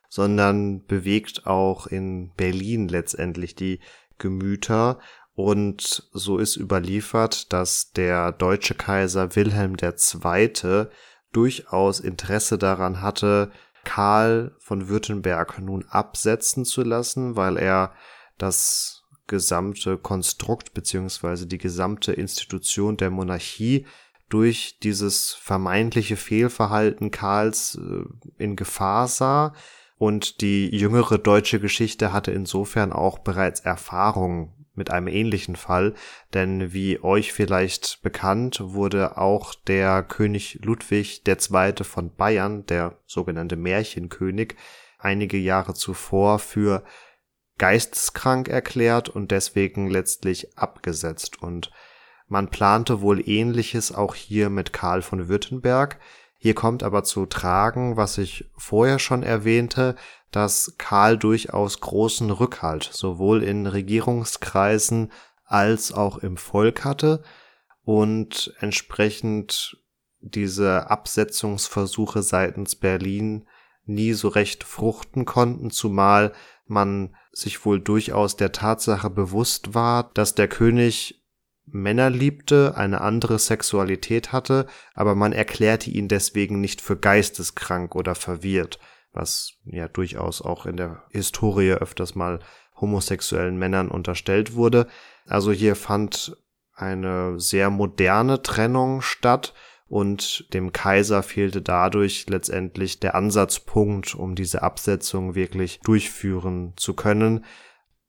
sondern 0.10 0.86
bewegt 0.86 1.46
auch 1.46 1.86
in 1.86 2.34
Berlin 2.36 2.88
letztendlich 2.88 3.56
die 3.56 3.80
Gemüter. 4.18 5.00
Und 5.36 6.10
so 6.12 6.38
ist 6.38 6.56
überliefert, 6.56 7.54
dass 7.54 7.92
der 7.92 8.32
deutsche 8.32 8.74
Kaiser 8.74 9.36
Wilhelm 9.36 9.76
II. 9.82 10.88
durchaus 11.32 12.00
Interesse 12.00 12.58
daran 12.58 13.02
hatte, 13.02 13.52
Karl 13.84 14.56
von 14.60 14.88
Württemberg 14.90 15.60
nun 15.60 15.86
absetzen 15.90 16.66
zu 16.66 16.84
lassen, 16.84 17.36
weil 17.36 17.58
er 17.58 17.94
das 18.38 19.04
gesamte 19.28 19.98
Konstrukt 19.98 20.74
beziehungsweise 20.74 21.48
die 21.48 21.58
gesamte 21.58 22.12
Institution 22.14 22.98
der 22.98 23.10
Monarchie 23.10 23.86
durch 24.32 24.80
dieses 24.82 25.34
vermeintliche 25.34 26.18
Fehlverhalten 26.18 27.12
Karls 27.12 27.80
äh, 27.80 28.44
in 28.44 28.56
Gefahr 28.56 29.08
sah. 29.08 29.54
Und 29.98 30.42
die 30.42 30.76
jüngere 30.76 31.20
deutsche 31.20 31.60
Geschichte 31.60 32.12
hatte 32.12 32.32
insofern 32.32 32.92
auch 32.92 33.20
bereits 33.20 33.60
Erfahrung 33.60 34.54
mit 34.74 34.90
einem 34.90 35.08
ähnlichen 35.08 35.56
Fall, 35.56 35.94
denn 36.34 36.74
wie 36.74 37.04
euch 37.04 37.34
vielleicht 37.34 38.02
bekannt, 38.02 38.60
wurde 38.64 39.18
auch 39.18 39.54
der 39.54 40.02
König 40.02 40.60
Ludwig 40.64 41.22
II. 41.28 41.84
von 41.84 42.16
Bayern, 42.16 42.66
der 42.66 42.98
sogenannte 43.06 43.58
Märchenkönig, 43.58 44.56
einige 44.98 45.38
Jahre 45.38 45.74
zuvor 45.74 46.40
für 46.40 46.84
geisteskrank 47.58 48.48
erklärt 48.48 49.10
und 49.10 49.30
deswegen 49.32 49.90
letztlich 49.90 50.58
abgesetzt 50.58 51.42
und 51.44 51.70
man 52.32 52.48
plante 52.48 53.02
wohl 53.02 53.28
ähnliches 53.28 53.94
auch 53.94 54.16
hier 54.16 54.50
mit 54.50 54.72
Karl 54.72 55.02
von 55.02 55.28
Württemberg. 55.28 56.00
Hier 56.38 56.56
kommt 56.56 56.82
aber 56.82 57.04
zu 57.04 57.26
tragen, 57.26 57.98
was 57.98 58.18
ich 58.18 58.50
vorher 58.56 59.00
schon 59.00 59.22
erwähnte, 59.22 59.98
dass 60.32 60.76
Karl 60.78 61.18
durchaus 61.18 61.82
großen 61.82 62.32
Rückhalt 62.32 62.90
sowohl 62.94 63.44
in 63.44 63.68
Regierungskreisen 63.68 65.12
als 65.44 65.92
auch 65.92 66.20
im 66.20 66.38
Volk 66.38 66.86
hatte 66.86 67.22
und 67.84 68.54
entsprechend 68.62 69.78
diese 70.22 70.90
Absetzungsversuche 70.90 72.24
seitens 72.24 72.78
Berlin 72.78 73.46
nie 73.84 74.14
so 74.14 74.30
recht 74.30 74.64
fruchten 74.64 75.26
konnten, 75.26 75.70
zumal 75.70 76.32
man 76.66 77.14
sich 77.34 77.66
wohl 77.66 77.82
durchaus 77.82 78.38
der 78.38 78.54
Tatsache 78.54 79.10
bewusst 79.10 79.74
war, 79.74 80.12
dass 80.14 80.34
der 80.34 80.48
König 80.48 81.21
Männer 81.72 82.10
liebte, 82.10 82.76
eine 82.76 83.02
andere 83.02 83.40
Sexualität 83.40 84.32
hatte, 84.32 84.68
aber 84.94 85.16
man 85.16 85.34
erklärte 85.34 85.90
ihn 85.90 86.08
deswegen 86.08 86.62
nicht 86.62 86.82
für 86.82 86.98
geisteskrank 86.98 87.96
oder 87.96 88.16
verwirrt, 88.16 88.80
was 89.14 89.54
ja 89.66 89.88
durchaus 89.88 90.42
auch 90.42 90.66
in 90.66 90.78
der 90.78 91.04
Historie 91.12 91.72
öfters 91.72 92.16
mal 92.16 92.40
homosexuellen 92.76 93.58
Männern 93.58 93.90
unterstellt 93.90 94.56
wurde. 94.56 94.88
Also 95.28 95.52
hier 95.52 95.76
fand 95.76 96.36
eine 96.74 97.40
sehr 97.40 97.70
moderne 97.70 98.42
Trennung 98.42 99.02
statt 99.02 99.54
und 99.88 100.52
dem 100.54 100.72
Kaiser 100.72 101.22
fehlte 101.22 101.62
dadurch 101.62 102.26
letztendlich 102.30 103.00
der 103.00 103.14
Ansatzpunkt, 103.14 104.16
um 104.16 104.36
diese 104.36 104.64
Absetzung 104.64 105.36
wirklich 105.36 105.80
durchführen 105.84 106.74
zu 106.78 106.94
können. 106.94 107.46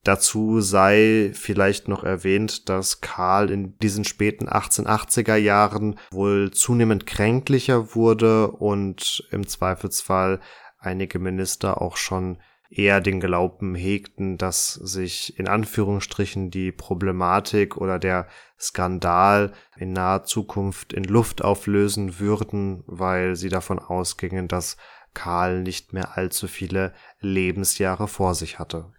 Dazu 0.05 0.61
sei 0.61 1.31
vielleicht 1.33 1.87
noch 1.87 2.03
erwähnt, 2.03 2.69
dass 2.69 3.01
Karl 3.01 3.51
in 3.51 3.79
diesen 3.79 4.05
späten 4.05 4.49
1880er 4.49 5.37
Jahren 5.37 5.97
wohl 6.11 6.51
zunehmend 6.51 7.07
kränklicher 7.07 7.95
wurde 7.95 8.51
und 8.51 9.27
im 9.31 9.47
Zweifelsfall 9.47 10.41
einige 10.79 11.21
Minister 11.21 11.81
auch 11.81 11.97
schon 11.97 12.39
eher 12.69 13.01
den 13.01 13.21
Glauben 13.21 13.77
hegten, 13.77 14.39
dass 14.39 14.75
sich 14.75 15.39
in 15.39 15.47
Anführungsstrichen 15.47 16.51
die 16.51 16.73
Problematik 16.73 17.77
oder 17.77 17.99
der 17.99 18.27
Skandal 18.59 19.53
in 19.77 19.93
naher 19.93 20.25
Zukunft 20.25 20.93
in 20.93 21.05
Luft 21.05 21.45
auflösen 21.45 22.19
würden, 22.19 22.83
weil 22.87 23.37
sie 23.37 23.51
davon 23.51 23.79
ausgingen, 23.79 24.49
dass 24.49 24.79
Karl 25.15 25.63
nicht 25.63 25.93
mehr 25.93 26.17
allzu 26.17 26.49
viele 26.49 26.93
Lebensjahre 27.21 28.09
vor 28.09 28.35
sich 28.35 28.59
hatte. 28.59 28.93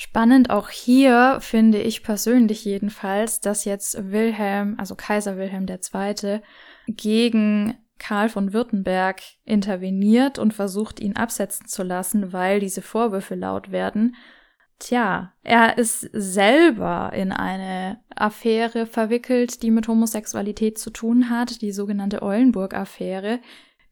Spannend 0.00 0.50
auch 0.50 0.68
hier 0.68 1.38
finde 1.40 1.78
ich 1.78 2.04
persönlich 2.04 2.64
jedenfalls, 2.64 3.40
dass 3.40 3.64
jetzt 3.64 4.12
Wilhelm, 4.12 4.76
also 4.78 4.94
Kaiser 4.94 5.36
Wilhelm 5.36 5.66
II., 5.68 6.40
gegen 6.86 7.76
Karl 7.98 8.28
von 8.28 8.52
Württemberg 8.52 9.20
interveniert 9.44 10.38
und 10.38 10.54
versucht, 10.54 11.00
ihn 11.00 11.16
absetzen 11.16 11.66
zu 11.66 11.82
lassen, 11.82 12.32
weil 12.32 12.60
diese 12.60 12.80
Vorwürfe 12.80 13.34
laut 13.34 13.72
werden. 13.72 14.14
Tja, 14.78 15.32
er 15.42 15.78
ist 15.78 16.08
selber 16.12 17.10
in 17.12 17.32
eine 17.32 17.98
Affäre 18.14 18.86
verwickelt, 18.86 19.64
die 19.64 19.72
mit 19.72 19.88
Homosexualität 19.88 20.78
zu 20.78 20.90
tun 20.90 21.28
hat, 21.28 21.60
die 21.60 21.72
sogenannte 21.72 22.22
Eulenburg-Affäre, 22.22 23.40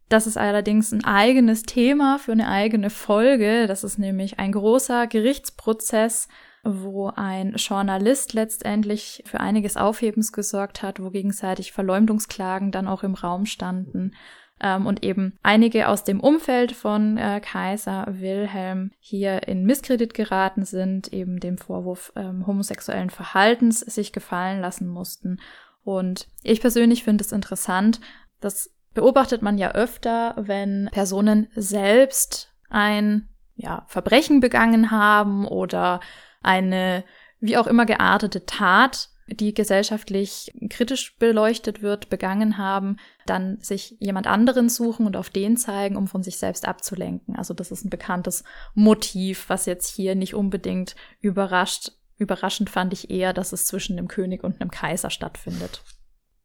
das 0.08 0.26
ist 0.26 0.36
allerdings 0.36 0.92
ein 0.92 1.04
eigenes 1.04 1.62
Thema 1.62 2.18
für 2.18 2.32
eine 2.32 2.48
eigene 2.48 2.90
Folge. 2.90 3.66
Das 3.66 3.82
ist 3.82 3.98
nämlich 3.98 4.38
ein 4.38 4.52
großer 4.52 5.06
Gerichtsprozess, 5.06 6.28
wo 6.62 7.08
ein 7.14 7.54
Journalist 7.54 8.32
letztendlich 8.32 9.22
für 9.26 9.40
einiges 9.40 9.76
Aufhebens 9.76 10.32
gesorgt 10.32 10.82
hat, 10.82 11.00
wo 11.00 11.10
gegenseitig 11.10 11.72
Verleumdungsklagen 11.72 12.70
dann 12.70 12.86
auch 12.86 13.02
im 13.02 13.14
Raum 13.14 13.46
standen. 13.46 14.12
Ähm, 14.60 14.86
und 14.86 15.04
eben 15.04 15.38
einige 15.42 15.88
aus 15.88 16.04
dem 16.04 16.20
Umfeld 16.20 16.72
von 16.72 17.18
äh, 17.18 17.40
Kaiser 17.40 18.06
Wilhelm 18.08 18.92
hier 19.00 19.46
in 19.48 19.64
Misskredit 19.66 20.14
geraten 20.14 20.64
sind, 20.64 21.12
eben 21.12 21.40
dem 21.40 21.58
Vorwurf 21.58 22.12
ähm, 22.16 22.46
homosexuellen 22.46 23.10
Verhaltens 23.10 23.80
sich 23.80 24.12
gefallen 24.12 24.60
lassen 24.60 24.88
mussten. 24.88 25.40
Und 25.84 26.28
ich 26.42 26.60
persönlich 26.60 27.04
finde 27.04 27.22
es 27.22 27.32
interessant, 27.32 28.00
dass 28.40 28.70
beobachtet 28.96 29.42
man 29.42 29.58
ja 29.58 29.72
öfter, 29.72 30.34
wenn 30.38 30.88
Personen 30.90 31.48
selbst 31.54 32.52
ein 32.70 33.28
ja, 33.54 33.84
Verbrechen 33.88 34.40
begangen 34.40 34.90
haben 34.90 35.46
oder 35.46 36.00
eine 36.42 37.04
wie 37.38 37.58
auch 37.58 37.66
immer 37.66 37.84
geartete 37.84 38.46
Tat, 38.46 39.10
die 39.26 39.52
gesellschaftlich 39.52 40.50
kritisch 40.70 41.18
beleuchtet 41.18 41.82
wird, 41.82 42.08
begangen 42.08 42.56
haben, 42.56 42.96
dann 43.26 43.60
sich 43.60 43.96
jemand 44.00 44.26
anderen 44.26 44.70
suchen 44.70 45.04
und 45.04 45.16
auf 45.16 45.28
den 45.28 45.58
zeigen, 45.58 45.96
um 45.96 46.06
von 46.06 46.22
sich 46.22 46.38
selbst 46.38 46.66
abzulenken. 46.66 47.36
Also 47.36 47.52
das 47.52 47.70
ist 47.70 47.84
ein 47.84 47.90
bekanntes 47.90 48.44
Motiv, 48.74 49.44
was 49.48 49.66
jetzt 49.66 49.94
hier 49.94 50.14
nicht 50.14 50.34
unbedingt 50.34 50.96
überrascht. 51.20 51.92
Überraschend 52.16 52.70
fand 52.70 52.94
ich 52.94 53.10
eher, 53.10 53.34
dass 53.34 53.52
es 53.52 53.66
zwischen 53.66 53.98
dem 53.98 54.08
König 54.08 54.42
und 54.42 54.58
einem 54.58 54.70
Kaiser 54.70 55.10
stattfindet 55.10 55.82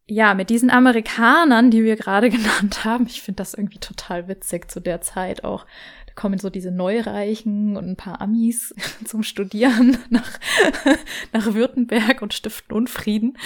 ja, 0.07 0.33
mit 0.33 0.49
diesen 0.49 0.69
Amerikanern, 0.69 1.71
die 1.71 1.83
wir 1.83 1.95
gerade 1.95 2.29
genannt 2.31 2.83
haben, 2.83 3.05
ich 3.07 3.21
finde 3.21 3.37
das 3.37 3.53
irgendwie 3.53 3.79
total 3.79 4.27
witzig 4.27 4.69
zu 4.69 4.79
der 4.79 5.01
Zeit 5.01 5.43
auch. 5.43 5.65
Da 6.05 6.21
kommen 6.21 6.39
so 6.39 6.49
diese 6.49 6.71
Neureichen 6.71 7.77
und 7.77 7.87
ein 7.87 7.95
paar 7.95 8.19
Amis 8.19 8.75
zum 9.05 9.23
Studieren 9.23 9.97
nach, 10.09 10.29
nach 11.31 11.53
Württemberg 11.53 12.21
und 12.21 12.33
stiften 12.33 12.75
Unfrieden. 12.75 13.37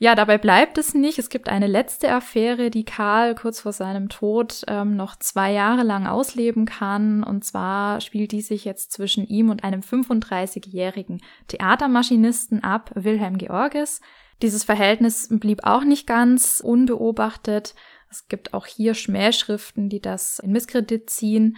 Ja, 0.00 0.16
dabei 0.16 0.38
bleibt 0.38 0.78
es 0.78 0.94
nicht. 0.94 1.20
Es 1.20 1.28
gibt 1.28 1.48
eine 1.48 1.68
letzte 1.68 2.12
Affäre, 2.12 2.70
die 2.70 2.84
Karl 2.84 3.36
kurz 3.36 3.60
vor 3.60 3.72
seinem 3.72 4.08
Tod 4.08 4.64
ähm, 4.66 4.96
noch 4.96 5.14
zwei 5.16 5.52
Jahre 5.52 5.84
lang 5.84 6.08
ausleben 6.08 6.66
kann. 6.66 7.22
Und 7.22 7.44
zwar 7.44 8.00
spielt 8.00 8.32
die 8.32 8.42
sich 8.42 8.64
jetzt 8.64 8.90
zwischen 8.90 9.24
ihm 9.24 9.50
und 9.50 9.62
einem 9.62 9.82
35-jährigen 9.82 11.20
Theatermaschinisten 11.46 12.64
ab, 12.64 12.90
Wilhelm 12.96 13.38
Georges. 13.38 14.00
Dieses 14.42 14.64
Verhältnis 14.64 15.28
blieb 15.30 15.64
auch 15.64 15.84
nicht 15.84 16.06
ganz 16.06 16.60
unbeobachtet. 16.64 17.74
Es 18.10 18.28
gibt 18.28 18.54
auch 18.54 18.66
hier 18.66 18.94
Schmähschriften, 18.94 19.88
die 19.88 20.00
das 20.00 20.38
in 20.38 20.52
Misskredit 20.52 21.10
ziehen. 21.10 21.56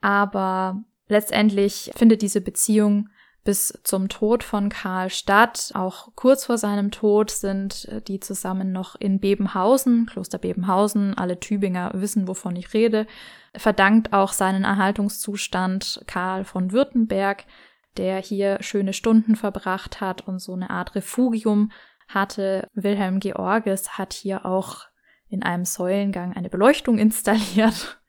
Aber 0.00 0.82
letztendlich 1.08 1.92
findet 1.96 2.22
diese 2.22 2.40
Beziehung 2.40 3.08
bis 3.44 3.78
zum 3.84 4.08
Tod 4.08 4.42
von 4.42 4.68
Karl 4.68 5.08
statt. 5.08 5.70
Auch 5.74 6.08
kurz 6.16 6.44
vor 6.46 6.58
seinem 6.58 6.90
Tod 6.90 7.30
sind 7.30 7.88
die 8.08 8.18
zusammen 8.18 8.72
noch 8.72 8.96
in 8.96 9.20
Bebenhausen, 9.20 10.06
Kloster 10.06 10.38
Bebenhausen. 10.38 11.16
Alle 11.16 11.38
Tübinger 11.38 11.92
wissen, 11.94 12.26
wovon 12.26 12.56
ich 12.56 12.74
rede. 12.74 13.06
Verdankt 13.56 14.12
auch 14.12 14.32
seinen 14.32 14.64
Erhaltungszustand 14.64 16.02
Karl 16.08 16.44
von 16.44 16.72
Württemberg, 16.72 17.44
der 17.96 18.18
hier 18.18 18.58
schöne 18.62 18.92
Stunden 18.92 19.36
verbracht 19.36 20.00
hat 20.00 20.26
und 20.26 20.40
so 20.40 20.52
eine 20.52 20.68
Art 20.68 20.96
Refugium 20.96 21.70
hatte. 22.08 22.68
Wilhelm 22.74 23.20
Georges 23.20 23.98
hat 23.98 24.12
hier 24.12 24.46
auch 24.46 24.84
in 25.28 25.42
einem 25.42 25.64
Säulengang 25.64 26.34
eine 26.34 26.48
Beleuchtung 26.48 26.98
installiert. 26.98 28.00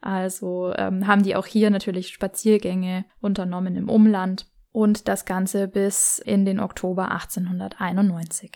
Also 0.00 0.72
ähm, 0.76 1.06
haben 1.06 1.22
die 1.22 1.34
auch 1.34 1.46
hier 1.46 1.70
natürlich 1.70 2.08
Spaziergänge 2.08 3.06
unternommen 3.20 3.76
im 3.76 3.88
Umland 3.88 4.46
und 4.70 5.08
das 5.08 5.24
Ganze 5.24 5.68
bis 5.68 6.18
in 6.18 6.44
den 6.44 6.60
Oktober 6.60 7.10
1891. 7.10 8.52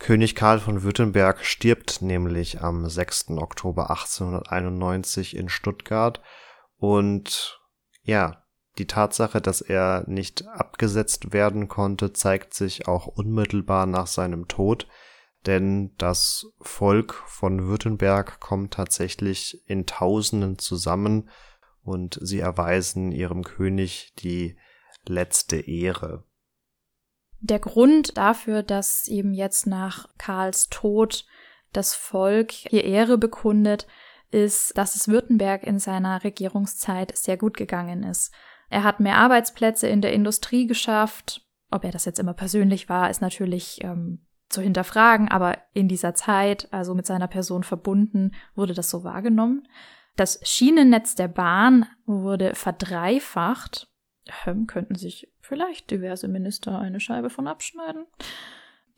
König 0.00 0.34
Karl 0.34 0.60
von 0.60 0.82
Württemberg 0.82 1.44
stirbt 1.44 2.02
nämlich 2.02 2.60
am 2.60 2.88
6. 2.88 3.30
Oktober 3.30 3.90
1891 3.90 5.36
in 5.36 5.48
Stuttgart 5.48 6.20
und 6.76 7.60
ja, 8.02 8.44
die 8.78 8.86
Tatsache, 8.86 9.40
dass 9.40 9.60
er 9.60 10.04
nicht 10.06 10.46
abgesetzt 10.46 11.32
werden 11.32 11.68
konnte, 11.68 12.12
zeigt 12.12 12.54
sich 12.54 12.88
auch 12.88 13.06
unmittelbar 13.06 13.86
nach 13.86 14.06
seinem 14.06 14.48
Tod, 14.48 14.86
denn 15.46 15.94
das 15.98 16.46
Volk 16.60 17.14
von 17.26 17.66
Württemberg 17.66 18.40
kommt 18.40 18.74
tatsächlich 18.74 19.62
in 19.66 19.86
Tausenden 19.86 20.58
zusammen 20.58 21.28
und 21.82 22.18
sie 22.20 22.40
erweisen 22.40 23.12
ihrem 23.12 23.44
König 23.44 24.12
die 24.18 24.56
letzte 25.06 25.56
Ehre. 25.56 26.24
Der 27.40 27.60
Grund 27.60 28.16
dafür, 28.16 28.62
dass 28.62 29.06
eben 29.06 29.32
jetzt 29.32 29.66
nach 29.66 30.08
Karls 30.18 30.68
Tod 30.68 31.24
das 31.72 31.94
Volk 31.94 32.72
ihr 32.72 32.84
Ehre 32.84 33.16
bekundet, 33.16 33.86
ist, 34.30 34.76
dass 34.76 34.96
es 34.96 35.08
Württemberg 35.08 35.62
in 35.62 35.78
seiner 35.78 36.24
Regierungszeit 36.24 37.16
sehr 37.16 37.36
gut 37.36 37.56
gegangen 37.56 38.02
ist. 38.02 38.32
Er 38.70 38.84
hat 38.84 39.00
mehr 39.00 39.16
Arbeitsplätze 39.16 39.88
in 39.88 40.00
der 40.00 40.12
Industrie 40.12 40.66
geschafft. 40.66 41.42
Ob 41.70 41.84
er 41.84 41.90
das 41.90 42.04
jetzt 42.04 42.18
immer 42.18 42.34
persönlich 42.34 42.88
war, 42.88 43.10
ist 43.10 43.20
natürlich 43.20 43.82
ähm, 43.82 44.26
zu 44.48 44.62
hinterfragen, 44.62 45.28
aber 45.28 45.58
in 45.74 45.88
dieser 45.88 46.14
Zeit, 46.14 46.68
also 46.72 46.94
mit 46.94 47.06
seiner 47.06 47.28
Person 47.28 47.62
verbunden, 47.62 48.32
wurde 48.54 48.74
das 48.74 48.90
so 48.90 49.04
wahrgenommen. 49.04 49.68
Das 50.16 50.40
Schienennetz 50.42 51.14
der 51.14 51.28
Bahn 51.28 51.86
wurde 52.04 52.54
verdreifacht. 52.54 53.88
Ähm, 54.46 54.66
könnten 54.66 54.94
sich 54.94 55.32
vielleicht 55.40 55.90
diverse 55.90 56.28
Minister 56.28 56.78
eine 56.78 57.00
Scheibe 57.00 57.30
von 57.30 57.46
abschneiden. 57.46 58.06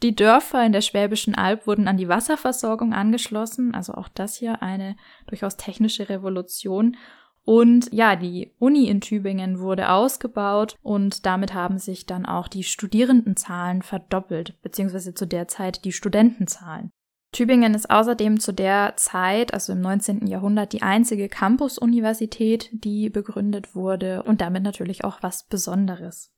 Die 0.02 0.16
Dörfer 0.16 0.64
in 0.64 0.72
der 0.72 0.80
Schwäbischen 0.80 1.34
Alb 1.34 1.66
wurden 1.66 1.86
an 1.86 1.98
die 1.98 2.08
Wasserversorgung 2.08 2.94
angeschlossen, 2.94 3.74
also 3.74 3.92
auch 3.92 4.08
das 4.08 4.36
hier 4.36 4.62
eine 4.62 4.96
durchaus 5.26 5.58
technische 5.58 6.08
Revolution. 6.08 6.96
Und 7.44 7.92
ja, 7.92 8.16
die 8.16 8.52
Uni 8.58 8.88
in 8.88 9.00
Tübingen 9.00 9.60
wurde 9.60 9.90
ausgebaut 9.90 10.76
und 10.82 11.24
damit 11.26 11.54
haben 11.54 11.78
sich 11.78 12.06
dann 12.06 12.26
auch 12.26 12.48
die 12.48 12.64
Studierendenzahlen 12.64 13.82
verdoppelt, 13.82 14.60
beziehungsweise 14.62 15.14
zu 15.14 15.26
der 15.26 15.48
Zeit 15.48 15.84
die 15.84 15.92
Studentenzahlen. 15.92 16.92
Tübingen 17.32 17.74
ist 17.74 17.90
außerdem 17.90 18.40
zu 18.40 18.52
der 18.52 18.94
Zeit, 18.96 19.54
also 19.54 19.72
im 19.72 19.80
19. 19.80 20.26
Jahrhundert, 20.26 20.72
die 20.72 20.82
einzige 20.82 21.28
Campus-Universität, 21.28 22.70
die 22.72 23.08
begründet 23.08 23.74
wurde 23.74 24.24
und 24.24 24.40
damit 24.40 24.64
natürlich 24.64 25.04
auch 25.04 25.22
was 25.22 25.44
Besonderes. 25.44 26.32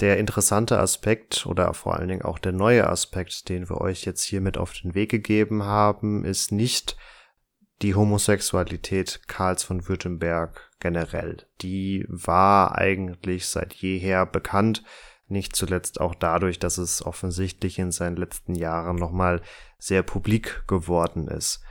Der 0.00 0.18
interessante 0.18 0.78
Aspekt 0.78 1.46
oder 1.46 1.74
vor 1.74 1.96
allen 1.96 2.08
Dingen 2.08 2.22
auch 2.22 2.38
der 2.38 2.52
neue 2.52 2.88
Aspekt, 2.88 3.50
den 3.50 3.68
wir 3.68 3.80
euch 3.80 4.04
jetzt 4.04 4.22
hier 4.22 4.40
mit 4.40 4.56
auf 4.56 4.72
den 4.72 4.94
Weg 4.94 5.10
gegeben 5.10 5.64
haben, 5.64 6.24
ist 6.24 6.50
nicht 6.50 6.96
die 7.82 7.94
Homosexualität 7.94 9.22
Karls 9.26 9.64
von 9.64 9.88
Württemberg 9.88 10.70
generell. 10.78 11.46
Die 11.60 12.06
war 12.08 12.78
eigentlich 12.78 13.46
seit 13.46 13.74
jeher 13.74 14.24
bekannt, 14.24 14.84
nicht 15.26 15.56
zuletzt 15.56 16.00
auch 16.00 16.14
dadurch, 16.14 16.58
dass 16.58 16.78
es 16.78 17.04
offensichtlich 17.04 17.78
in 17.78 17.90
seinen 17.90 18.16
letzten 18.16 18.54
Jahren 18.54 18.96
nochmal 18.96 19.40
sehr 19.78 20.02
publik 20.02 20.64
geworden 20.68 21.26
ist. 21.26 21.62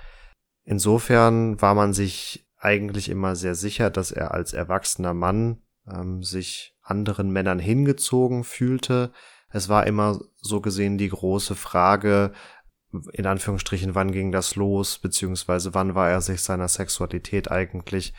Insofern 0.63 1.61
war 1.61 1.75
man 1.75 1.93
sich 1.93 2.47
eigentlich 2.57 3.09
immer 3.09 3.35
sehr 3.35 3.55
sicher, 3.55 3.89
dass 3.89 4.11
er 4.11 4.31
als 4.31 4.53
erwachsener 4.53 5.13
Mann 5.13 5.61
ähm, 5.87 6.23
sich 6.23 6.77
anderen 6.81 7.31
Männern 7.31 7.59
hingezogen 7.59 8.43
fühlte. 8.43 9.11
Es 9.49 9.69
war 9.69 9.87
immer 9.87 10.19
so 10.37 10.61
gesehen 10.61 10.97
die 10.97 11.09
große 11.09 11.55
Frage, 11.55 12.33
in 13.13 13.25
Anführungsstrichen, 13.25 13.95
wann 13.95 14.11
ging 14.11 14.31
das 14.31 14.55
los, 14.55 14.99
beziehungsweise 14.99 15.73
wann 15.73 15.95
war 15.95 16.09
er 16.09 16.21
sich 16.21 16.41
seiner 16.41 16.67
Sexualität 16.67 17.49
eigentlich 17.49 18.13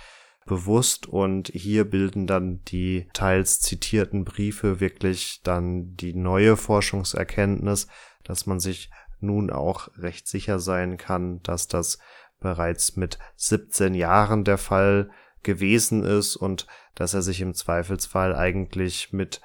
bewusst? 0.46 1.06
Und 1.06 1.48
hier 1.48 1.84
bilden 1.84 2.26
dann 2.26 2.62
die 2.64 3.08
teils 3.12 3.60
zitierten 3.60 4.24
Briefe 4.24 4.80
wirklich 4.80 5.40
dann 5.42 5.94
die 5.96 6.14
neue 6.14 6.56
Forschungserkenntnis, 6.56 7.86
dass 8.24 8.46
man 8.46 8.60
sich 8.60 8.90
nun 9.20 9.50
auch 9.50 9.88
recht 9.96 10.26
sicher 10.26 10.58
sein 10.58 10.96
kann, 10.96 11.42
dass 11.42 11.68
das 11.68 11.98
bereits 12.40 12.96
mit 12.96 13.18
17 13.36 13.94
Jahren 13.94 14.44
der 14.44 14.58
Fall 14.58 15.10
gewesen 15.42 16.04
ist 16.04 16.36
und 16.36 16.66
dass 16.94 17.14
er 17.14 17.22
sich 17.22 17.40
im 17.40 17.54
Zweifelsfall 17.54 18.34
eigentlich 18.34 19.12
mit 19.12 19.40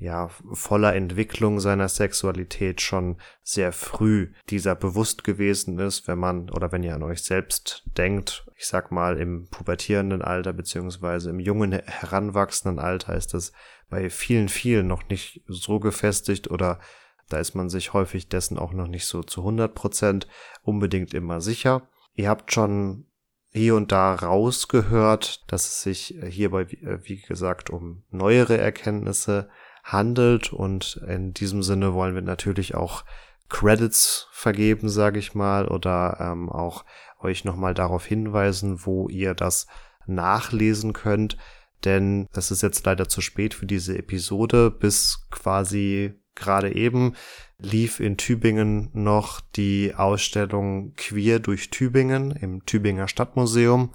ja, 0.00 0.28
voller 0.52 0.94
Entwicklung 0.94 1.60
seiner 1.60 1.90
Sexualität 1.90 2.80
schon 2.80 3.20
sehr 3.42 3.70
früh 3.70 4.32
dieser 4.48 4.74
bewusst 4.74 5.24
gewesen 5.24 5.78
ist, 5.78 6.08
wenn 6.08 6.18
man 6.18 6.48
oder 6.48 6.72
wenn 6.72 6.82
ihr 6.82 6.94
an 6.94 7.02
euch 7.02 7.22
selbst 7.22 7.84
denkt, 7.98 8.46
ich 8.56 8.66
sag 8.66 8.90
mal 8.90 9.18
im 9.18 9.48
pubertierenden 9.50 10.22
Alter 10.22 10.54
beziehungsweise 10.54 11.28
im 11.28 11.38
jungen 11.38 11.72
heranwachsenden 11.72 12.78
Alter 12.78 13.14
ist 13.14 13.34
das 13.34 13.52
bei 13.90 14.08
vielen, 14.08 14.48
vielen 14.48 14.86
noch 14.86 15.06
nicht 15.10 15.42
so 15.46 15.78
gefestigt 15.80 16.50
oder 16.50 16.80
da 17.28 17.38
ist 17.38 17.54
man 17.54 17.68
sich 17.68 17.92
häufig 17.92 18.30
dessen 18.30 18.58
auch 18.58 18.72
noch 18.72 18.88
nicht 18.88 19.04
so 19.04 19.22
zu 19.22 19.42
100 19.42 19.74
Prozent 19.74 20.28
unbedingt 20.62 21.12
immer 21.12 21.42
sicher. 21.42 21.88
Ihr 22.14 22.30
habt 22.30 22.54
schon 22.54 23.04
hier 23.52 23.74
und 23.74 23.92
da 23.92 24.14
rausgehört, 24.14 25.44
dass 25.52 25.66
es 25.66 25.82
sich 25.82 26.18
hierbei, 26.26 26.66
wie 26.70 27.20
gesagt, 27.20 27.68
um 27.68 28.04
neuere 28.10 28.56
Erkenntnisse 28.56 29.50
handelt. 29.92 30.52
Und 30.52 31.00
in 31.06 31.32
diesem 31.32 31.62
Sinne 31.62 31.94
wollen 31.94 32.14
wir 32.14 32.22
natürlich 32.22 32.74
auch 32.74 33.04
Credits 33.48 34.28
vergeben, 34.32 34.88
sage 34.88 35.18
ich 35.18 35.34
mal, 35.34 35.66
oder 35.68 36.18
ähm, 36.20 36.48
auch 36.48 36.84
euch 37.20 37.44
nochmal 37.44 37.74
darauf 37.74 38.06
hinweisen, 38.06 38.86
wo 38.86 39.08
ihr 39.08 39.34
das 39.34 39.66
nachlesen 40.06 40.92
könnt, 40.92 41.36
denn 41.84 42.26
das 42.32 42.50
ist 42.50 42.62
jetzt 42.62 42.84
leider 42.84 43.08
zu 43.08 43.20
spät 43.20 43.54
für 43.54 43.66
diese 43.66 43.96
Episode, 43.96 44.70
bis 44.70 45.26
quasi 45.30 46.14
gerade 46.34 46.74
eben 46.74 47.14
lief 47.58 48.00
in 48.00 48.16
Tübingen 48.16 48.90
noch 48.92 49.40
die 49.40 49.94
Ausstellung 49.94 50.94
Queer 50.96 51.38
durch 51.38 51.70
Tübingen 51.70 52.30
im 52.32 52.64
Tübinger 52.64 53.08
Stadtmuseum. 53.08 53.94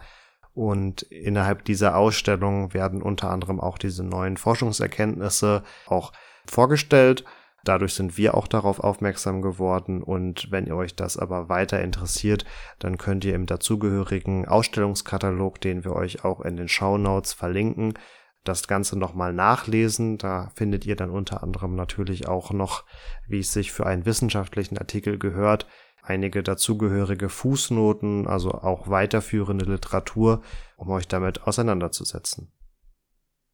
Und 0.55 1.01
innerhalb 1.03 1.65
dieser 1.65 1.97
Ausstellung 1.97 2.73
werden 2.73 3.01
unter 3.01 3.29
anderem 3.29 3.59
auch 3.59 3.77
diese 3.77 4.03
neuen 4.03 4.37
Forschungserkenntnisse 4.37 5.63
auch 5.85 6.13
vorgestellt. 6.47 7.25
Dadurch 7.65 7.95
sind 7.95 8.17
wir 8.17 8.35
auch 8.35 8.47
darauf 8.47 8.79
aufmerksam 8.79 9.41
geworden 9.41 10.03
und 10.03 10.51
wenn 10.51 10.67
ihr 10.67 10.75
euch 10.75 10.95
das 10.95 11.17
aber 11.17 11.49
weiter 11.49 11.81
interessiert, 11.81 12.45
dann 12.77 12.97
könnt 12.97 13.25
ihr 13.25 13.33
im 13.33 13.47
dazugehörigen 13.47 14.47
Ausstellungskatalog, 14.47 15.59
den 15.59 15.83
wir 15.83 15.93
euch 15.93 16.23
auch 16.23 16.41
in 16.41 16.57
den 16.57 16.67
Show 16.67 16.99
Notes 16.99 17.33
verlinken, 17.33 17.95
das 18.43 18.67
Ganze 18.67 18.99
nochmal 18.99 19.33
nachlesen. 19.33 20.19
Da 20.19 20.51
findet 20.55 20.85
ihr 20.85 20.95
dann 20.95 21.09
unter 21.09 21.41
anderem 21.41 21.75
natürlich 21.75 22.27
auch 22.27 22.51
noch, 22.51 22.85
wie 23.27 23.39
es 23.39 23.51
sich 23.51 23.71
für 23.71 23.87
einen 23.87 24.05
wissenschaftlichen 24.05 24.77
Artikel 24.77 25.17
gehört, 25.17 25.65
einige 26.05 26.43
dazugehörige 26.43 27.29
Fußnoten, 27.29 28.27
also 28.27 28.51
auch 28.51 28.89
weiterführende 28.89 29.65
Literatur, 29.65 30.41
um 30.77 30.89
euch 30.89 31.07
damit 31.07 31.43
auseinanderzusetzen. 31.43 32.51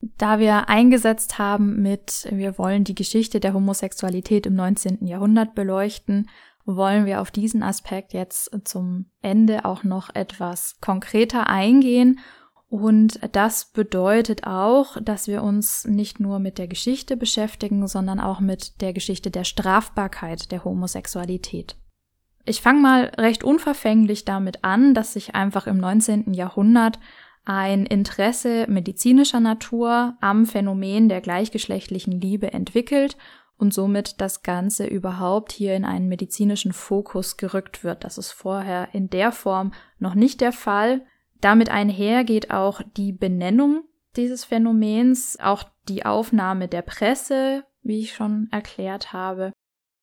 Da 0.02 0.39
wir 0.39 0.68
eingesetzt 0.68 1.38
haben 1.38 1.82
mit, 1.82 2.28
wir 2.32 2.58
wollen 2.58 2.84
die 2.84 2.95
Geschichte 2.95 3.39
der 3.39 3.54
Homosexualität 3.54 4.47
im 4.47 4.56
19. 4.56 5.06
Jahrhundert 5.06 5.54
beleuchten, 5.54 6.28
wollen 6.66 7.06
wir 7.06 7.22
auf 7.22 7.32
diesen 7.32 7.64
Aspekt 7.64 8.14
jetzt 8.14 8.52
zum 8.66 9.06
Ende 9.22 9.66
auch 9.66 9.84
noch 9.84 10.14
etwas 10.14 10.78
konkreter 10.82 11.47
eingehen. 11.47 12.20
Und 12.68 13.20
das 13.34 13.66
bedeutet 13.66 14.47
auch, 14.47 14.97
dass 15.02 15.28
wir 15.28 15.43
uns 15.43 15.86
nicht 15.86 16.20
nur 16.20 16.39
mit 16.39 16.58
der 16.58 16.68
Geschichte 16.68 17.18
beschäftigen, 17.18 17.86
sondern 17.88 18.20
auch 18.20 18.39
mit 18.39 18.82
der 18.82 18.93
Geschichte 18.93 19.30
der 19.30 19.43
Strafbarkeit 19.43 20.52
der 20.52 20.64
Homosexualität. 20.64 21.76
Ich 22.46 22.62
fange 22.62 22.80
mal 22.82 23.12
recht 23.18 23.44
unverfänglich 23.44 24.26
damit 24.26 24.64
an, 24.64 24.94
dass 24.94 25.14
sich 25.14 25.36
einfach 25.36 25.68
im 25.68 25.78
19. 25.78 26.34
Jahrhundert 26.34 27.00
ein 27.46 27.86
Interesse 27.86 28.66
medizinischer 28.68 29.39
Natur 29.39 30.16
am 30.22 30.46
Phänomen 30.46 31.10
der 31.10 31.22
gleichgeschlechtlichen 31.22 32.20
Liebe 32.20 32.54
entwickelt 32.54 33.18
und 33.58 33.74
somit 33.74 34.22
das 34.22 34.42
Ganze 34.42 34.88
überhaupt 34.88 35.52
hier 35.52 35.76
in 35.76 35.86
einen 35.86 36.08
medizinischen 36.08 36.74
Fokus 36.74 37.38
gerückt 37.38 37.84
wird. 37.84 38.04
Das 38.04 38.18
ist 38.18 38.32
vorher 38.32 38.89
in 38.94 39.10
der 39.10 39.32
Form 39.32 39.74
noch 40.00 40.16
nicht 40.16 40.42
der 40.42 40.52
Fall. 40.52 41.06
Damit 41.42 41.70
einher 41.70 42.24
geht 42.24 42.52
auch 42.52 42.82
die 42.98 43.12
Benennung 43.12 43.84
dieses 44.16 44.46
Phänomens, 44.46 45.39
auch 45.39 45.64
die 45.88 46.06
Aufnahme 46.06 46.68
der 46.68 46.82
Presse, 46.82 47.64
wie 47.84 48.00
ich 48.00 48.14
schon 48.14 48.48
erklärt 48.52 49.14
habe. 49.14 49.52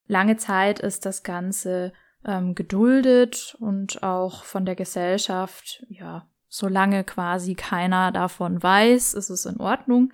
Lange 0.06 0.36
Zeit 0.36 0.78
ist 0.80 1.04
das 1.04 1.22
Ganze 1.22 1.92
ähm, 2.24 2.54
geduldet 2.54 3.56
und 3.60 4.02
auch 4.02 4.44
von 4.44 4.66
der 4.66 4.74
Gesellschaft, 4.74 5.84
ja, 5.88 6.28
solange 6.48 7.04
quasi 7.04 7.54
keiner 7.54 8.12
davon 8.12 8.62
weiß, 8.62 9.14
ist 9.14 9.30
es 9.30 9.46
in 9.46 9.60
Ordnung. 9.60 10.12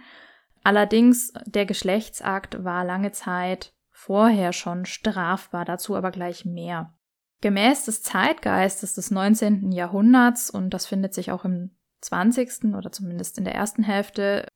Allerdings, 0.62 1.32
der 1.44 1.66
Geschlechtsakt 1.66 2.64
war 2.64 2.84
lange 2.84 3.12
Zeit 3.12 3.72
vorher 3.90 4.52
schon 4.52 4.86
strafbar, 4.86 5.64
dazu 5.64 5.94
aber 5.94 6.10
gleich 6.10 6.44
mehr. 6.44 6.94
Gemäß 7.40 7.84
des 7.84 8.02
Zeitgeistes 8.02 8.94
des 8.94 9.10
19. 9.10 9.70
Jahrhunderts, 9.72 10.50
und 10.50 10.70
das 10.70 10.86
findet 10.86 11.14
sich 11.14 11.30
auch 11.30 11.44
im 11.44 11.76
20. 12.00 12.74
oder 12.74 12.90
zumindest 12.90 13.38
in 13.38 13.44
der 13.44 13.54
ersten 13.54 13.82
Hälfte, 13.82 14.46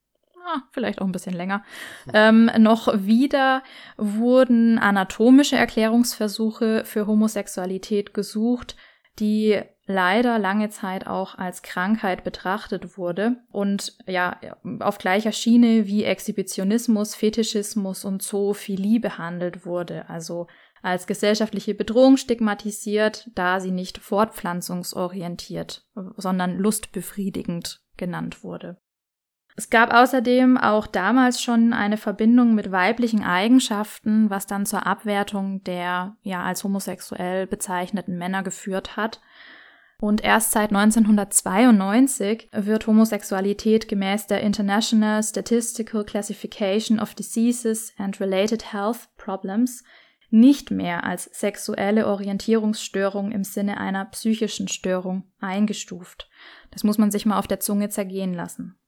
ah, 0.49 0.62
vielleicht 0.72 1.01
auch 1.01 1.07
ein 1.07 1.12
bisschen 1.12 1.34
länger, 1.34 1.62
ähm, 2.12 2.51
noch 2.59 2.88
wieder 2.94 3.62
wurden 3.96 4.78
anatomische 4.78 5.57
Erklärungsversuche 5.57 6.84
für 6.84 7.07
Homosexualität 7.07 8.14
gesucht, 8.14 8.76
die 9.18 9.61
leider 9.86 10.38
lange 10.38 10.68
Zeit 10.68 11.07
auch 11.07 11.36
als 11.36 11.62
Krankheit 11.62 12.22
betrachtet 12.22 12.99
wurde 12.99 13.36
und 13.51 13.96
ja 14.07 14.38
auf 14.80 14.99
gleicher 14.99 15.32
Schiene 15.32 15.86
wie 15.86 16.05
Exhibitionismus, 16.05 17.14
Fetischismus 17.14 18.05
und 18.05 18.22
Zoophilie 18.22 19.01
behandelt 19.01 19.64
wurde, 19.64 20.09
also 20.09 20.46
als 20.82 21.07
gesellschaftliche 21.07 21.74
Bedrohung 21.74 22.18
stigmatisiert, 22.18 23.30
da 23.34 23.61
sie 23.61 23.72
nicht 23.72 23.99
fortpflanzungsorientiert, 23.99 25.86
sondern 26.16 26.59
lustbefriedigend 26.59 27.82
genannt 27.96 28.44
wurde. 28.44 28.78
Es 29.59 29.71
gab 29.71 29.93
außerdem 29.93 30.57
auch 30.57 30.87
damals 30.87 31.43
schon 31.43 31.73
eine 31.73 31.97
Verbindung 31.97 32.55
mit 32.55 32.71
weiblichen 32.71 33.25
Eigenschaften, 33.25 34.31
was 34.31 34.47
dann 34.47 34.67
zur 34.67 34.87
Abwertung 34.87 35.65
der 35.65 36.17
ja 36.23 36.45
als 36.45 36.63
homosexuell 36.63 37.49
bezeichneten 37.49 38.17
Männer 38.19 38.45
geführt 38.45 38.97
hat. 38.97 39.21
Und 40.01 40.23
erst 40.23 40.53
seit 40.53 40.71
1992 40.71 42.51
wird 42.53 42.87
Homosexualität 42.87 43.89
gemäß 43.89 44.29
der 44.29 44.43
International 44.43 45.21
Statistical 45.25 46.05
Classification 46.05 47.01
of 47.01 47.17
Diseases 47.17 47.93
and 47.99 48.21
Related 48.21 48.73
Health 48.73 49.09
Problems 49.17 49.83
nicht 50.31 50.71
mehr 50.71 51.03
als 51.03 51.25
sexuelle 51.25 52.07
Orientierungsstörung 52.07 53.33
im 53.33 53.43
Sinne 53.43 53.79
einer 53.81 54.05
psychischen 54.05 54.69
Störung 54.69 55.25
eingestuft. 55.41 56.31
Das 56.71 56.85
muss 56.85 56.97
man 56.97 57.11
sich 57.11 57.27
mal 57.27 57.41
auf 57.41 57.49
der 57.49 57.59
Zunge 57.59 57.89
zergehen 57.89 58.35
lassen. 58.35 58.79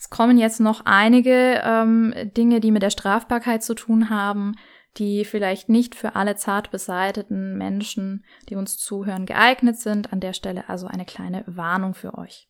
Es 0.00 0.08
kommen 0.08 0.38
jetzt 0.38 0.60
noch 0.60 0.86
einige 0.86 1.60
ähm, 1.62 2.14
Dinge, 2.34 2.60
die 2.60 2.70
mit 2.70 2.82
der 2.82 2.88
Strafbarkeit 2.88 3.62
zu 3.62 3.74
tun 3.74 4.08
haben, 4.08 4.54
die 4.96 5.26
vielleicht 5.26 5.68
nicht 5.68 5.94
für 5.94 6.16
alle 6.16 6.36
zart 6.36 6.70
beseiteten 6.70 7.58
Menschen, 7.58 8.24
die 8.48 8.56
uns 8.56 8.78
zuhören, 8.78 9.26
geeignet 9.26 9.78
sind. 9.78 10.10
An 10.10 10.20
der 10.20 10.32
Stelle 10.32 10.70
also 10.70 10.86
eine 10.86 11.04
kleine 11.04 11.44
Warnung 11.46 11.92
für 11.92 12.16
euch. 12.16 12.48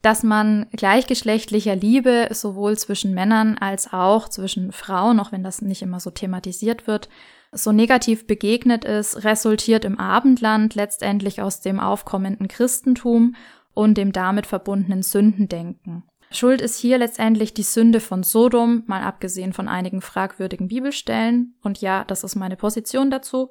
Dass 0.00 0.22
man 0.22 0.66
gleichgeschlechtlicher 0.72 1.76
Liebe 1.76 2.28
sowohl 2.30 2.78
zwischen 2.78 3.12
Männern 3.12 3.58
als 3.58 3.92
auch 3.92 4.30
zwischen 4.30 4.72
Frauen, 4.72 5.20
auch 5.20 5.30
wenn 5.30 5.42
das 5.42 5.60
nicht 5.60 5.82
immer 5.82 6.00
so 6.00 6.10
thematisiert 6.10 6.86
wird, 6.86 7.10
so 7.52 7.70
negativ 7.70 8.26
begegnet 8.26 8.86
ist, 8.86 9.24
resultiert 9.24 9.84
im 9.84 9.98
Abendland 9.98 10.74
letztendlich 10.74 11.42
aus 11.42 11.60
dem 11.60 11.80
aufkommenden 11.80 12.48
Christentum 12.48 13.36
und 13.74 13.98
dem 13.98 14.12
damit 14.12 14.46
verbundenen 14.46 15.02
Sündendenken. 15.02 16.07
Schuld 16.30 16.60
ist 16.60 16.78
hier 16.78 16.98
letztendlich 16.98 17.54
die 17.54 17.62
Sünde 17.62 18.00
von 18.00 18.22
Sodom, 18.22 18.82
mal 18.86 19.02
abgesehen 19.02 19.52
von 19.52 19.68
einigen 19.68 20.00
fragwürdigen 20.00 20.68
Bibelstellen. 20.68 21.54
Und 21.62 21.80
ja, 21.80 22.04
das 22.04 22.24
ist 22.24 22.36
meine 22.36 22.56
Position 22.56 23.10
dazu. 23.10 23.50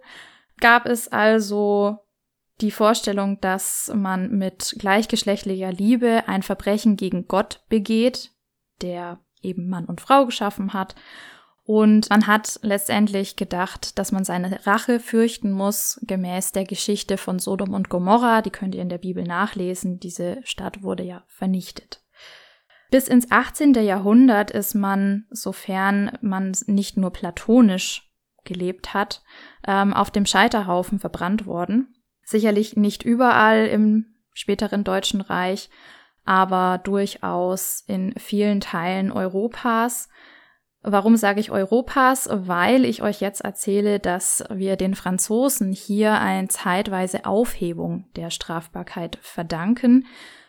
Gab 0.60 0.86
es 0.86 1.08
also 1.08 2.00
die 2.62 2.72
Vorstellung, 2.72 3.40
dass 3.42 3.92
man 3.94 4.32
mit 4.32 4.76
gleichgeschlechtlicher 4.80 5.72
Liebe 5.72 6.24
ein 6.28 6.44
Verbrechen 6.44 6.98
gegen 6.98 7.28
Gott 7.28 7.64
begeht, 7.70 8.32
der 8.82 9.20
eben 9.42 9.70
Mann 9.70 9.86
und 9.86 10.02
Frau 10.02 10.26
geschaffen 10.26 10.74
hat. 10.74 10.96
Und 11.64 12.10
man 12.10 12.28
hat 12.28 12.60
letztendlich 12.64 13.36
gedacht, 13.36 14.00
dass 14.00 14.12
man 14.12 14.24
seine 14.24 14.66
Rache 14.66 15.00
fürchten 15.00 15.52
muss, 15.52 16.00
gemäß 16.04 16.54
der 16.54 16.64
Geschichte 16.64 17.18
von 17.18 17.40
Sodom 17.40 17.74
und 17.74 17.90
Gomorra. 17.90 18.42
Die 18.42 18.52
könnt 18.52 18.74
ihr 18.74 18.82
in 18.82 18.90
der 18.90 19.00
Bibel 19.00 19.24
nachlesen. 19.24 20.00
Diese 20.00 20.40
Stadt 20.44 20.82
wurde 20.82 21.04
ja 21.04 21.24
vernichtet. 21.28 22.02
Bis 22.90 23.08
ins 23.08 23.32
18. 23.32 23.74
Jahrhundert 23.74 24.52
ist 24.52 24.74
man, 24.74 25.26
sofern 25.30 26.18
man 26.22 26.54
nicht 26.68 26.98
nur 26.98 27.12
platonisch 27.12 28.10
gelebt 28.46 28.94
hat, 28.94 29.22
ähm, 29.68 29.94
auf 29.94 30.10
dem 30.10 30.26
Scheiterhaufen 30.26 31.00
verbrannt 31.00 31.46
worden. 31.46 31.94
Sicherlich 32.24 32.78
nicht 32.78 33.04
überall 33.04 33.68
im 33.68 34.16
späteren 34.34 34.84
Deutschen 34.84 35.22
Reich, 35.22 35.70
aber 36.24 36.78
durchaus 36.78 37.84
in 37.88 38.14
vielen 38.18 38.62
Teilen 38.62 39.12
Europas. 39.12 40.08
Warum 40.82 41.18
sage 41.18 41.42
ich 41.42 41.52
Europas? 41.52 42.30
Weil 42.32 42.86
ich 42.86 43.02
euch 43.02 43.20
jetzt 43.20 43.42
erzähle, 43.42 44.00
dass 44.00 44.44
wir 44.50 44.78
den 44.78 44.96
Franzosen 44.96 45.74
hier 45.74 46.20
eine 46.20 46.48
zeitweise 46.48 47.26
Aufhebung 47.26 48.06
der 48.16 48.30
Strafbarkeit 48.30 49.18
verdanken 49.22 50.06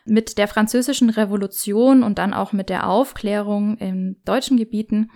mit 0.09 0.37
der 0.37 0.47
französischen 0.47 1.09
Revolution 1.09 2.03
und 2.03 2.17
dann 2.17 2.33
auch 2.33 2.51
mit 2.51 2.69
der 2.69 2.89
Aufklärung 2.89 3.77
in 3.77 4.21
deutschen 4.25 4.57
Gebieten 4.57 5.09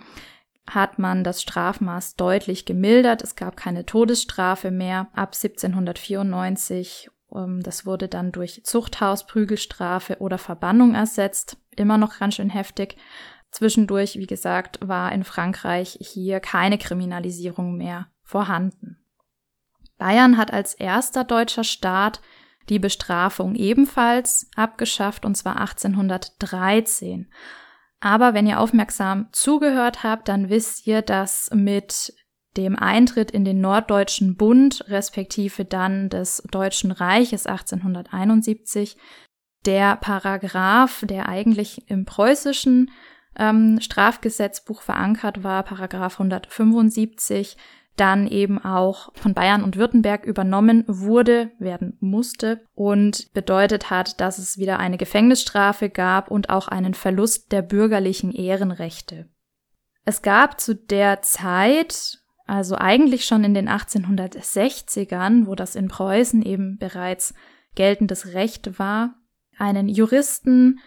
hat 0.66 0.98
man 0.98 1.24
das 1.24 1.42
Strafmaß 1.42 2.16
deutlich 2.16 2.64
gemildert. 2.64 3.22
Es 3.22 3.36
gab 3.36 3.56
keine 3.56 3.84
Todesstrafe 3.84 4.70
mehr 4.70 5.08
ab 5.12 5.34
1794. 5.34 7.10
Ähm, 7.34 7.62
das 7.62 7.84
wurde 7.84 8.08
dann 8.08 8.32
durch 8.32 8.62
Zuchthaus, 8.64 9.26
Prügelstrafe 9.26 10.18
oder 10.20 10.38
Verbannung 10.38 10.94
ersetzt. 10.94 11.58
Immer 11.76 11.98
noch 11.98 12.18
ganz 12.18 12.36
schön 12.36 12.50
heftig. 12.50 12.96
Zwischendurch, 13.50 14.18
wie 14.18 14.26
gesagt, 14.26 14.78
war 14.82 15.12
in 15.12 15.22
Frankreich 15.22 15.98
hier 16.00 16.40
keine 16.40 16.78
Kriminalisierung 16.78 17.76
mehr 17.76 18.08
vorhanden. 18.22 18.98
Bayern 19.98 20.36
hat 20.36 20.52
als 20.52 20.74
erster 20.74 21.22
deutscher 21.22 21.62
Staat 21.62 22.20
die 22.68 22.78
Bestrafung 22.78 23.54
ebenfalls 23.54 24.50
abgeschafft, 24.56 25.24
und 25.24 25.36
zwar 25.36 25.60
1813. 25.60 27.30
Aber 28.00 28.34
wenn 28.34 28.46
ihr 28.46 28.60
aufmerksam 28.60 29.28
zugehört 29.32 30.02
habt, 30.02 30.28
dann 30.28 30.50
wisst 30.50 30.86
ihr, 30.86 31.02
dass 31.02 31.50
mit 31.52 32.14
dem 32.56 32.76
Eintritt 32.76 33.30
in 33.30 33.44
den 33.44 33.60
Norddeutschen 33.60 34.36
Bund, 34.36 34.84
respektive 34.88 35.64
dann 35.64 36.08
des 36.08 36.42
Deutschen 36.50 36.92
Reiches 36.92 37.46
1871, 37.46 38.96
der 39.64 39.96
Paragraph, 39.96 41.04
der 41.08 41.28
eigentlich 41.28 41.90
im 41.90 42.04
preußischen 42.04 42.90
ähm, 43.36 43.80
Strafgesetzbuch 43.80 44.82
verankert 44.82 45.42
war, 45.42 45.62
Paragraph 45.64 46.20
175, 46.20 47.56
dann 47.96 48.26
eben 48.26 48.62
auch 48.62 49.12
von 49.14 49.34
Bayern 49.34 49.62
und 49.62 49.76
Württemberg 49.76 50.24
übernommen 50.24 50.84
wurde, 50.86 51.52
werden 51.58 51.96
musste 52.00 52.64
und 52.74 53.32
bedeutet 53.34 53.90
hat, 53.90 54.20
dass 54.20 54.38
es 54.38 54.58
wieder 54.58 54.78
eine 54.78 54.98
Gefängnisstrafe 54.98 55.90
gab 55.90 56.30
und 56.30 56.50
auch 56.50 56.68
einen 56.68 56.94
Verlust 56.94 57.52
der 57.52 57.62
bürgerlichen 57.62 58.32
Ehrenrechte. 58.32 59.28
Es 60.04 60.22
gab 60.22 60.60
zu 60.60 60.74
der 60.74 61.22
Zeit, 61.22 62.18
also 62.46 62.76
eigentlich 62.76 63.24
schon 63.24 63.44
in 63.44 63.54
den 63.54 63.68
1860ern, 63.68 65.46
wo 65.46 65.54
das 65.54 65.76
in 65.76 65.88
Preußen 65.88 66.42
eben 66.42 66.76
bereits 66.78 67.34
geltendes 67.74 68.34
Recht 68.34 68.78
war, 68.78 69.14
einen 69.56 69.88
Juristen 69.88 70.80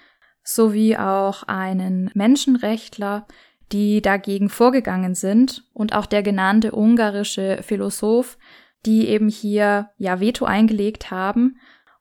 sowie 0.44 0.98
auch 0.98 1.44
einen 1.44 2.12
Menschenrechtler, 2.14 3.28
die 3.72 4.02
dagegen 4.02 4.50
vorgegangen 4.50 5.16
sind 5.16 5.66
und 5.74 5.94
auch 5.94 6.06
der 6.06 6.24
genannte 6.24 6.74
ungarische 6.74 7.60
Philosoph, 7.62 8.38
die 8.86 9.08
eben 9.08 9.30
hier 9.30 9.90
ja 9.98 10.20
Veto 10.20 10.46
eingelegt 10.46 11.12
haben. 11.12 11.58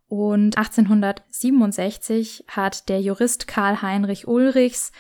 Und 0.09 0.57
1867 0.57 2.45
hat 2.49 2.89
der 2.89 3.01
Jurist 3.01 3.49
Karl 3.49 3.83
Heinrich 3.83 4.29
Ulrichs 4.29 4.93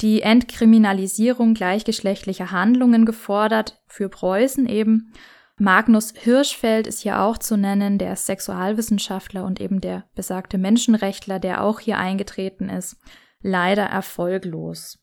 die 0.00 0.22
Entkriminalisierung 0.22 1.54
gleichgeschlechtlicher 1.54 2.50
Handlungen 2.50 3.04
gefordert, 3.04 3.80
für 3.86 4.08
Preußen 4.08 4.66
eben. 4.66 5.12
Magnus 5.58 6.14
Hirschfeld 6.16 6.86
ist 6.86 7.00
hier 7.00 7.20
auch 7.20 7.36
zu 7.36 7.58
nennen, 7.58 7.98
der 7.98 8.16
Sexualwissenschaftler 8.16 9.44
und 9.44 9.60
eben 9.60 9.82
der 9.82 10.04
besagte 10.14 10.56
Menschenrechtler, 10.56 11.38
der 11.38 11.62
auch 11.62 11.80
hier 11.80 11.98
eingetreten 11.98 12.70
ist. 12.70 12.96
Leider 13.42 13.84
erfolglos. 13.84 14.99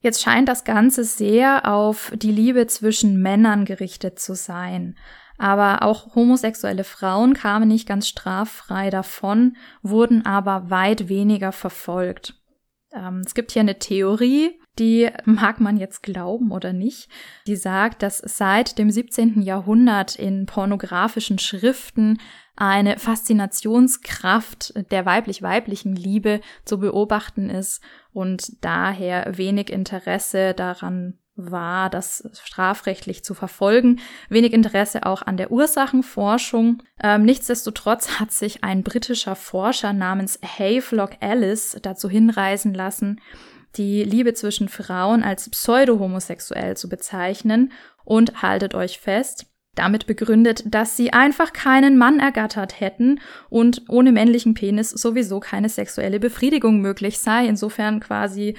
Jetzt 0.00 0.22
scheint 0.22 0.48
das 0.48 0.64
Ganze 0.64 1.04
sehr 1.04 1.66
auf 1.66 2.12
die 2.14 2.30
Liebe 2.30 2.66
zwischen 2.66 3.20
Männern 3.20 3.64
gerichtet 3.64 4.18
zu 4.18 4.34
sein. 4.34 4.96
Aber 5.38 5.82
auch 5.82 6.14
homosexuelle 6.14 6.84
Frauen 6.84 7.34
kamen 7.34 7.68
nicht 7.68 7.88
ganz 7.88 8.08
straffrei 8.08 8.90
davon, 8.90 9.56
wurden 9.82 10.26
aber 10.26 10.70
weit 10.70 11.08
weniger 11.08 11.52
verfolgt. 11.52 12.34
Ähm, 12.92 13.22
es 13.24 13.34
gibt 13.34 13.52
hier 13.52 13.60
eine 13.60 13.78
Theorie, 13.78 14.60
die 14.78 15.10
mag 15.24 15.60
man 15.60 15.76
jetzt 15.76 16.02
glauben 16.02 16.52
oder 16.52 16.72
nicht. 16.72 17.08
Die 17.46 17.56
sagt, 17.56 18.02
dass 18.02 18.18
seit 18.18 18.78
dem 18.78 18.90
17. 18.90 19.42
Jahrhundert 19.42 20.16
in 20.16 20.46
pornografischen 20.46 21.38
Schriften 21.38 22.18
eine 22.56 22.98
Faszinationskraft 22.98 24.90
der 24.90 25.06
weiblich-weiblichen 25.06 25.94
Liebe 25.94 26.40
zu 26.64 26.78
beobachten 26.78 27.50
ist 27.50 27.82
und 28.12 28.64
daher 28.64 29.36
wenig 29.36 29.70
Interesse 29.70 30.54
daran 30.54 31.18
war, 31.38 31.88
das 31.88 32.28
strafrechtlich 32.32 33.24
zu 33.24 33.32
verfolgen. 33.32 34.00
Wenig 34.28 34.52
Interesse 34.52 35.06
auch 35.06 35.22
an 35.22 35.36
der 35.36 35.52
Ursachenforschung. 35.52 36.82
Ähm, 37.00 37.24
nichtsdestotrotz 37.24 38.18
hat 38.18 38.32
sich 38.32 38.64
ein 38.64 38.82
britischer 38.82 39.36
Forscher 39.36 39.92
namens 39.92 40.40
Havelock 40.42 41.12
Ellis 41.20 41.78
dazu 41.80 42.10
hinreisen 42.10 42.74
lassen, 42.74 43.20
die 43.76 44.02
Liebe 44.04 44.34
zwischen 44.34 44.68
Frauen 44.68 45.22
als 45.22 45.50
pseudo-homosexuell 45.50 46.76
zu 46.76 46.88
bezeichnen 46.88 47.72
und 48.04 48.42
haltet 48.42 48.74
euch 48.74 48.98
fest, 48.98 49.46
damit 49.74 50.06
begründet, 50.06 50.64
dass 50.66 50.96
sie 50.96 51.12
einfach 51.12 51.52
keinen 51.52 51.98
Mann 51.98 52.18
ergattert 52.18 52.80
hätten 52.80 53.20
und 53.48 53.82
ohne 53.88 54.12
männlichen 54.12 54.54
Penis 54.54 54.90
sowieso 54.90 55.40
keine 55.40 55.68
sexuelle 55.68 56.18
Befriedigung 56.18 56.80
möglich 56.80 57.20
sei. 57.20 57.46
Insofern 57.46 58.00
quasi 58.00 58.56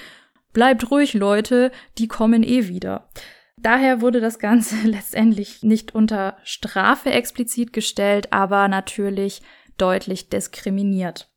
bleibt 0.53 0.89
ruhig, 0.91 1.13
Leute, 1.13 1.71
die 1.97 2.07
kommen 2.07 2.43
eh 2.43 2.67
wieder. 2.67 3.09
Daher 3.57 4.01
wurde 4.01 4.21
das 4.21 4.39
Ganze 4.39 4.75
letztendlich 4.85 5.63
nicht 5.63 5.93
unter 5.93 6.37
Strafe 6.43 7.11
explizit 7.11 7.73
gestellt, 7.73 8.31
aber 8.31 8.67
natürlich 8.67 9.41
deutlich 9.77 10.29
diskriminiert. 10.29 11.28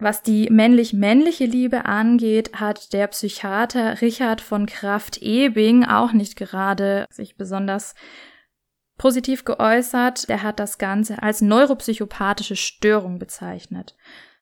Was 0.00 0.22
die 0.22 0.48
männlich-männliche 0.50 1.44
Liebe 1.44 1.84
angeht, 1.84 2.58
hat 2.58 2.94
der 2.94 3.06
Psychiater 3.08 4.00
Richard 4.00 4.40
von 4.40 4.64
Kraft-Ebing 4.64 5.84
auch 5.84 6.12
nicht 6.12 6.36
gerade 6.36 7.04
sich 7.10 7.36
besonders 7.36 7.94
positiv 8.96 9.44
geäußert. 9.44 10.30
Der 10.30 10.42
hat 10.42 10.58
das 10.58 10.78
Ganze 10.78 11.22
als 11.22 11.42
neuropsychopathische 11.42 12.56
Störung 12.56 13.18
bezeichnet. 13.18 13.94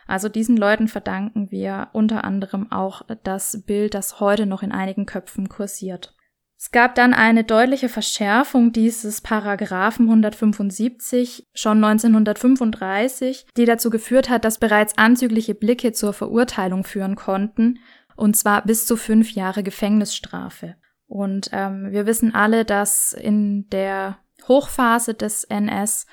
Also 0.07 0.29
diesen 0.29 0.57
Leuten 0.57 0.87
verdanken 0.87 1.51
wir 1.51 1.89
unter 1.93 2.23
anderem 2.23 2.71
auch 2.71 3.03
das 3.25 3.65
Bild, 3.67 3.95
das 3.95 4.21
heute 4.21 4.47
noch 4.47 4.63
in 4.63 4.73
einigen 4.73 5.07
Köpfen 5.07 5.49
kursiert. 5.49 6.15
Es 6.61 6.73
gab 6.73 6.97
dann 6.97 7.15
eine 7.15 7.45
deutliche 7.45 7.89
Verschärfung 7.89 8.73
dieses 8.73 9.21
Paragraphen 9.21 10.07
175 10.07 11.47
schon 11.55 11.85
1935, 11.85 13.47
die 13.57 13.65
dazu 13.65 13.91
geführt 13.91 14.29
hat, 14.29 14.45
dass 14.45 14.59
bereits 14.59 14.99
anzügliche 14.99 15.55
Blicke 15.55 15.93
zur 15.93 16.13
Verurteilung 16.13 16.83
führen 16.83 17.15
konnten, 17.15 17.79
und 18.17 18.37
zwar 18.37 18.65
bis 18.65 18.87
zu 18.87 18.97
fünf 18.97 19.31
Jahre 19.31 19.63
Gefängnisstrafe. 19.63 20.75
Und 21.07 21.51
ähm, 21.53 21.93
wir 21.93 22.07
wissen 22.07 22.35
alle, 22.35 22.65
dass 22.65 23.13
in 23.13 23.69
der 23.71 24.19
Hochphase 24.49 25.15
des 25.15 25.45
NS 25.45 26.07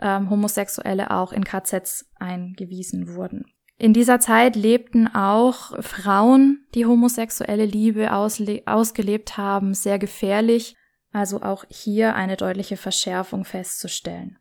ähm, 0.00 0.30
Homosexuelle 0.30 1.12
auch 1.12 1.32
in 1.32 1.44
KZs 1.44 2.10
eingewiesen 2.18 3.14
wurden. 3.14 3.46
In 3.82 3.92
dieser 3.92 4.20
Zeit 4.20 4.54
lebten 4.54 5.08
auch 5.08 5.72
Frauen, 5.82 6.64
die 6.72 6.86
homosexuelle 6.86 7.64
Liebe 7.64 8.12
ausgelebt 8.12 9.36
haben, 9.36 9.74
sehr 9.74 9.98
gefährlich, 9.98 10.76
also 11.10 11.42
auch 11.42 11.64
hier 11.68 12.14
eine 12.14 12.36
deutliche 12.36 12.76
Verschärfung 12.76 13.44
festzustellen. 13.44 14.38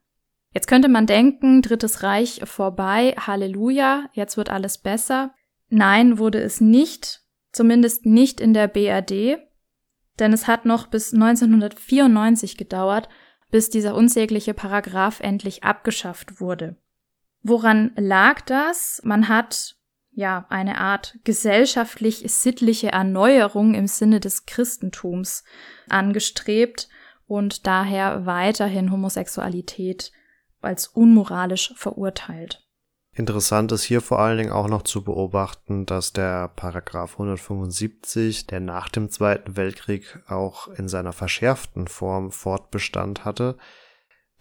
Jetzt 0.53 0.67
könnte 0.67 0.89
man 0.89 1.07
denken, 1.07 1.63
Drittes 1.63 2.03
Reich 2.03 2.41
vorbei, 2.43 3.15
Halleluja, 3.17 4.11
jetzt 4.13 4.37
wird 4.37 4.51
alles 4.51 4.77
besser. 4.77 5.33
Nein, 5.69 6.19
wurde 6.19 6.39
es 6.39 6.61
nicht, 6.61 7.23
zumindest 7.51 8.05
nicht 8.05 8.39
in 8.41 8.53
der 8.53 8.67
BRD, 8.67 9.39
denn 10.19 10.33
es 10.33 10.45
hat 10.45 10.65
noch 10.65 10.85
bis 10.85 11.15
1994 11.15 12.57
gedauert, 12.57 13.09
bis 13.49 13.71
dieser 13.71 13.95
unsägliche 13.95 14.53
Paragraph 14.53 15.19
endlich 15.19 15.63
abgeschafft 15.63 16.39
wurde. 16.39 16.77
Woran 17.43 17.91
lag 17.95 18.41
das? 18.41 19.01
Man 19.03 19.27
hat 19.27 19.75
ja 20.11 20.45
eine 20.49 20.77
Art 20.77 21.17
gesellschaftlich-sittliche 21.23 22.91
Erneuerung 22.91 23.73
im 23.73 23.87
Sinne 23.87 24.19
des 24.19 24.45
Christentums 24.45 25.43
angestrebt 25.89 26.89
und 27.27 27.65
daher 27.65 28.25
weiterhin 28.25 28.91
Homosexualität 28.91 30.11
als 30.61 30.87
unmoralisch 30.87 31.73
verurteilt. 31.75 32.67
Interessant 33.13 33.73
ist 33.73 33.83
hier 33.83 33.99
vor 33.99 34.19
allen 34.19 34.37
Dingen 34.37 34.51
auch 34.51 34.69
noch 34.69 34.83
zu 34.83 35.03
beobachten, 35.03 35.85
dass 35.85 36.13
der 36.13 36.47
Paragraph 36.47 37.13
175, 37.13 38.47
der 38.47 38.61
nach 38.61 38.87
dem 38.87 39.09
Zweiten 39.09 39.57
Weltkrieg 39.57 40.19
auch 40.27 40.69
in 40.69 40.87
seiner 40.87 41.11
verschärften 41.11 41.87
Form 41.87 42.31
Fortbestand 42.31 43.25
hatte, 43.25 43.57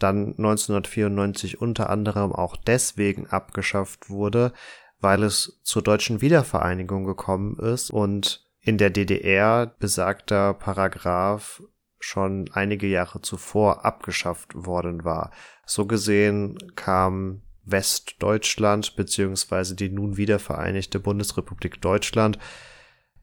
dann 0.03 0.35
1994 0.39 1.61
unter 1.61 1.91
anderem 1.91 2.33
auch 2.33 2.57
deswegen 2.57 3.27
abgeschafft 3.29 4.11
wurde, 4.11 4.53
weil 5.01 5.23
es 5.23 5.61
zur 5.63 5.83
deutschen 5.83 6.21
Wiedervereinigung 6.21 7.05
gekommen 7.05 7.57
ist 7.59 7.91
und 7.91 8.47
in 8.61 8.77
der 8.79 8.91
DDR 8.91 9.67
besagter 9.79 10.55
Paragraph 10.55 11.63
schon 11.99 12.51
einige 12.53 12.87
Jahre 12.87 13.21
zuvor 13.21 13.85
abgeschafft 13.85 14.55
worden 14.55 15.05
war. 15.05 15.31
So 15.67 15.87
gesehen 15.87 16.59
kam 16.75 17.43
Westdeutschland 17.65 18.97
beziehungsweise 18.97 19.75
die 19.75 19.91
nun 19.91 20.17
wiedervereinigte 20.17 20.99
Bundesrepublik 20.99 21.81
Deutschland 21.81 22.39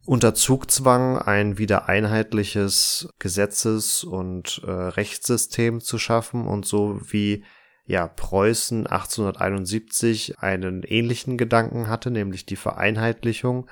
unter 0.07 0.33
Zugzwang 0.33 1.17
ein 1.17 1.57
wieder 1.57 1.89
einheitliches 1.89 3.09
Gesetzes- 3.19 4.05
und 4.05 4.61
äh, 4.65 4.71
Rechtssystem 4.71 5.81
zu 5.81 5.99
schaffen 5.99 6.47
und 6.47 6.65
so 6.65 7.01
wie 7.11 7.43
ja 7.85 8.07
Preußen 8.07 8.87
1871 8.87 10.39
einen 10.39 10.83
ähnlichen 10.83 11.37
Gedanken 11.37 11.89
hatte, 11.89 12.09
nämlich 12.09 12.45
die 12.45 12.55
Vereinheitlichung 12.55 13.69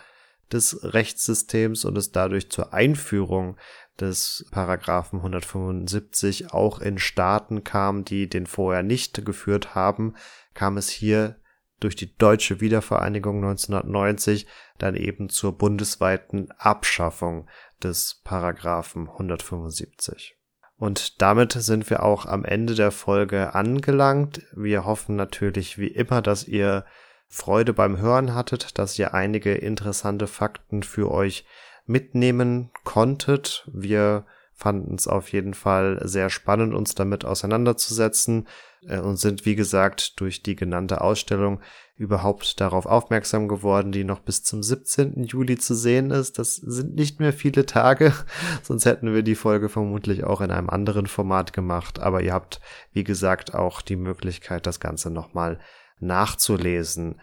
des 0.52 0.78
Rechtssystems 0.84 1.86
und 1.86 1.98
es 1.98 2.12
dadurch 2.12 2.50
zur 2.52 2.74
Einführung 2.74 3.56
des 3.98 4.46
Paragraphen 4.52 5.20
175 5.20 6.52
auch 6.52 6.80
in 6.80 6.98
Staaten 6.98 7.64
kam, 7.64 8.04
die 8.04 8.28
den 8.28 8.46
vorher 8.46 8.84
nicht 8.84 9.24
geführt 9.24 9.74
haben, 9.74 10.16
kam 10.54 10.76
es 10.76 10.90
hier 10.90 11.38
durch 11.80 11.96
die 11.96 12.16
deutsche 12.16 12.62
Wiedervereinigung 12.62 13.38
1990 13.38 14.48
dann 14.78 14.96
eben 14.96 15.30
zur 15.30 15.58
bundesweiten 15.58 16.52
Abschaffung 16.58 17.48
des 17.84 18.22
Paragraphen 18.24 19.10
175. 19.10 20.38
Und 20.78 21.22
damit 21.22 21.54
sind 21.54 21.90
wir 21.90 22.04
auch 22.04 22.26
am 22.26 22.44
Ende 22.44 22.76
der 22.76 22.92
Folge 22.92 23.56
angelangt. 23.56 24.42
Wir 24.54 24.86
hoffen 24.86 25.16
natürlich 25.16 25.78
wie 25.78 25.88
immer, 25.88 26.22
dass 26.22 26.48
ihr 26.48 26.86
Freude 27.28 27.74
beim 27.74 27.98
Hören 27.98 28.34
hattet, 28.34 28.78
dass 28.78 29.00
ihr 29.00 29.14
einige 29.14 29.54
interessante 29.54 30.28
Fakten 30.28 30.84
für 30.84 31.12
euch 31.12 31.46
mitnehmen 31.86 32.72
konntet. 32.84 33.70
Wir 33.72 34.26
fanden 34.56 34.96
es 34.96 35.08
auf 35.08 35.32
jeden 35.34 35.54
Fall 35.54 36.00
sehr 36.06 36.30
spannend, 36.30 36.74
uns 36.74 36.96
damit 36.96 37.26
auseinanderzusetzen 37.26 38.48
äh, 38.88 39.00
und 39.00 39.18
sind, 39.18 39.46
wie 39.46 39.56
gesagt, 39.56 40.20
durch 40.22 40.44
die 40.44 40.56
genannte 40.56 41.02
Ausstellung 41.02 41.60
überhaupt 41.98 42.60
darauf 42.62 42.86
aufmerksam 42.86 43.48
geworden, 43.48 43.92
die 43.92 44.04
noch 44.04 44.20
bis 44.20 44.44
zum 44.44 44.64
17. 44.64 45.26
Juli 45.26 45.58
zu 45.58 45.76
sehen 45.76 46.12
ist. 46.12 46.40
Das 46.40 46.56
sind 46.56 46.96
nicht 46.96 47.20
mehr 47.20 47.34
viele 47.34 47.66
Tage, 47.66 48.14
sonst 48.64 48.86
hätten 48.86 49.14
wir 49.14 49.24
die 49.24 49.36
Folge 49.36 49.70
vermutlich 49.70 50.24
auch 50.24 50.40
in 50.40 50.52
einem 50.52 50.70
anderen 50.70 51.08
Format 51.08 51.52
gemacht. 51.52 52.00
Aber 52.00 52.22
ihr 52.22 52.34
habt, 52.34 52.62
wie 52.94 53.04
gesagt, 53.04 53.54
auch 53.54 53.82
die 53.82 53.98
Möglichkeit, 53.98 54.66
das 54.66 54.80
Ganze 54.80 55.10
nochmal 55.10 55.60
nachzulesen. 56.00 57.20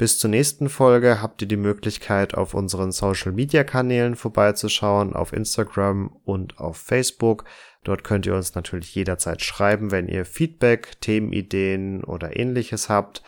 Bis 0.00 0.18
zur 0.18 0.30
nächsten 0.30 0.68
Folge 0.70 1.20
habt 1.20 1.42
ihr 1.42 1.48
die 1.48 1.58
Möglichkeit, 1.58 2.34
auf 2.34 2.54
unseren 2.54 2.90
Social 2.90 3.32
Media 3.32 3.64
Kanälen 3.64 4.16
vorbeizuschauen, 4.16 5.14
auf 5.14 5.34
Instagram 5.34 6.16
und 6.24 6.58
auf 6.58 6.78
Facebook. 6.78 7.44
Dort 7.84 8.02
könnt 8.02 8.24
ihr 8.24 8.34
uns 8.34 8.54
natürlich 8.54 8.94
jederzeit 8.94 9.42
schreiben, 9.42 9.90
wenn 9.90 10.08
ihr 10.08 10.24
Feedback, 10.24 10.98
Themenideen 11.02 12.02
oder 12.02 12.34
ähnliches 12.34 12.88
habt. 12.88 13.22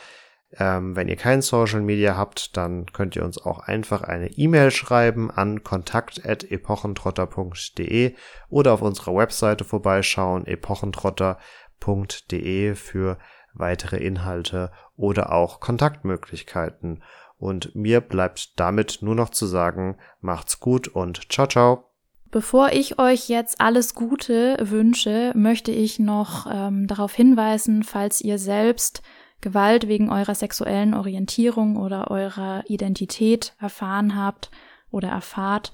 Ähm, 0.57 0.97
wenn 0.97 1.09
ihr 1.09 1.17
kein 1.17 1.43
Social 1.43 1.83
Media 1.83 2.17
habt, 2.17 2.57
dann 2.57 2.87
könnt 2.87 3.17
ihr 3.17 3.25
uns 3.27 3.37
auch 3.37 3.59
einfach 3.59 4.01
eine 4.01 4.31
E-Mail 4.31 4.71
schreiben 4.71 5.31
an 5.31 5.63
kontakt.epochentrotter.de 5.63 8.15
oder 8.49 8.73
auf 8.73 8.81
unserer 8.81 9.15
Webseite 9.15 9.65
vorbeischauen, 9.65 10.47
epochentrotter.de 10.47 12.75
für 12.77 13.19
weitere 13.55 13.99
Inhalte 13.99 14.71
oder 14.97 15.33
auch 15.33 15.61
Kontaktmöglichkeiten. 15.61 17.03
Und 17.39 17.75
mir 17.75 18.01
bleibt 18.01 18.59
damit 18.61 18.99
nur 19.01 19.15
noch 19.15 19.31
zu 19.31 19.47
sagen, 19.47 19.99
macht's 20.21 20.61
gut 20.61 20.89
und 20.89 21.33
ciao, 21.33 21.47
ciao. 21.47 21.89
Bevor 22.31 22.73
ich 22.73 22.99
euch 22.99 23.29
jetzt 23.29 23.61
alles 23.61 23.95
Gute 23.95 24.57
wünsche, 24.59 25.33
möchte 25.35 25.71
ich 25.71 25.99
noch 25.99 26.47
ähm, 26.51 26.87
darauf 26.87 27.13
hinweisen, 27.13 27.83
falls 27.83 28.23
ihr 28.23 28.39
selbst 28.39 29.03
Gewalt 29.43 29.87
wegen 29.87 30.11
eurer 30.11 30.35
sexuellen 30.35 30.95
Orientierung 30.95 31.77
oder 31.77 32.11
eurer 32.11 32.63
Identität 32.69 33.55
erfahren 33.61 34.17
habt 34.17 34.51
oder 34.91 35.09
erfahrt, 35.09 35.73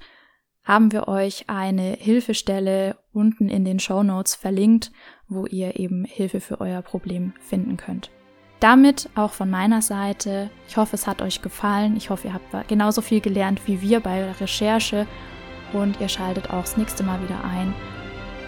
haben 0.63 0.91
wir 0.91 1.07
euch 1.07 1.45
eine 1.47 1.93
Hilfestelle 1.93 2.97
unten 3.13 3.47
in 3.47 3.63
den 3.63 3.79
Show 3.79 4.03
Notes 4.03 4.35
verlinkt, 4.35 4.91
wo 5.29 5.45
ihr 5.45 5.79
eben 5.79 6.03
Hilfe 6.05 6.41
für 6.41 6.59
euer 6.59 6.81
Problem 6.81 7.33
finden 7.39 7.77
könnt. 7.77 8.09
Damit 8.59 9.09
auch 9.15 9.31
von 9.31 9.49
meiner 9.49 9.81
Seite, 9.81 10.49
ich 10.67 10.75
hoffe, 10.75 10.95
es 10.95 11.07
hat 11.07 11.21
euch 11.21 11.41
gefallen. 11.41 11.95
Ich 11.95 12.09
hoffe, 12.09 12.27
ihr 12.27 12.33
habt 12.33 12.67
genauso 12.67 13.01
viel 13.01 13.21
gelernt 13.21 13.61
wie 13.67 13.81
wir 13.81 14.01
bei 14.01 14.19
der 14.19 14.39
Recherche 14.41 15.07
und 15.71 16.01
ihr 16.01 16.09
schaltet 16.09 16.49
auch 16.49 16.63
das 16.63 16.75
nächste 16.75 17.03
Mal 17.03 17.21
wieder 17.21 17.41
ein. 17.45 17.73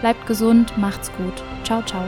Bleibt 0.00 0.26
gesund, 0.26 0.76
macht's 0.76 1.10
gut. 1.16 1.42
Ciao, 1.64 1.82
ciao. 1.82 2.04